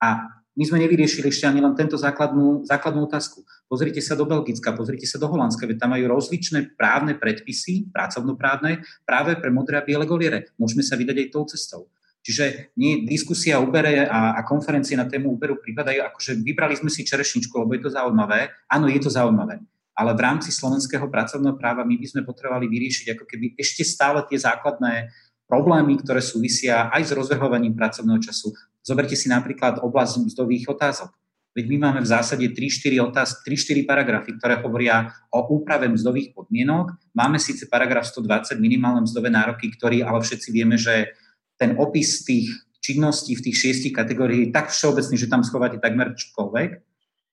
[0.00, 3.44] A my sme nevyriešili ešte ani len tento základnú, základnú otázku.
[3.68, 8.80] Pozrite sa do Belgicka, pozrite sa do Holandska, veď tam majú rozličné právne predpisy, pracovnoprávne,
[9.04, 10.56] práve pre modré a biele goliere.
[10.56, 11.82] Môžeme sa vydať aj tou cestou.
[12.24, 16.88] Čiže nie, diskusia o Ubere a, a konferencie na tému Uberu pripadajú, akože vybrali sme
[16.88, 18.48] si čerešničku, lebo je to zaujímavé.
[18.72, 19.60] Áno, je to zaujímavé
[19.96, 24.20] ale v rámci slovenského pracovného práva my by sme potrebovali vyriešiť ako keby ešte stále
[24.28, 25.08] tie základné
[25.48, 28.52] problémy, ktoré súvisia aj s rozvrhovaním pracovného času.
[28.84, 31.10] Zoberte si napríklad oblasť mzdových otázok.
[31.56, 36.92] Veď my máme v zásade 3-4 otáz, 3-4 paragrafy, ktoré hovoria o úprave mzdových podmienok.
[37.16, 41.16] Máme síce paragraf 120 minimálne mzdové nároky, ktorý ale všetci vieme, že
[41.56, 42.52] ten opis tých
[42.84, 46.70] činností v tých šiestich kategórií je tak všeobecný, že tam schovate takmer čokoľvek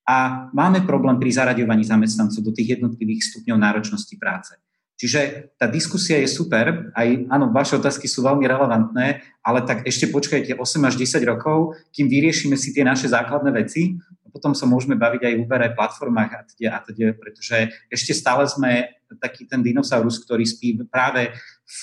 [0.04, 4.54] a máme problém pri zaraďovaní zamestnancov do tých jednotlivých stupňov náročnosti práce.
[4.94, 10.08] Čiže tá diskusia je super, aj áno, vaše otázky sú veľmi relevantné, ale tak ešte
[10.08, 14.70] počkajte 8 až 10 rokov, kým vyriešime si tie naše základné veci, a potom sa
[14.70, 17.58] môžeme baviť aj v Uber, aj platformách a teda, a teda, pretože
[17.90, 21.36] ešte stále sme taký ten dinosaurus, ktorý spí práve
[21.68, 21.82] v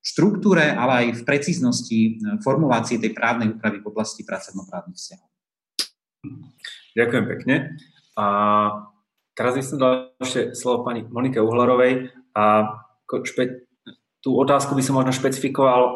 [0.00, 1.98] štruktúre, ale aj v precíznosti
[2.40, 5.28] formulácie tej právnej úpravy v oblasti pracovnoprávnych vzťahov.
[6.96, 7.54] Ďakujem pekne.
[8.18, 8.24] A
[9.38, 12.74] teraz by som dal ešte slovo pani Monike Uhlarovej a
[13.06, 13.68] špe,
[14.18, 15.92] tú otázku by som možno špecifikoval a,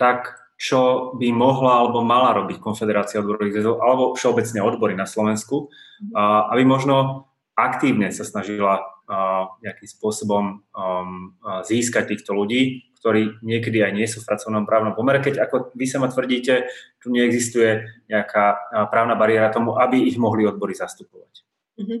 [0.00, 5.68] tak, čo by mohla alebo mala robiť Konfederácia odborových zväzov alebo všeobecne odbory na Slovensku,
[6.16, 11.36] a, aby možno aktívne sa snažila a, nejakým spôsobom um,
[11.68, 15.84] získať týchto ľudí, ktorí niekedy aj nie sú v pracovnom právnom pomere, keď ako vy
[15.84, 16.72] sama tvrdíte,
[17.04, 21.44] tu neexistuje nejaká právna bariéra tomu, aby ich mohli odbory zastupovať.
[21.84, 22.00] Uh-huh.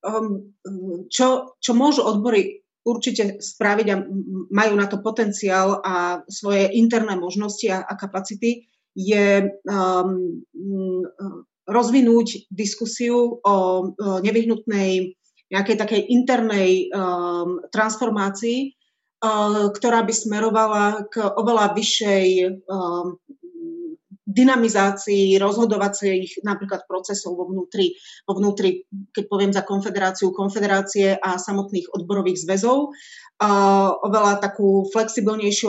[0.00, 0.56] Um,
[1.12, 4.00] čo, čo môžu odbory určite spraviť a
[4.48, 8.64] majú na to potenciál a svoje interné možnosti a, a kapacity,
[8.96, 10.40] je um,
[11.68, 13.56] rozvinúť diskusiu o, o
[14.24, 15.20] nevyhnutnej
[15.52, 18.77] nejakej takej internej um, transformácii
[19.74, 22.26] ktorá by smerovala k oveľa vyššej
[24.28, 27.96] dynamizácii rozhodovacích napríklad procesov vo vnútri,
[28.28, 32.92] vo vnútri, keď poviem za konfederáciu, konfederácie a samotných odborových zväzov.
[34.04, 35.66] Oveľa takú flexibilnejšiu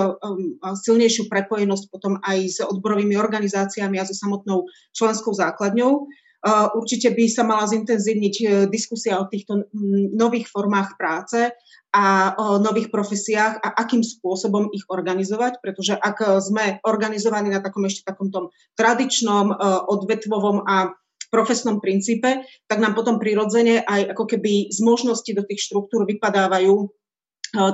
[0.60, 6.12] a silnejšiu prepojenosť potom aj s odborovými organizáciami a so samotnou členskou základňou.
[6.48, 9.68] Určite by sa mala zintenzívniť e, diskusia o týchto
[10.16, 11.52] nových formách práce
[11.92, 17.84] a o nových profesiách a akým spôsobom ich organizovať, pretože ak sme organizovaní na takom
[17.84, 19.56] ešte takom tom tradičnom, e,
[19.92, 20.96] odvetvovom a
[21.28, 26.76] profesnom princípe, tak nám potom prirodzene aj ako keby z možnosti do tých štruktúr vypadávajú
[26.80, 26.88] e,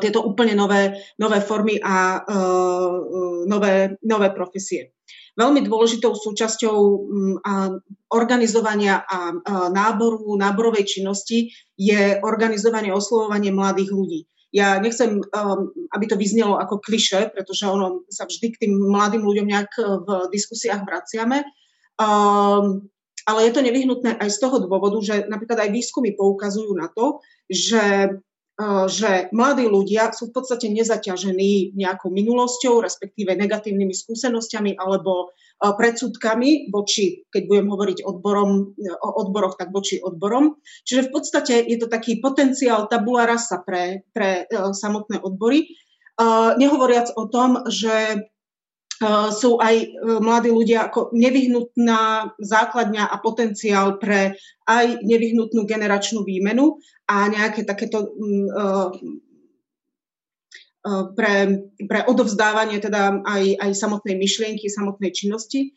[0.01, 2.25] tieto úplne nové, nové formy a
[3.45, 4.95] nové, nové profesie.
[5.35, 7.35] Veľmi dôležitou súčasťou mm,
[8.07, 9.35] organizovania a
[9.67, 14.21] náboru, náborovej činnosti je organizovanie oslovovanie mladých ľudí.
[14.55, 15.59] Ja nechcem, um,
[15.91, 19.71] aby to vyznelo ako kliše, pretože ono sa vždy k tým mladým ľuďom nejak
[20.07, 21.43] v diskusiách vraciame.
[21.99, 22.87] Um,
[23.27, 27.19] ale je to nevyhnutné aj z toho dôvodu, že napríklad aj výskumy poukazujú na to,
[27.51, 28.15] že
[28.87, 37.27] že mladí ľudia sú v podstate nezaťažení nejakou minulosťou, respektíve negatívnymi skúsenosťami alebo predsudkami voči,
[37.31, 40.55] keď budem hovoriť odborom, o odboroch, tak voči odborom.
[40.87, 45.67] Čiže v podstate je to taký potenciál tabula rasa pre, pre samotné odbory.
[46.55, 48.23] Nehovoriac o tom, že
[49.31, 49.87] sú aj e,
[50.23, 56.79] mladí ľudia ako nevyhnutná základňa a potenciál pre aj nevyhnutnú generačnú výmenu
[57.11, 58.63] a nejaké takéto mm, e,
[60.79, 61.33] e, pre,
[61.91, 65.75] pre odovzdávanie teda aj, aj samotnej myšlienky, samotnej činnosti.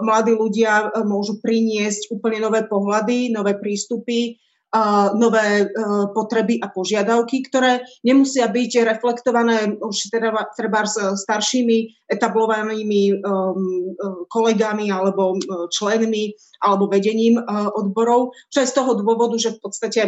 [0.00, 4.40] Mladí ľudia môžu priniesť úplne nové pohľady, nové prístupy,
[5.14, 5.66] nové e,
[6.16, 14.06] potreby a požiadavky, ktoré nemusia byť reflektované už teda treba s staršími etablovanými um, e,
[14.32, 16.32] kolegami alebo e, členmi
[16.64, 17.36] alebo vedením
[17.76, 20.02] odborov, čo je z toho dôvodu, že v podstate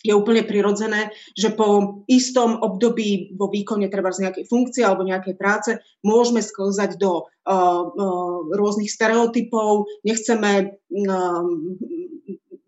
[0.00, 5.36] je úplne prirodzené, že po istom období vo výkone treba z nejakej funkcie alebo nejakej
[5.36, 11.44] práce môžeme sklzať do uh, uh, rôznych stereotypov, nechceme uh,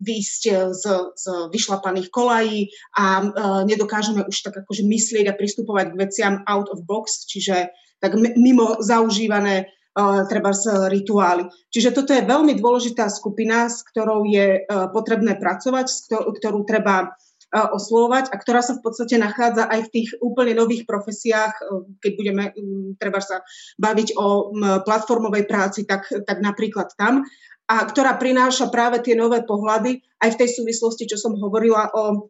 [0.03, 0.83] výjsť e, z,
[1.15, 2.67] z vyšlapaných kolají
[2.99, 3.29] a uh,
[3.63, 7.71] nedokážeme už tak akože myslieť a pristupovať k veciam out of box, čiže
[8.03, 11.47] tak mimo zaužívané uh, treba z rituály.
[11.71, 17.15] Čiže toto je veľmi dôležitá skupina, s ktorou je potrebné pracovať, ktorú treba
[17.53, 21.53] oslovovať a ktorá sa v podstate nachádza aj v tých úplne nových profesiách,
[22.01, 22.43] keď budeme
[22.97, 23.45] treba sa
[23.77, 27.21] baviť o platformovej práci, tak, tak napríklad tam
[27.73, 32.29] a ktorá prináša práve tie nové pohľady aj v tej súvislosti, čo som hovorila o,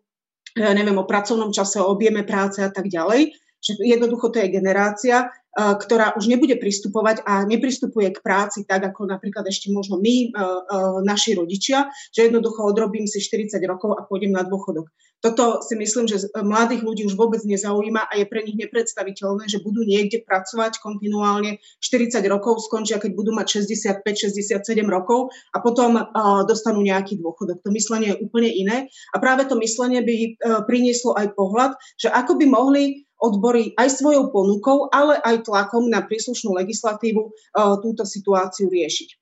[0.56, 3.36] neviem, o pracovnom čase, o objeme práce a tak ďalej.
[3.60, 9.06] Že jednoducho to je generácia, ktorá už nebude pristupovať a nepristupuje k práci tak, ako
[9.06, 14.02] napríklad ešte možno my, eh, eh, naši rodičia, že jednoducho odrobím si 40 rokov a
[14.02, 14.90] pôjdem na dôchodok.
[15.24, 19.64] Toto si myslím, že mladých ľudí už vôbec nezaujíma a je pre nich nepredstaviteľné, že
[19.64, 25.96] budú niekde pracovať kontinuálne 40 rokov, skončia, keď budú mať 65-67 rokov a potom
[26.44, 27.64] dostanú nejaký dôchodok.
[27.64, 30.36] To myslenie je úplne iné a práve to myslenie by
[30.68, 36.04] prinieslo aj pohľad, že ako by mohli odbory aj svojou ponukou, ale aj tlakom na
[36.04, 37.32] príslušnú legislatívu e,
[37.80, 39.10] túto situáciu riešiť.
[39.10, 39.16] E,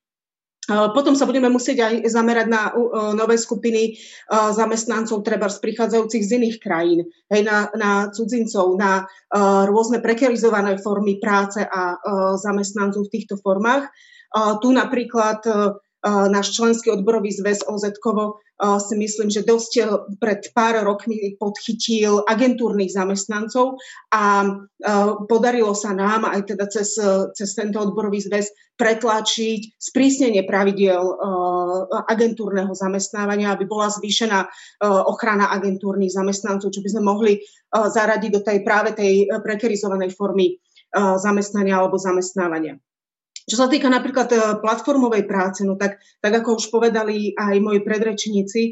[0.97, 2.81] potom sa budeme musieť aj zamerať na e,
[3.13, 4.01] nové skupiny
[4.33, 9.05] zamestnancov, treba z prichádzajúcich z iných krajín, hej, na, na cudzincov, na
[9.69, 11.99] rôzne prekerizované formy práce a
[12.39, 13.91] zamestnancov v týchto formách.
[14.63, 15.43] Tu napríklad
[16.05, 19.83] náš členský odborový zväz OZ-kovo si myslím, že dosť e,
[20.21, 23.81] pred pár rokmi podchytil agentúrnych zamestnancov
[24.13, 24.53] a
[25.25, 26.93] podarilo sa nám aj teda cez,
[27.33, 31.01] cez tento odborový zväz pretlačiť sprísnenie pravidiel
[32.09, 34.49] agentúrneho zamestnávania, aby bola zvýšená
[35.05, 37.33] ochrana agentúrnych zamestnancov, čo by sme mohli
[37.69, 40.57] zaradiť do tej práve tej prekerizovanej formy
[40.97, 42.81] zamestnania alebo zamestnávania.
[43.49, 47.81] Čo sa týka napríklad e, platformovej práce, no tak, tak ako už povedali aj moji
[47.81, 48.71] predrečníci, e,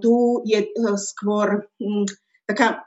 [0.00, 2.06] tu je e, skôr mm,
[2.48, 2.84] taká,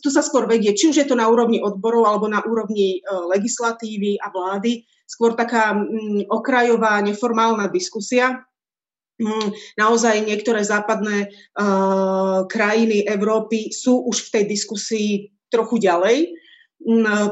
[0.00, 4.16] tu sa skôr vedie, či už je to na úrovni odborov alebo na úrovni legislatívy
[4.16, 8.44] a vlády, skôr taká mm, okrajová, neformálna diskusia.
[9.20, 11.30] Mm, naozaj niektoré západné
[12.50, 15.10] krajiny Európy sú už v tej diskusii
[15.54, 16.33] trochu ďalej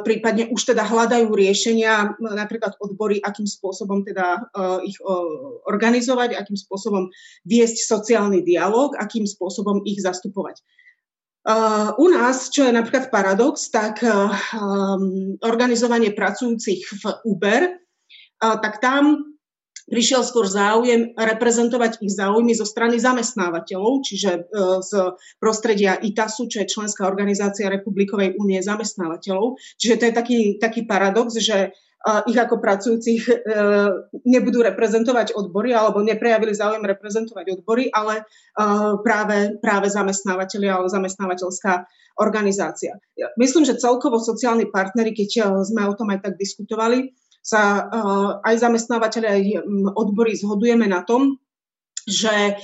[0.00, 6.56] prípadne už teda hľadajú riešenia, napríklad odbory, akým spôsobom teda uh, ich uh, organizovať, akým
[6.56, 7.12] spôsobom
[7.44, 10.64] viesť sociálny dialog, akým spôsobom ich zastupovať.
[11.42, 14.00] Uh, u nás, čo je napríklad paradox, tak
[15.42, 17.82] organizovanie pracujúcich v Uber
[18.42, 19.32] tak tam
[19.90, 24.40] prišiel skôr záujem reprezentovať ich záujmy zo strany zamestnávateľov, čiže e,
[24.84, 24.92] z
[25.42, 29.58] prostredia ITASu, čo je členská organizácia Republikovej únie zamestnávateľov.
[29.78, 31.72] Čiže to je taký, taký paradox, že
[32.02, 33.34] ich ako pracujúcich e,
[34.26, 38.24] nebudú reprezentovať odbory alebo neprejavili záujem reprezentovať odbory, ale e,
[39.06, 41.86] práve, práve zamestnávateľia alebo zamestnávateľská
[42.18, 42.98] organizácia.
[43.38, 47.90] Myslím, že celkovo sociálni partnery, keď sme o tom aj tak diskutovali, sa
[48.46, 49.42] aj zamestnávateľe, aj
[49.98, 51.42] odbory zhodujeme na tom,
[52.06, 52.54] že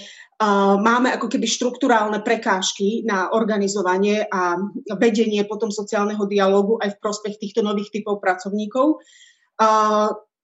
[0.79, 4.55] máme ako keby štruktúrálne prekážky na organizovanie a
[4.95, 9.03] vedenie potom sociálneho dialógu aj v prospech týchto nových typov pracovníkov.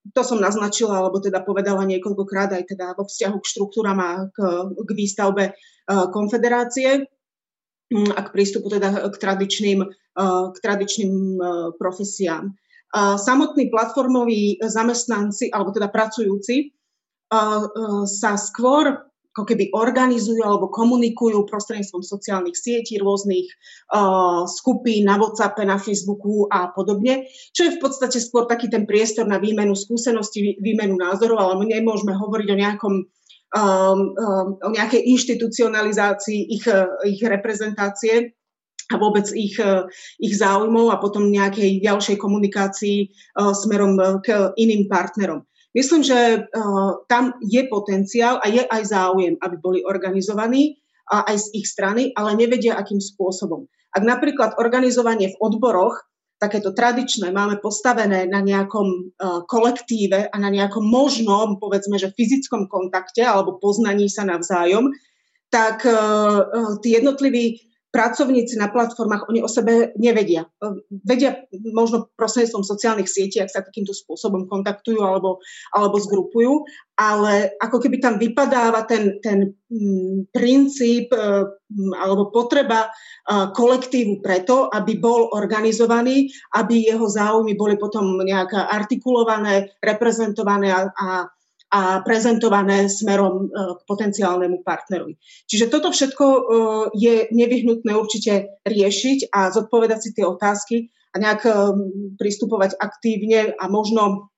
[0.05, 4.39] To som naznačila, alebo teda povedala niekoľkokrát aj teda vo vzťahu k štruktúram a k,
[4.74, 5.55] k výstavbe
[6.11, 7.06] konfederácie
[7.94, 9.81] a k prístupu teda k tradičným,
[10.51, 11.39] k tradičným
[11.78, 12.51] profesiám.
[12.95, 16.71] Samotní platformoví zamestnanci, alebo teda pracujúci,
[18.07, 23.51] sa skôr ako keby organizujú alebo komunikujú prostredníctvom sociálnych sietí, rôznych
[23.91, 28.87] uh, skupín na WhatsApp, na Facebooku a podobne, čo je v podstate skôr taký ten
[28.87, 32.95] priestor na výmenu skúseností, výmenu názorov, ale my nemôžeme hovoriť o nejakom
[33.59, 36.71] um, um, o nejakej inštitucionalizácii ich,
[37.11, 38.39] ich reprezentácie
[38.95, 39.59] a vôbec ich,
[40.23, 45.43] ich záujmov a potom nejakej ďalšej komunikácii uh, smerom k iným partnerom.
[45.75, 46.47] Myslím, že
[47.11, 50.79] tam je potenciál a je aj záujem, aby boli organizovaní
[51.11, 53.66] aj z ich strany, ale nevedia, akým spôsobom.
[53.91, 55.99] Ak napríklad organizovanie v odboroch,
[56.39, 59.19] takéto tradičné, máme postavené na nejakom
[59.51, 64.95] kolektíve a na nejakom možnom, povedzme, že fyzickom kontakte alebo poznaní sa navzájom,
[65.51, 65.83] tak
[66.87, 70.51] tí jednotliví pracovníci na platformách, oni o sebe nevedia.
[70.91, 75.39] Vedia možno prostredníctvom sociálnych sietí, ak sa takýmto spôsobom kontaktujú alebo,
[75.71, 76.66] alebo zgrupujú,
[76.99, 82.91] ale ako keby tam vypadáva ten, ten mm, princíp mm, alebo potreba
[83.31, 86.27] kolektívu preto, aby bol organizovaný,
[86.59, 91.07] aby jeho záujmy boli potom nejak artikulované, reprezentované a, a
[91.74, 95.18] a prezentované smerom e, k potenciálnemu partnerovi.
[95.51, 96.40] Čiže toto všetko e,
[96.94, 101.51] je nevyhnutné určite riešiť a zodpovedať si tie otázky a nejak e,
[102.14, 104.30] pristupovať aktívne a možno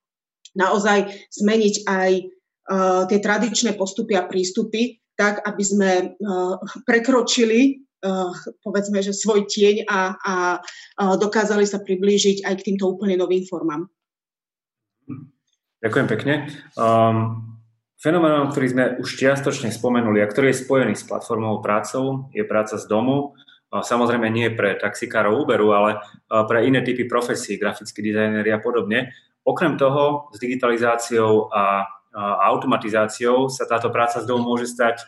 [0.57, 2.11] naozaj zmeniť aj
[3.07, 5.91] tie tradičné postupy a prístupy tak, aby sme
[6.83, 7.87] prekročili
[8.65, 10.35] povedzme, že svoj tieň a, a
[11.15, 13.87] dokázali sa priblížiť aj k týmto úplne novým formám.
[15.87, 16.35] Ďakujem pekne.
[16.75, 17.47] Um,
[18.03, 22.75] fenoménom, ktorý sme už čiastočne spomenuli a ktorý je spojený s platformovou prácou, je práca
[22.75, 23.39] z domu.
[23.71, 29.15] Samozrejme nie pre taxikárov Uberu, ale pre iné typy profesí, grafickí dizajneri a podobne.
[29.47, 31.87] Okrem toho, s digitalizáciou a
[32.51, 35.07] automatizáciou sa táto práca z domu môže stať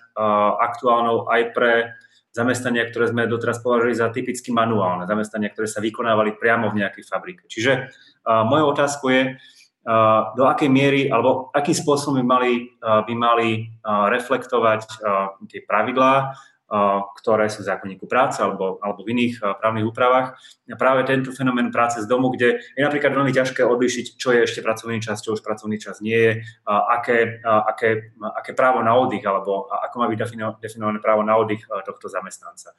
[0.63, 1.73] aktuálnou aj pre
[2.31, 7.03] zamestnania, ktoré sme doteraz považovali za typicky manuálne, zamestnania, ktoré sa vykonávali priamo v nejakej
[7.03, 7.51] fabrike.
[7.51, 7.91] Čiže
[8.27, 9.23] mojou otázkou je,
[10.37, 12.53] do akej miery alebo akým spôsobom by mali,
[12.83, 14.85] by mali reflektovať
[15.49, 16.37] tie pravidlá,
[17.17, 20.37] ktoré sú v zákonníku práce alebo, alebo v iných právnych úpravách.
[20.69, 24.45] A práve tento fenomén práce z domu, kde je napríklad veľmi ťažké odlišiť, čo je
[24.45, 26.33] ešte pracovný čas, čo už pracovný čas nie je,
[26.69, 30.19] aké, aké, aké právo na oddych alebo ako má byť
[30.61, 32.77] definované právo na oddych tohto zamestnanca.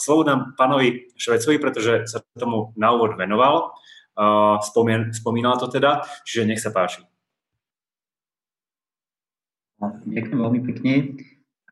[0.00, 3.76] Slovo dám pánovi Švecovi, pretože sa tomu na úvod venoval
[5.12, 7.02] spomínala to teda, čiže nech sa páči.
[9.82, 11.18] Ďakujem veľmi pekne.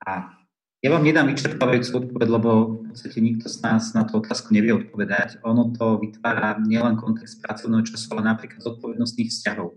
[0.03, 0.35] A
[0.81, 2.51] ja vám nedám vyčerpávajúcu odpoveď, lebo
[2.81, 5.39] v podstate nikto z nás na tú otázku nevie odpovedať.
[5.45, 9.77] Ono to vytvára nielen kontext pracovného času, ale napríklad zodpovednostných vzťahov.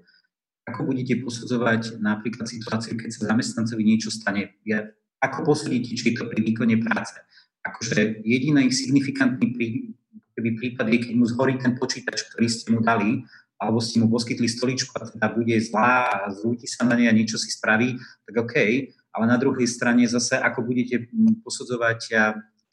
[0.64, 4.56] Ako budete posudzovať napríklad situáciu, keď sa zamestnancovi niečo stane?
[4.64, 4.88] Ja,
[5.20, 7.20] ako posúdite, či to pri výkone práce?
[7.68, 9.52] Akože jediný signifikantný
[10.34, 13.24] keby prípad je, keď mu zhorí ten počítač, ktorý ste mu dali,
[13.62, 17.16] alebo ste mu poskytli stoličku a teda bude zlá a zrúti sa na nej a
[17.16, 17.96] niečo si spraví,
[18.28, 18.56] tak OK.
[19.14, 21.08] Ale na druhej strane zase, ako budete
[21.46, 22.00] posudzovať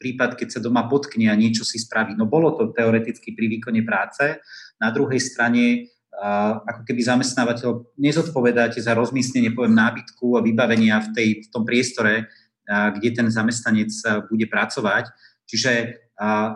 [0.01, 2.17] prípad, keď sa doma potkne a niečo si spraví.
[2.17, 4.41] No bolo to teoreticky pri výkone práce.
[4.81, 5.93] Na druhej strane,
[6.65, 12.25] ako keby zamestnávateľ nezodpovedáte za rozmiestnenie, poviem, nábytku a vybavenia v, tej, v tom priestore,
[12.65, 13.93] kde ten zamestnanec
[14.25, 15.13] bude pracovať.
[15.45, 16.00] Čiže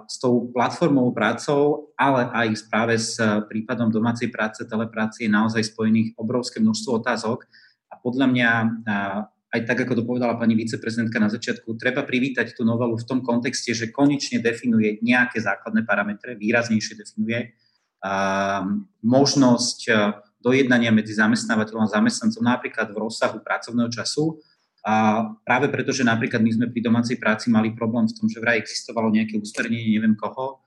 [0.06, 3.18] s tou platformou prácou, ale aj práve s
[3.50, 7.50] prípadom domácej práce, telepráce je naozaj spojených obrovské množstvo otázok
[7.90, 8.50] a podľa mňa
[9.56, 13.26] aj tak, ako to povedala pani viceprezidentka na začiatku, treba privítať tú novelu v tom
[13.26, 17.58] kontexte, že konečne definuje nejaké základné parametre, výraznejšie definuje
[19.02, 19.80] možnosť
[20.46, 24.38] dojednania medzi zamestnávateľom a zamestnancom napríklad v rozsahu pracovného času.
[24.86, 28.38] A práve preto, že napríklad my sme pri domácej práci mali problém v tom, že
[28.38, 30.62] vraj existovalo nejaké usmernenie, neviem koho,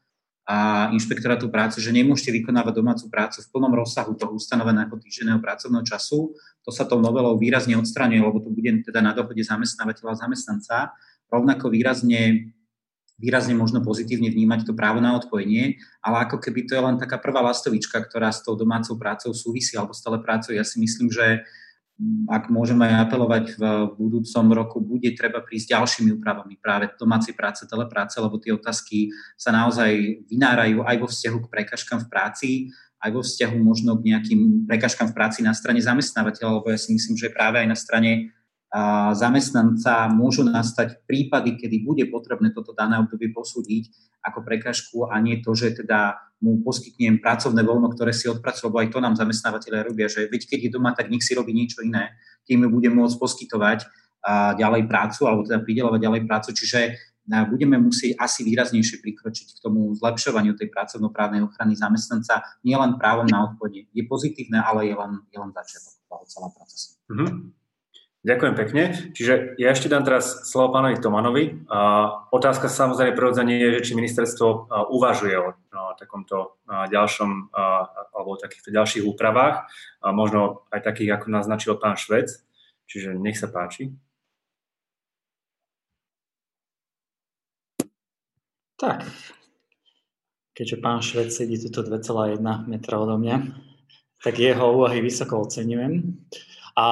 [0.49, 5.85] a inšpektorátu práce, že nemôžete vykonávať domácu prácu v plnom rozsahu toho ustanoveného týždenného pracovného
[5.85, 6.33] času.
[6.65, 10.77] To sa tou novelou výrazne odstraňuje, lebo to bude teda na dohode zamestnávateľa a zamestnanca.
[11.29, 12.49] Rovnako výrazne
[13.19, 17.19] výrazne možno pozitívne vnímať to právo na odpojenie, ale ako keby to je len taká
[17.19, 20.55] prvá lastovička, ktorá s tou domácou prácou súvisí alebo stále prácou.
[20.55, 21.43] Ja si myslím, že
[22.31, 23.63] ak môžeme aj apelovať v
[23.99, 29.51] budúcom roku, bude treba prísť ďalšími úpravami práve domácej práce, telepráce, lebo tie otázky sa
[29.51, 32.51] naozaj vynárajú aj vo vzťahu k prekažkám v práci,
[33.03, 36.95] aj vo vzťahu možno k nejakým prekažkám v práci na strane zamestnávateľa, lebo ja si
[36.95, 38.31] myslím, že práve aj na strane
[39.17, 43.91] zamestnanca môžu nastať prípady, kedy bude potrebné toto dané obdobie posúdiť
[44.23, 48.79] ako prekažku a nie to, že teda mu poskytnem pracovné voľno, ktoré si odpracujú, lebo
[48.79, 51.83] aj to nám zamestnávateľe robia, že veď keď je doma, tak nech si robí niečo
[51.83, 52.15] iné,
[52.47, 53.91] tým bude môcť poskytovať
[54.23, 56.81] a ďalej prácu, alebo teda pridelovať ďalej prácu, čiže
[57.53, 63.53] budeme musieť asi výraznejšie prikročiť k tomu zlepšovaniu tej pracovnoprávnej ochrany zamestnanca, nielen právom na
[63.53, 63.85] odpode.
[63.93, 65.93] Je pozitívne, ale je len, je len začiatok
[66.25, 66.97] celého procesu.
[67.13, 67.58] Mm-hmm.
[68.19, 68.83] Ďakujem pekne.
[69.15, 71.45] Čiže ja ešte dám teraz slovo pánovi Tomanovi.
[72.35, 75.55] otázka samozrejme prirodzene je, že či ministerstvo uvažuje o,
[75.95, 77.55] takomto ďalšom
[78.11, 79.71] alebo o takýchto ďalších úpravách,
[80.11, 82.43] možno aj takých, ako naznačil pán Švec.
[82.91, 83.95] Čiže nech sa páči.
[88.79, 89.07] Tak,
[90.59, 93.37] keďže pán Švec sedí tuto 2,1 metra odo mňa,
[94.27, 96.19] tak jeho úvahy vysoko oceňujem.
[96.79, 96.87] A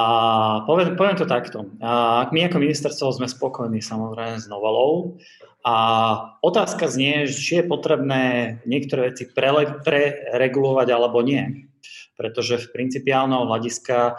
[0.67, 1.71] poviem, poviem to takto.
[1.79, 5.15] A my ako ministerstvo sme spokojní samozrejme s novelou.
[5.63, 5.75] A
[6.43, 11.71] otázka znie, či je potrebné niektoré veci prele, preregulovať alebo nie.
[12.19, 14.19] Pretože v principiálneho hľadiska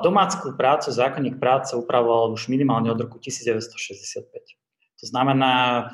[0.00, 4.24] domácku prácu, zákonník práce upravoval už minimálne od roku 1965.
[4.24, 5.84] To znamená,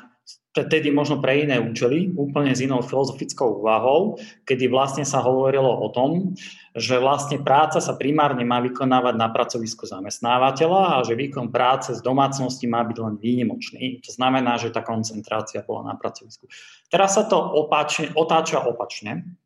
[0.65, 4.17] tedy možno pre iné účely, úplne s inou filozofickou úvahou,
[4.47, 6.33] kedy vlastne sa hovorilo o tom,
[6.73, 12.01] že vlastne práca sa primárne má vykonávať na pracovisku zamestnávateľa a že výkon práce z
[12.01, 14.01] domácnosti má byť len výnimočný.
[14.05, 16.49] To znamená, že tá koncentrácia bola na pracovisku.
[16.89, 19.37] Teraz sa to opačne, otáča opačne,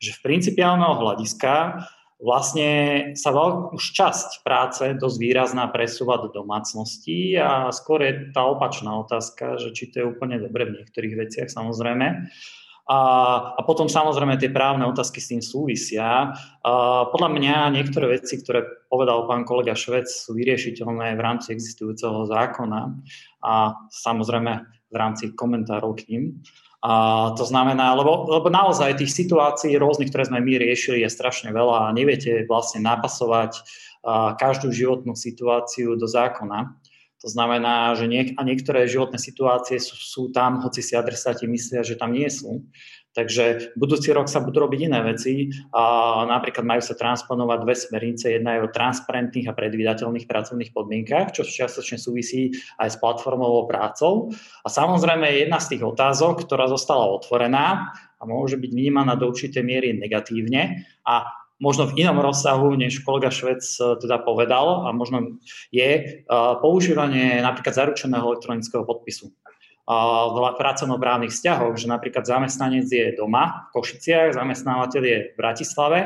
[0.00, 1.84] že v principiálneho hľadiska
[2.18, 2.70] vlastne
[3.14, 8.90] sa veľ, už časť práce dosť výrazná presúva do domácnosti a skôr je tá opačná
[8.98, 12.26] otázka, že či to je úplne dobre v niektorých veciach samozrejme.
[12.88, 12.98] A,
[13.52, 16.32] a potom samozrejme tie právne otázky s tým súvisia.
[16.64, 16.72] A
[17.12, 22.96] podľa mňa niektoré veci, ktoré povedal pán kolega Švec, sú vyriešiteľné v rámci existujúceho zákona
[23.44, 24.52] a samozrejme
[24.88, 26.22] v rámci komentárov k ním.
[26.78, 31.50] A to znamená, lebo, lebo naozaj tých situácií rôznych, ktoré sme my riešili, je strašne
[31.50, 33.58] veľa a neviete vlastne napasovať
[34.38, 36.78] každú životnú situáciu do zákona.
[37.18, 41.82] To znamená, že niek- a niektoré životné situácie sú, sú tam, hoci si adresáti myslia,
[41.82, 42.62] že tam nie sú.
[43.18, 45.50] Takže budúci rok sa budú robiť iné veci.
[45.74, 48.38] A napríklad majú sa transponovať dve smernice.
[48.38, 54.30] Jedna je o transparentných a predvídateľných pracovných podmienkach, čo čiastočne súvisí aj s platformovou prácou.
[54.62, 59.66] A samozrejme jedna z tých otázok, ktorá zostala otvorená a môže byť vnímaná do určitej
[59.66, 61.26] miery negatívne a
[61.58, 65.42] možno v inom rozsahu, než kolega Švec e, teda povedal, a možno
[65.74, 66.02] je e,
[66.62, 69.34] používanie napríklad zaručeného elektronického podpisu
[70.60, 75.98] pracovnoprávnych vzťahoch, že napríklad zamestnanec je doma v Košiciach, zamestnávateľ je v Bratislave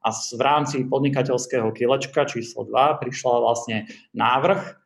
[0.00, 3.76] a v rámci podnikateľského kilečka číslo 2 prišla vlastne
[4.16, 4.85] návrh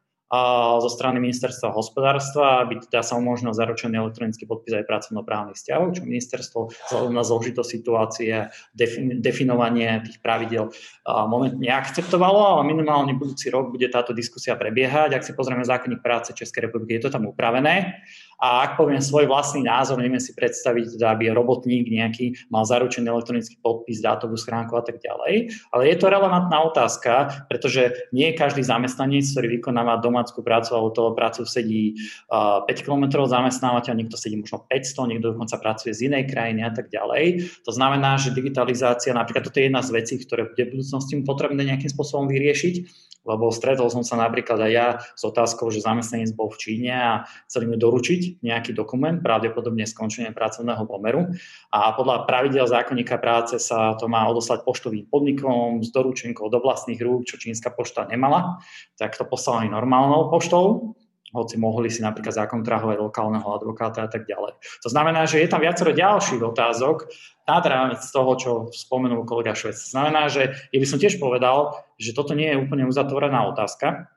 [0.79, 6.07] zo strany ministerstva hospodárstva, aby teda sa umožnil zaručený elektronický podpis aj pracovnoprávnych vzťahov, čo
[6.07, 10.71] ministerstvo vzhľadom na zložitosť situácie, defin, definovanie tých pravidel
[11.05, 15.19] momentne akceptovalo, ale minimálne budúci rok bude táto diskusia prebiehať.
[15.19, 17.99] Ak si pozrieme zákonník práce Českej republiky, je to tam upravené.
[18.41, 23.13] A ak poviem svoj vlastný názor, neviem si predstaviť, teda, aby robotník nejaký mal zaručený
[23.13, 25.53] elektronický podpis, dátovú schránku a tak ďalej.
[25.77, 31.11] Ale je to relevantná otázka, pretože nie každý zamestnanec, ktorý vykonáva domácku prácu alebo toho
[31.17, 31.97] prácu sedí
[32.29, 36.93] 5 km zamestnávateľ, niekto sedí možno 500, niekto dokonca pracuje z inej krajiny a tak
[36.93, 37.49] ďalej.
[37.65, 41.65] To znamená, že digitalizácia, napríklad toto je jedna z vecí, ktoré bude v budúcnosti potrebné
[41.65, 46.49] nejakým spôsobom vyriešiť lebo stretol som sa napríklad aj ja s otázkou, že zamestnanec bol
[46.49, 47.13] v Číne a
[47.47, 51.29] chceli mi doručiť nejaký dokument, pravdepodobne skončenie pracovného pomeru.
[51.71, 57.01] A podľa pravidel zákonníka práce sa to má odoslať poštovým podnikom s doručenkou do vlastných
[57.01, 58.61] rúk, čo čínska pošta nemala,
[58.97, 60.97] tak to poslali normálnou poštou
[61.31, 64.59] hoci mohli si napríklad zakontrahovať lokálneho advokáta a tak ďalej.
[64.83, 67.07] To znamená, že je tam viacero ďalších otázok
[67.47, 69.79] nad rámec toho, čo spomenul kolega Švec.
[69.79, 74.11] To znamená, že ja by som tiež povedal, že toto nie je úplne uzatvorená otázka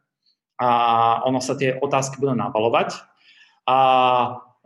[0.58, 0.70] a
[1.26, 2.98] ono sa tie otázky budú nabalovať.
[3.66, 3.78] A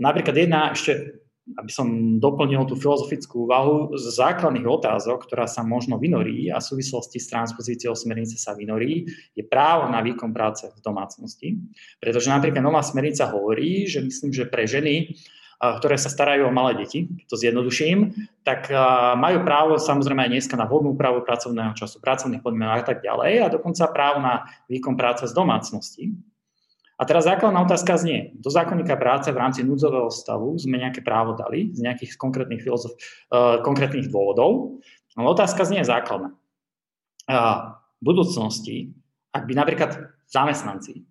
[0.02, 1.22] napríklad jedna ešte
[1.56, 6.68] aby som doplnil tú filozofickú úvahu z základných otázok, ktorá sa možno vynorí a v
[6.68, 11.56] súvislosti s transpozíciou smernice sa vynorí, je právo na výkon práce v domácnosti.
[12.04, 15.16] Pretože napríklad nová smernica hovorí, že myslím, že pre ženy,
[15.58, 18.14] ktoré sa starajú o malé deti, to zjednoduším,
[18.46, 18.70] tak
[19.18, 23.34] majú právo samozrejme aj dneska na vhodnú právo pracovného času, pracovných podmienok a tak ďalej
[23.42, 26.14] a dokonca právo na výkon práce z domácnosti.
[26.98, 31.38] A teraz základná otázka znie, do zákonníka práce v rámci núdzového stavu sme nejaké právo
[31.38, 32.98] dali z nejakých konkrétnych, filozof,
[33.30, 34.82] uh, konkrétnych dôvodov,
[35.14, 36.34] ale otázka znie základná.
[37.30, 38.98] Uh, v budúcnosti,
[39.30, 39.92] ak by napríklad
[40.26, 41.06] zamestnanci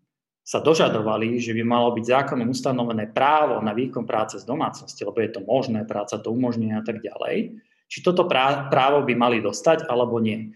[0.47, 5.19] sa dožadovali, že by malo byť zákonom ustanovené právo na výkon práce z domácnosti, lebo
[5.19, 9.87] je to možné, práca to umožňuje a tak ďalej, či toto právo by mali dostať
[9.87, 10.55] alebo nie.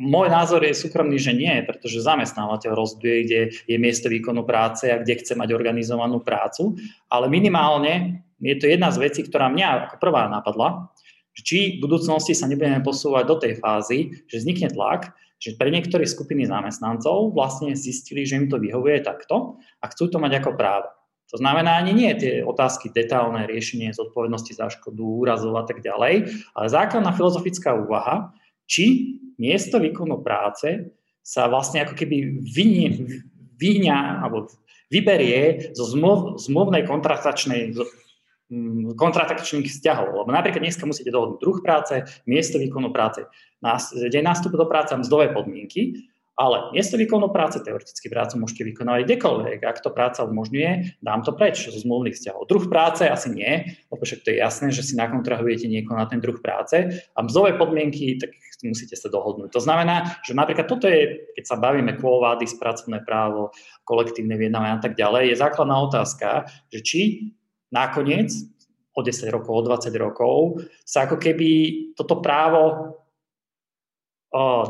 [0.00, 4.96] Môj názor je súkromný, že nie, pretože zamestnávateľ rozhoduje, kde je miesto výkonu práce a
[4.96, 6.80] kde chce mať organizovanú prácu,
[7.12, 10.88] ale minimálne je to jedna z vecí, ktorá mňa ako prvá napadla,
[11.36, 16.04] či v budúcnosti sa nebudeme posúvať do tej fázy, že vznikne tlak, že pre niektoré
[16.04, 20.88] skupiny zamestnancov vlastne zistili, že im to vyhovuje takto a chcú to mať ako právo.
[21.32, 26.28] To znamená ani nie tie otázky detálne riešenie zodpovednosti za škodu, úrazov a tak ďalej,
[26.52, 28.34] ale základná filozofická úvaha,
[28.66, 30.92] či miesto výkonu práce
[31.24, 32.44] sa vlastne ako keby
[33.56, 34.52] vyňa alebo
[34.92, 37.72] vyberie zo zmluv, zmluvnej kontraktačnej
[38.52, 40.24] mm, kontraktačných vzťahov.
[40.24, 43.24] Lebo napríklad dneska musíte dohodnúť druh práce, miesto výkonu práce,
[43.96, 46.09] deň nástupu do práce mzdové podmienky
[46.40, 49.60] ale miesto výkonu práce, teoreticky prácu môžete vykonávať kdekoľvek.
[49.60, 52.48] Ak to práca umožňuje, dám to preč zo zmluvných vzťahov.
[52.48, 56.24] Druh práce asi nie, lebo však to je jasné, že si nakontrahujete niekoho na ten
[56.24, 58.32] druh práce a mzdové podmienky, tak
[58.64, 59.52] musíte sa dohodnúť.
[59.56, 63.52] To znamená, že napríklad toto je, keď sa bavíme kvôvády, spracovné právo,
[63.88, 67.00] kolektívne vyjednávanie a tak ďalej, je základná otázka, že či
[67.72, 68.32] nakoniec
[68.92, 71.48] o 10 rokov, o 20 rokov sa ako keby
[71.96, 72.96] toto právo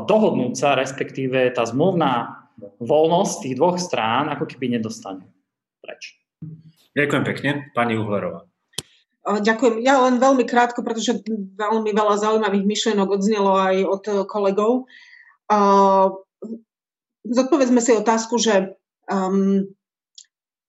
[0.05, 2.41] dohodnúť sa, respektíve tá zmluvná
[2.81, 5.25] voľnosť tých dvoch strán ako keby nedostane
[5.81, 6.17] preč.
[6.93, 7.49] Ďakujem pekne.
[7.73, 8.45] Pani Uhlerová.
[9.21, 9.85] Ďakujem.
[9.85, 11.21] Ja len veľmi krátko, pretože
[11.57, 14.89] veľmi veľa zaujímavých myšlienok odznelo aj od kolegov.
[17.21, 18.73] Zodpovedzme si otázku, že
[19.05, 19.61] um,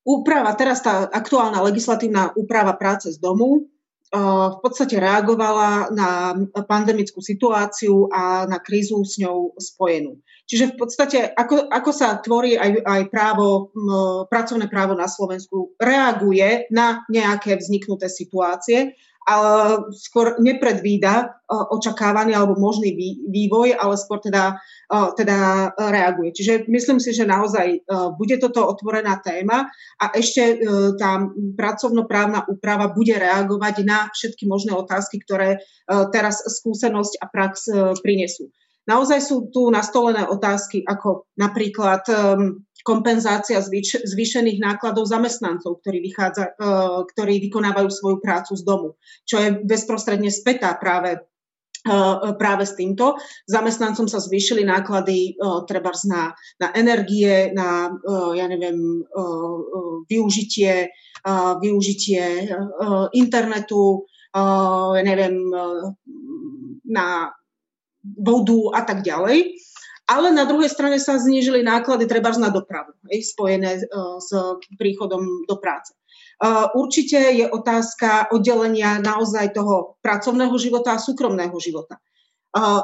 [0.05, 3.72] úprava, teraz tá aktuálna legislatívna úprava práce z domu
[4.13, 6.37] v podstate reagovala na
[6.69, 10.21] pandemickú situáciu a na krízu s ňou spojenú.
[10.45, 13.73] Čiže v podstate, ako, ako sa tvorí aj, aj právo,
[14.29, 18.93] pracovné právo na Slovensku, reaguje na nejaké vzniknuté situácie
[19.95, 22.95] skôr nepredvída e, očakávaný alebo možný
[23.31, 24.59] vývoj, ale skôr teda,
[24.91, 26.35] e, teda reaguje.
[26.35, 27.79] Čiže myslím si, že naozaj e,
[28.19, 29.71] bude toto otvorená téma
[30.03, 30.59] a ešte
[30.99, 31.23] tá
[31.55, 35.63] pracovnoprávna úprava bude reagovať na všetky možné otázky, ktoré
[36.11, 37.71] teraz skúsenosť a prax
[38.03, 38.51] prinesú.
[38.83, 42.03] Naozaj sú tu nastolené otázky ako napríklad
[42.83, 48.89] kompenzácia zvýš- zvýšených nákladov zamestnancov, ktorí, vychádza, uh, ktorí vykonávajú svoju prácu z domu,
[49.23, 51.23] čo je bezprostredne spätá práve
[51.87, 53.15] uh, práve s týmto.
[53.47, 57.95] Zamestnancom sa zvýšili náklady uh, treba na, na energie, na
[58.35, 59.07] ja neviem,
[60.11, 60.91] využitie,
[61.63, 62.51] využitie
[63.15, 65.37] internetu, ja neviem,
[66.89, 67.31] na
[68.03, 69.57] vodu a tak ďalej
[70.11, 74.35] ale na druhej strane sa znížili náklady treba na dopravu, hej, spojené uh, s
[74.75, 75.95] príchodom do práce.
[76.43, 82.03] Uh, určite je otázka oddelenia naozaj toho pracovného života a súkromného života.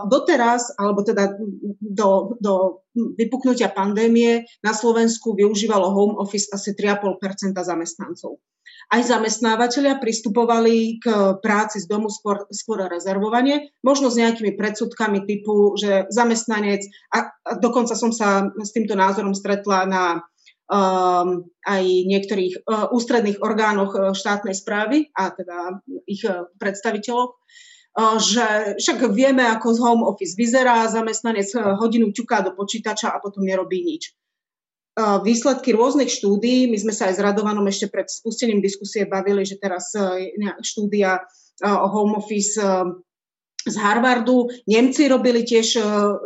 [0.09, 1.37] Doteraz, alebo teda
[1.77, 8.41] do, do vypuknutia pandémie na Slovensku využívalo home office asi 3,5% zamestnancov.
[8.89, 15.77] Aj zamestnávateľia pristupovali k práci z domu skôr, skôr rezervovanie, možno s nejakými predsudkami typu,
[15.77, 20.05] že zamestnanec, a, a dokonca som sa s týmto názorom stretla na
[20.73, 27.37] um, aj niektorých uh, ústredných orgánoch uh, štátnej správy a teda ich uh, predstaviteľov,
[27.97, 33.19] že však vieme, ako z home office vyzerá, zamestnanec uh, hodinu ťuká do počítača a
[33.19, 34.15] potom nerobí nič
[35.23, 36.67] výsledky rôznych štúdií.
[36.67, 41.23] My sme sa aj s Radovanom ešte pred spustením diskusie bavili, že teraz e, štúdia
[41.23, 42.59] e, o home office
[43.69, 44.49] z Harvardu.
[44.67, 45.77] Nemci robili tiež,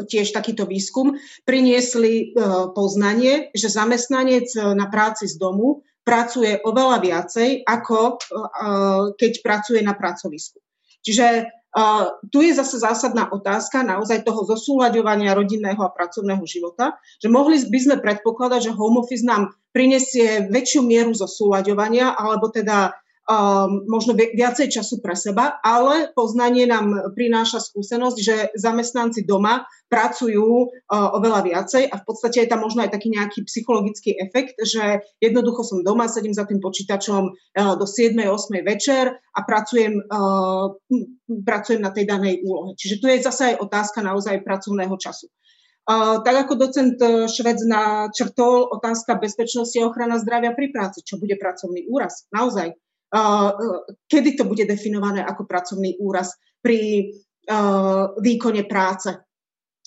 [0.06, 1.16] tiež takýto výskum.
[1.42, 2.36] Priniesli
[2.76, 8.20] poznanie, že zamestnanec na práci z domu pracuje oveľa viacej, ako
[9.16, 10.62] keď pracuje na pracovisku.
[11.02, 17.32] Čiže Uh, tu je zase zásadná otázka naozaj toho zosúľaďovania rodinného a pracovného života, že
[17.32, 22.92] mohli by sme predpokladať, že home office nám prinesie väčšiu mieru zosúľaďovania, alebo teda
[23.32, 30.68] um, možno viacej času pre seba, ale poznanie nám prináša skúsenosť, že zamestnanci doma pracujú
[30.68, 35.00] uh, oveľa viacej a v podstate je tam možno aj taký nejaký psychologický efekt, že
[35.20, 38.28] jednoducho som doma, sedím za tým počítačom uh, do 7-8
[38.64, 40.76] večer a pracujem, uh,
[41.44, 42.76] pracujem na tej danej úlohe.
[42.76, 45.28] Čiže tu je zase aj otázka naozaj pracovného času.
[45.82, 46.94] Uh, tak ako docent
[47.26, 52.30] Švec načrtol, otázka bezpečnosti a ochrana zdravia pri práci, čo bude pracovný úraz.
[52.30, 52.78] Naozaj,
[54.08, 56.32] kedy to bude definované ako pracovný úraz
[56.64, 57.12] pri
[58.16, 59.12] výkone práce.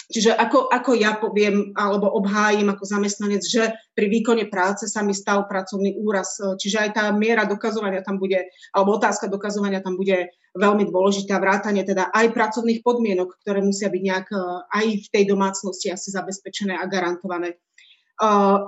[0.06, 5.18] Čiže ako, ako ja poviem alebo obhájim ako zamestnanec, že pri výkone práce sa mi
[5.18, 6.38] stal pracovný úraz.
[6.38, 11.42] Čiže aj tá miera dokazovania tam bude, alebo otázka dokazovania tam bude veľmi dôležitá.
[11.42, 14.28] Vrátanie teda aj pracovných podmienok, ktoré musia byť nejak
[14.70, 17.58] aj v tej domácnosti asi zabezpečené a garantované.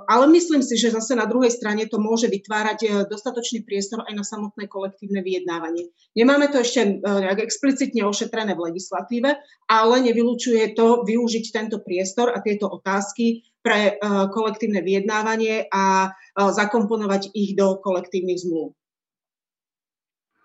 [0.08, 4.12] Ale myslím si, že zase na druhej strane to môže vytvárať e, dostatočný priestor aj
[4.12, 5.88] na samotné kolektívne vyjednávanie.
[6.20, 9.40] Nemáme to ešte e, nejak explicitne ošetrené v legislatíve,
[9.72, 14.00] ale nevylučuje to využiť tento priestor a tieto otázky pre
[14.32, 18.72] kolektívne vyjednávanie a zakomponovať ich do kolektívnych zmluv.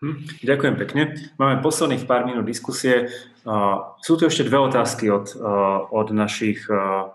[0.03, 1.03] Hm, ďakujem pekne.
[1.39, 3.07] Máme posledných pár minút diskusie.
[4.03, 5.39] Sú tu ešte dve otázky od,
[5.95, 6.67] od našich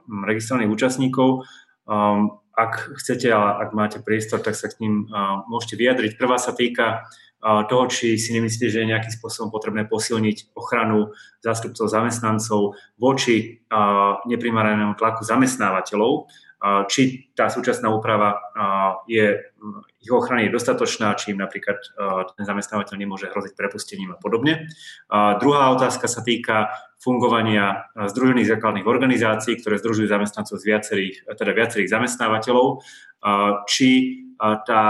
[0.07, 1.43] registrovaných účastníkov.
[1.87, 6.19] Um, ak chcete a ak máte priestor, tak sa k ním uh, môžete vyjadriť.
[6.19, 11.15] Prvá sa týka uh, toho, či si nemyslíte, že je nejakým spôsobom potrebné posilniť ochranu
[11.39, 16.27] zástupcov zamestnancov voči uh, neprimeranému tlaku zamestnávateľov
[16.89, 18.41] či tá súčasná úprava
[19.05, 19.37] je,
[20.07, 21.75] ich ochrany je dostatočná, či im napríklad
[22.39, 24.71] ten zamestnávateľ nemôže hroziť prepustením a podobne.
[25.11, 26.71] Druhá otázka sa týka
[27.03, 32.79] fungovania združených základných organizácií, ktoré združujú zamestnancov z viacerých, teda viacerých zamestnávateľov,
[33.67, 33.89] či
[34.39, 34.83] tá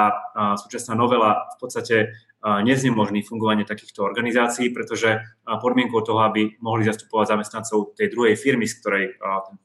[0.62, 2.14] súčasná novela v podstate
[2.44, 8.78] neznemožní fungovanie takýchto organizácií, pretože podmienkou toho, aby mohli zastupovať zamestnancov tej druhej firmy, z
[8.78, 9.58] ktorej ten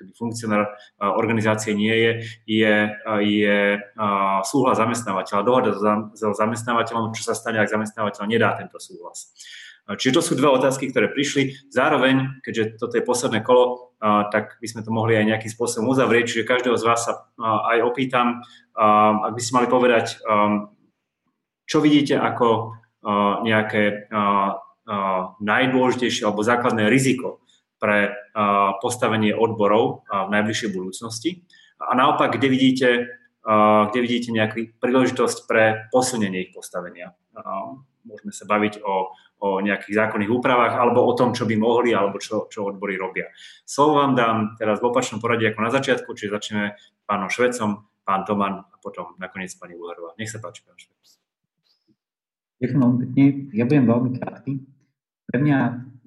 [0.00, 2.12] keby funkcionár organizácie nie je,
[2.48, 2.74] je,
[3.20, 3.58] je
[4.48, 5.70] súhlas zamestnávateľa, dohoda
[6.16, 9.36] so zamestnávateľom, čo sa stane, ak zamestnávateľ nedá tento súhlas.
[9.90, 11.66] Čiže to sú dve otázky, ktoré prišli.
[11.66, 13.90] Zároveň, keďže toto je posledné kolo,
[14.30, 16.30] tak by sme to mohli aj nejakým spôsobom uzavrieť.
[16.30, 18.38] Čiže každého z vás sa aj opýtam,
[18.78, 20.22] ak by ste mali povedať,
[21.66, 22.78] čo vidíte ako
[23.42, 24.06] nejaké
[25.42, 27.42] najdôležitejšie alebo základné riziko
[27.80, 28.12] pre
[28.84, 31.48] postavenie odborov v najbližšej budúcnosti.
[31.80, 32.88] A naopak, kde vidíte,
[33.88, 37.16] kde vidíte nejakú príležitosť pre posilnenie ich postavenia.
[38.00, 39.12] Môžeme sa baviť o,
[39.44, 43.28] o nejakých zákonných úpravách alebo o tom, čo by mohli alebo čo, čo odbory robia.
[43.64, 48.24] Slovo vám dám teraz v opačnom poradí ako na začiatku, čiže začneme pánom Švecom, pán
[48.24, 50.16] Toman a potom nakoniec pani Uharová.
[50.16, 51.20] Nech sa páči, pán Švec.
[52.60, 53.24] Ďakujem veľmi pekne.
[53.52, 54.52] Ja budem veľmi krátky.
[55.30, 55.58] Pre mňa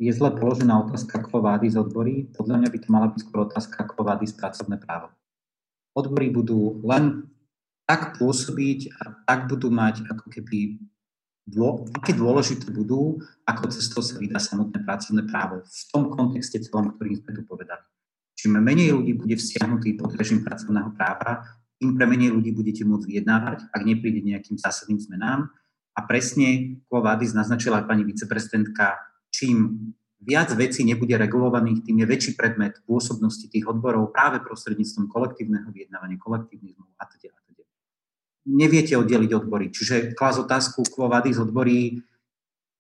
[0.04, 2.28] je zle položená otázka quo z odbory.
[2.36, 5.16] Podľa mňa by to mala byť skôr otázka quo z pracovné právo.
[5.96, 7.32] Odbory budú len
[7.88, 10.76] tak pôsobiť a tak budú mať ako keby
[11.48, 16.96] dô, aké dôležité budú, ako cestou sa vydá samotné pracovné právo v tom kontexte celom,
[16.96, 17.84] ktorý sme tu povedali.
[18.36, 21.48] Čím menej ľudí bude vzťahnutý pod režim pracovného práva,
[21.80, 25.52] tým pre menej ľudí budete môcť vyjednávať, ak nepríde nejakým zásadným zmenám.
[25.94, 28.98] A presne Quo naznačila aj pani viceprezidentka,
[29.34, 29.90] čím
[30.22, 36.22] viac vecí nebude regulovaných, tým je väčší predmet pôsobnosti tých odborov práve prostredníctvom kolektívneho vyjednávania,
[36.22, 37.34] kolektívnych zmluv a teda.
[38.44, 39.72] Neviete oddeliť odbory.
[39.72, 42.04] Čiže klas otázku quo vadis odbory,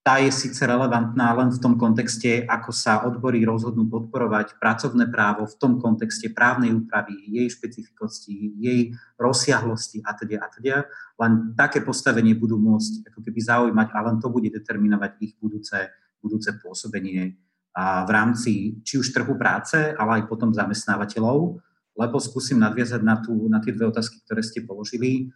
[0.03, 5.47] tá je síce relevantná len v tom kontexte, ako sa odbory rozhodnú podporovať pracovné právo
[5.47, 10.75] v tom kontexte právnej úpravy, jej špecifikosti, jej rozsiahlosti a teda a teda.
[11.15, 15.87] Len také postavenie budú môcť ako keby zaujímať a len to bude determinovať ich budúce
[16.23, 17.35] budúce pôsobenie
[17.81, 21.57] v rámci či už trhu práce, ale aj potom zamestnávateľov,
[21.97, 25.33] lebo skúsim nadviazať na, tú, na tie dve otázky, ktoré ste položili.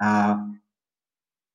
[0.00, 0.36] A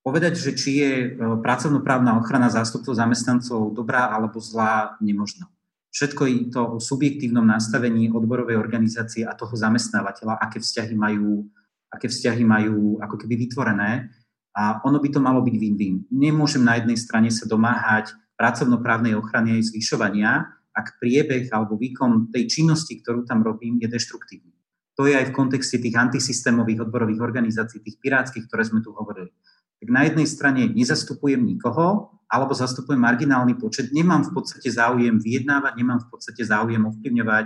[0.02, 1.07] povedať, že či je e,
[1.41, 5.52] pracovnoprávna ochrana zástupcov zamestnancov dobrá alebo zlá, nemožno.
[5.91, 11.49] Všetko je to o subjektívnom nastavení odborovej organizácie a toho zamestnávateľa, aké vzťahy majú,
[11.89, 14.14] aké vzťahy majú ako keby vytvorené.
[14.57, 16.06] A ono by to malo byť win-win.
[16.10, 20.45] Nemôžem na jednej strane sa domáhať pracovnoprávnej ochrany aj zvyšovania,
[20.77, 24.53] ak priebeh alebo výkon tej činnosti, ktorú tam robím, je deštruktívny.
[24.97, 29.30] To je aj v kontexte tých antisystémových odborových organizácií, tých pirátskych, ktoré sme tu hovorili.
[29.77, 35.73] Tak na jednej strane nezastupujem nikoho, alebo zastupujem marginálny počet, nemám v podstate záujem vyjednávať,
[35.77, 37.45] nemám v podstate záujem ovplyvňovať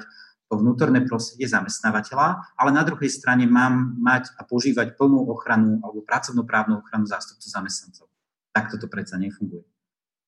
[0.51, 6.03] to vnútorné prostredie zamestnávateľa, ale na druhej strane mám mať a požívať plnú ochranu alebo
[6.03, 8.11] pracovnoprávnu ochranu zástupcu zamestnancov.
[8.51, 9.70] Takto to predsa nefunguje.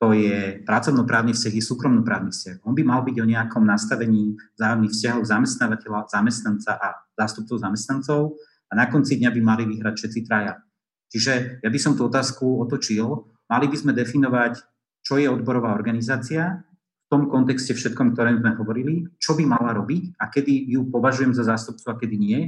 [0.03, 2.67] To je pracovnoprávny vzťah, je súkromnoprávny vzťah.
[2.67, 8.35] On by mal byť o nejakom nastavení vzájomných vzťahov zamestnávateľa, zamestnanca a zástupcov zamestnancov
[8.67, 10.59] a na konci dňa by mali vyhrať všetci traja.
[11.07, 14.65] Čiže ja by som tú otázku otočil Mali by sme definovať,
[15.05, 16.63] čo je odborová organizácia,
[17.05, 21.38] v tom kontexte všetkom, ktoré sme hovorili, čo by mala robiť a kedy ju považujem
[21.38, 22.39] za zástupcu a kedy nie.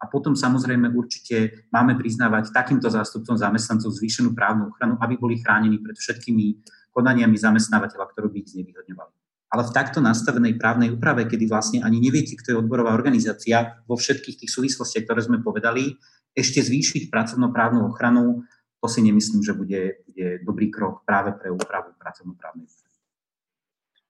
[0.00, 5.76] A potom samozrejme určite máme priznávať takýmto zástupcom zamestnancov zvýšenú právnu ochranu, aby boli chránení
[5.84, 6.64] pred všetkými
[6.94, 9.12] konaniami zamestnávateľa, ktoré by ich znevýhodňovali.
[9.50, 13.98] Ale v takto nastavenej právnej úprave, kedy vlastne ani neviete, kto je odborová organizácia, vo
[13.98, 15.98] všetkých tých súvislostiach, ktoré sme povedali,
[16.34, 18.42] ešte zvýšiť pracovnoprávnu ochranu
[18.84, 22.68] to si nemyslím, že bude, bude dobrý krok práve pre úpravu pracovnoprávnej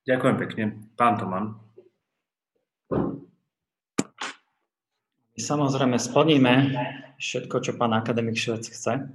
[0.03, 0.65] Ďakujem pekne.
[0.99, 1.55] Pán Toman.
[5.31, 6.55] My samozrejme splníme
[7.23, 9.15] všetko, čo pán akademik Švec chce.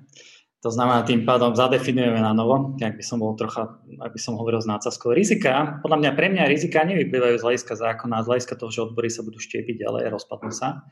[0.59, 4.35] To znamená, tým pádom zadefinujeme na novo, ak by som bol trocha, ak by som
[4.35, 5.15] hovoril s nácazkou.
[5.15, 9.07] Rizika, podľa mňa, pre mňa rizika nevyplývajú z hľadiska zákona, z hľadiska toho, že odbory
[9.07, 10.83] sa budú štiepiť ďalej, rozpadnú sa.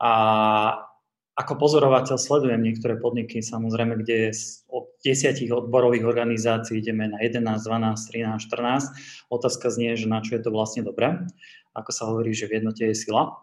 [0.00, 0.10] A
[1.36, 4.32] ako pozorovateľ sledujem niektoré podniky, samozrejme, kde
[4.72, 9.28] od desiatich odborových organizácií ideme na 11, 12, 13, 14.
[9.28, 11.20] Otázka znie, že na čo je to vlastne dobré.
[11.76, 13.36] Ako sa hovorí, že v jednote je sila.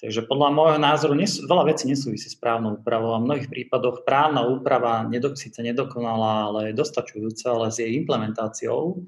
[0.00, 4.00] Takže podľa môjho názoru nesú, veľa vecí nesúvisí s právnou úpravou a v mnohých prípadoch
[4.08, 9.04] právna úprava nedok, síce nedokonalá, ale dostačujúca, ale s jej implementáciou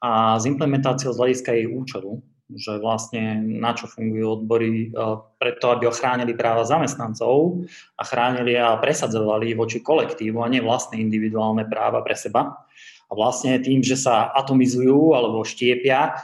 [0.00, 2.24] a s implementáciou z hľadiska jej účelu,
[2.56, 5.06] že vlastne na čo fungujú odbory, e,
[5.36, 7.68] preto aby ochránili práva zamestnancov
[8.00, 12.64] a chránili a presadzovali voči kolektívu a nie vlastné individuálne práva pre seba.
[13.06, 16.16] A vlastne tým, že sa atomizujú alebo štiepia,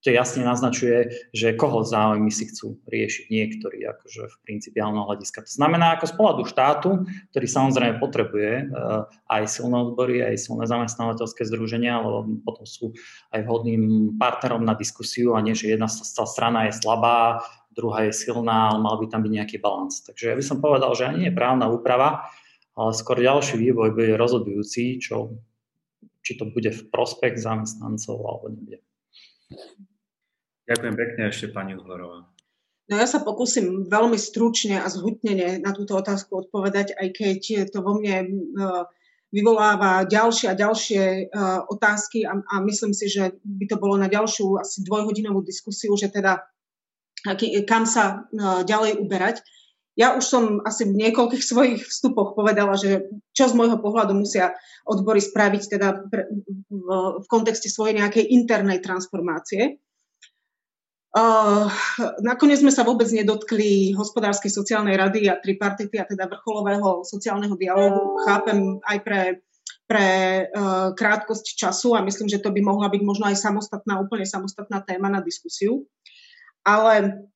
[0.00, 5.44] to jasne naznačuje, že koho záujmy si chcú riešiť niektorí, akože v principiálneho hľadiska.
[5.44, 6.90] To znamená, ako z pohľadu štátu,
[7.36, 12.96] ktorý samozrejme potrebuje eh, aj silné odbory, aj silné zamestnávateľské združenia, lebo potom sú
[13.36, 17.44] aj vhodným partnerom na diskusiu a nie, že jedna strana je slabá,
[17.76, 20.00] druhá je silná, ale mal by tam byť nejaký balans.
[20.00, 22.24] Takže ja by som povedal, že ani nie je právna úprava,
[22.72, 25.36] ale skôr ďalší vývoj bude rozhodujúci, čo,
[26.24, 28.80] či to bude v prospech zamestnancov alebo nebude.
[30.68, 32.28] Ďakujem pekne ešte pani Uhlorová.
[32.90, 37.86] No ja sa pokúsim veľmi stručne a zhutnene na túto otázku odpovedať, aj keď to
[37.86, 38.28] vo mne e,
[39.30, 41.22] vyvoláva ďalšie a ďalšie e,
[41.70, 46.10] otázky a, a myslím si, že by to bolo na ďalšiu asi dvojhodinovú diskusiu, že
[46.10, 46.42] teda
[47.70, 49.38] kam sa e, ďalej uberať.
[49.94, 54.58] Ja už som asi v niekoľkých svojich vstupoch povedala, že čo z môjho pohľadu musia
[54.82, 56.12] odbory spraviť teda v,
[57.22, 59.78] v kontexte svojej nejakej internej transformácie.
[61.10, 61.66] Uh,
[62.22, 68.22] nakoniec sme sa vôbec nedotkli hospodárskej sociálnej rady a tripartity, a teda vrcholového sociálneho dialogu.
[68.22, 69.20] Chápem aj pre,
[69.90, 70.06] pre
[70.54, 74.86] uh, krátkosť času a myslím, že to by mohla byť možno aj samostatná, úplne samostatná
[74.86, 75.82] téma na diskusiu.
[76.62, 77.26] Ale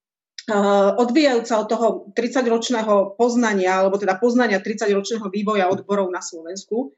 [0.54, 6.94] uh, odvíjajúca od toho 30-ročného poznania, alebo teda poznania 30-ročného vývoja odborov na Slovensku,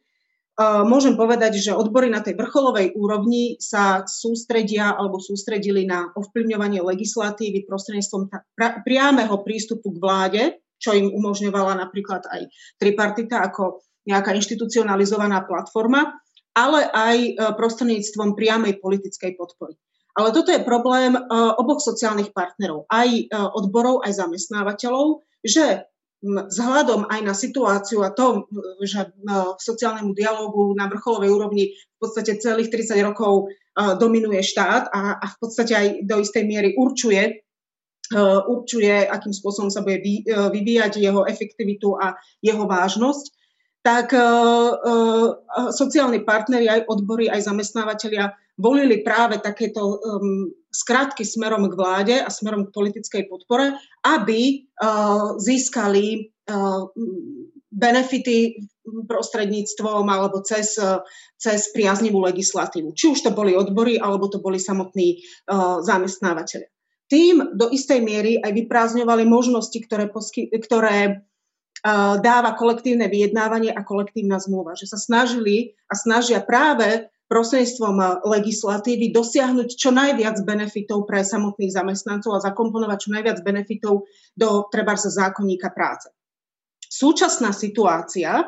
[0.88, 7.68] môžem povedať, že odbory na tej vrcholovej úrovni sa sústredia alebo sústredili na ovplyvňovanie legislatívy
[7.68, 8.32] prostredníctvom
[8.84, 10.42] priameho prístupu k vláde,
[10.80, 12.48] čo im umožňovala napríklad aj
[12.80, 16.16] tripartita ako nejaká inštitucionalizovaná platforma,
[16.56, 19.76] ale aj e, prostredníctvom priamej politickej podpory.
[20.16, 21.20] Ale toto je problém e,
[21.60, 25.84] oboch sociálnych partnerov, aj odborov, aj zamestnávateľov, že
[26.26, 28.50] vzhľadom aj na situáciu a to,
[28.82, 35.22] že v sociálnemu dialogu na vrcholovej úrovni v podstate celých 30 rokov dominuje štát a,
[35.22, 37.46] a v podstate aj do istej miery určuje,
[38.48, 43.24] určuje, akým spôsobom sa bude vyvíjať jeho efektivitu a jeho vážnosť,
[43.86, 44.10] tak
[45.70, 50.00] sociálni partneri, aj odbory, aj zamestnávateľia volili práve takéto
[50.76, 56.92] skratky smerom k vláde a smerom k politickej podpore, aby uh, získali uh,
[57.72, 58.60] benefity
[59.08, 61.00] prostredníctvom alebo cez, uh,
[61.40, 62.92] cez priaznivú legislatívu.
[62.92, 65.24] Či už to boli odbory, alebo to boli samotní
[65.82, 66.68] zamestnávateľe.
[67.06, 71.22] Tým do istej miery aj vyprázdňovali možnosti, ktoré, posky, ktoré
[72.18, 74.74] dáva kolektívne vyjednávanie a kolektívna zmluva.
[74.74, 82.38] Že sa snažili a snažia práve prostredníctvom legislatívy dosiahnuť čo najviac benefitov pre samotných zamestnancov
[82.38, 84.06] a zakomponovať čo najviac benefitov
[84.38, 86.10] do treba zákonníka práce.
[86.86, 88.46] Súčasná situácia,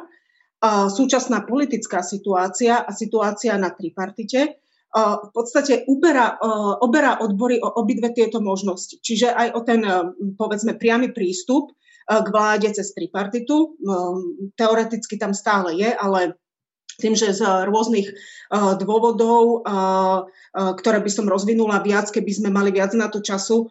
[0.95, 4.63] súčasná politická situácia a situácia na tripartite
[4.99, 6.41] v podstate uberá,
[6.81, 8.97] oberá odbory o obidve tieto možnosti.
[9.05, 9.85] Čiže aj o ten,
[10.41, 11.77] povedzme, priamy prístup
[12.09, 13.77] k vláde cez tripartitu.
[14.57, 16.41] Teoreticky tam stále je, ale
[16.99, 18.11] tým, že z rôznych
[18.83, 19.62] dôvodov,
[20.53, 23.70] ktoré by som rozvinula viac, keby sme mali viac na to času,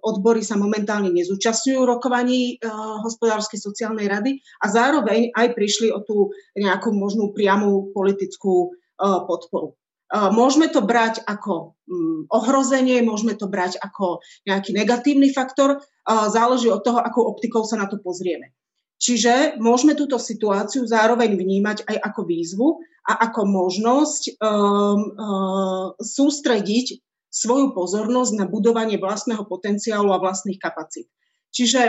[0.00, 2.62] odbory sa momentálne nezúčastňujú rokovaní
[3.04, 9.74] hospodárskej sociálnej rady a zároveň aj prišli o tú nejakú možnú priamú politickú podporu.
[10.08, 16.80] Môžeme to brať ako mm, ohrozenie, môžeme to brať ako nejaký negatívny faktor, záleží od
[16.80, 18.56] toho, akou optikou sa na to pozrieme.
[18.98, 22.68] Čiže môžeme túto situáciu zároveň vnímať aj ako výzvu
[23.06, 26.98] a ako možnosť um, uh, sústrediť
[27.30, 31.06] svoju pozornosť na budovanie vlastného potenciálu a vlastných kapacít.
[31.54, 31.82] Čiže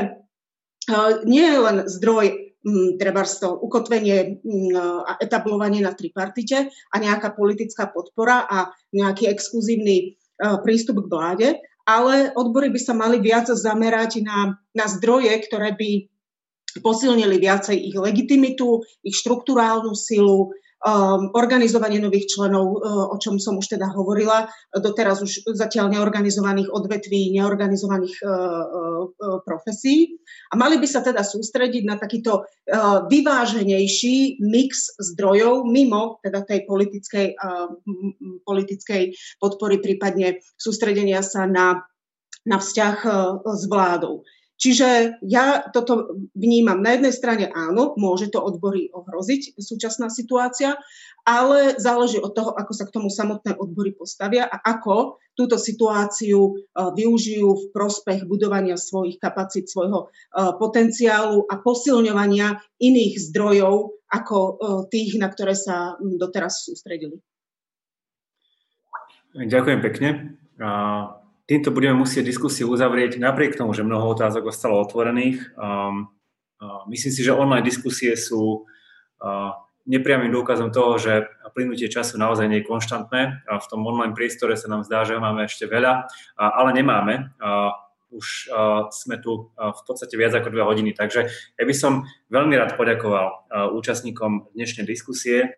[0.93, 2.49] uh, nie je len zdroj
[2.99, 4.43] treba to ukotvenie
[5.07, 10.19] a etablovanie na tripartite a nejaká politická podpora a nejaký exkluzívny
[10.63, 11.47] prístup k vláde,
[11.87, 16.11] ale odbory by sa mali viac zamerať na, na zdroje, ktoré by
[16.77, 20.53] posilnili viacej ich legitimitu, ich štruktúrálnu silu,
[20.85, 26.71] um, organizovanie nových členov, uh, o čom som už teda hovorila, doteraz už zatiaľ neorganizovaných
[26.71, 30.19] odvetví, neorganizovaných uh, uh, profesí.
[30.51, 36.63] A mali by sa teda sústrediť na takýto uh, vyváženejší mix zdrojov mimo teda tej
[36.63, 37.67] politickej, uh,
[38.47, 41.83] politickej podpory, prípadne sústredenia sa na,
[42.47, 43.13] na vzťah uh,
[43.43, 44.23] s vládou.
[44.59, 46.83] Čiže ja toto vnímam.
[46.83, 50.75] Na jednej strane áno, môže to odbory ohroziť, súčasná situácia,
[51.23, 56.51] ale záleží od toho, ako sa k tomu samotné odbory postavia a ako túto situáciu
[56.51, 64.37] e, využijú v prospech budovania svojich kapacít, svojho e, potenciálu a posilňovania iných zdrojov ako
[64.37, 64.51] e,
[64.91, 67.23] tých, na ktoré sa doteraz sústredili.
[69.39, 70.09] Ďakujem pekne.
[71.49, 75.57] Týmto budeme musieť diskusiu uzavrieť, napriek tomu, že mnoho otázok ostalo otvorených.
[75.57, 76.13] Um,
[76.61, 79.57] uh, myslím si, že online diskusie sú uh,
[79.89, 81.25] nepriamým dôkazom toho, že
[81.57, 83.41] plynutie času naozaj nie je konštantné.
[83.49, 86.05] V tom online priestore sa nám zdá, že máme ešte veľa,
[86.37, 87.33] ale nemáme.
[88.13, 88.53] Už
[88.93, 91.25] sme tu v podstate viac ako dve hodiny, takže
[91.57, 95.57] ja by som veľmi rád poďakoval účastníkom dnešnej diskusie,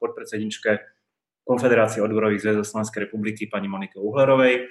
[0.00, 0.96] podpredsedničke
[1.44, 4.64] Konfederácie odborových zväzov Slovenskej republiky pani Monike Uhlerovej,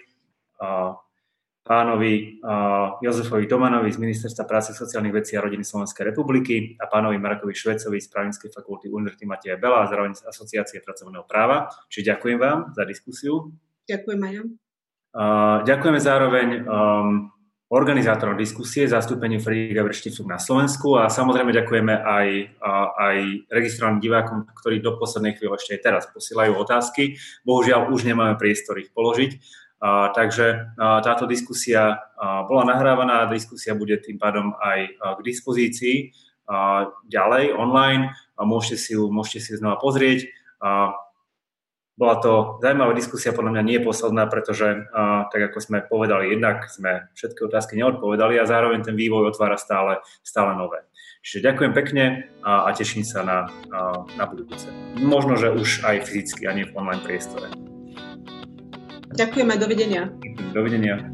[1.67, 2.39] pánovi
[3.03, 7.99] Jozefovi Domanovi z Ministerstva práce, sociálnych vecí a rodiny Slovenskej republiky a pánovi Markovi Švecovi
[7.99, 11.67] z Právnickej fakulty Univerzity Mateja Bela a zároveň z Asociácie pracovného práva.
[11.91, 13.51] Čiže ďakujem vám za diskusiu.
[13.83, 14.33] Ďakujem aj
[15.65, 17.33] Ďakujeme zároveň um,
[17.67, 22.27] organizátorom diskusie, zastúpeniu Friedricha Vrštifuk na Slovensku a samozrejme ďakujeme aj,
[22.95, 23.17] aj
[23.51, 27.19] registrovaným divákom, ktorí do poslednej chvíle ešte aj teraz posielajú otázky.
[27.43, 29.41] Bohužiaľ už nemáme priestor ich položiť
[29.83, 32.01] takže táto diskusia
[32.49, 35.95] bola nahrávaná diskusia bude tým pádom aj k dispozícii
[37.05, 40.31] ďalej online a môžete si ju, môžete si ju znova pozrieť.
[41.97, 44.85] Bola to zaujímavá diskusia, podľa mňa nie posledná, pretože
[45.33, 49.97] tak ako sme povedali, jednak sme všetky otázky neodpovedali a zároveň ten vývoj otvára stále,
[50.21, 50.85] stále nové.
[51.25, 54.69] Čiže ďakujem pekne a, a teším sa na, a, na budúce.
[55.01, 57.49] Možno, že už aj fyzicky a v online priestore.
[59.15, 60.11] Ďakujeme, dovidenia.
[60.51, 61.07] Dovidenia.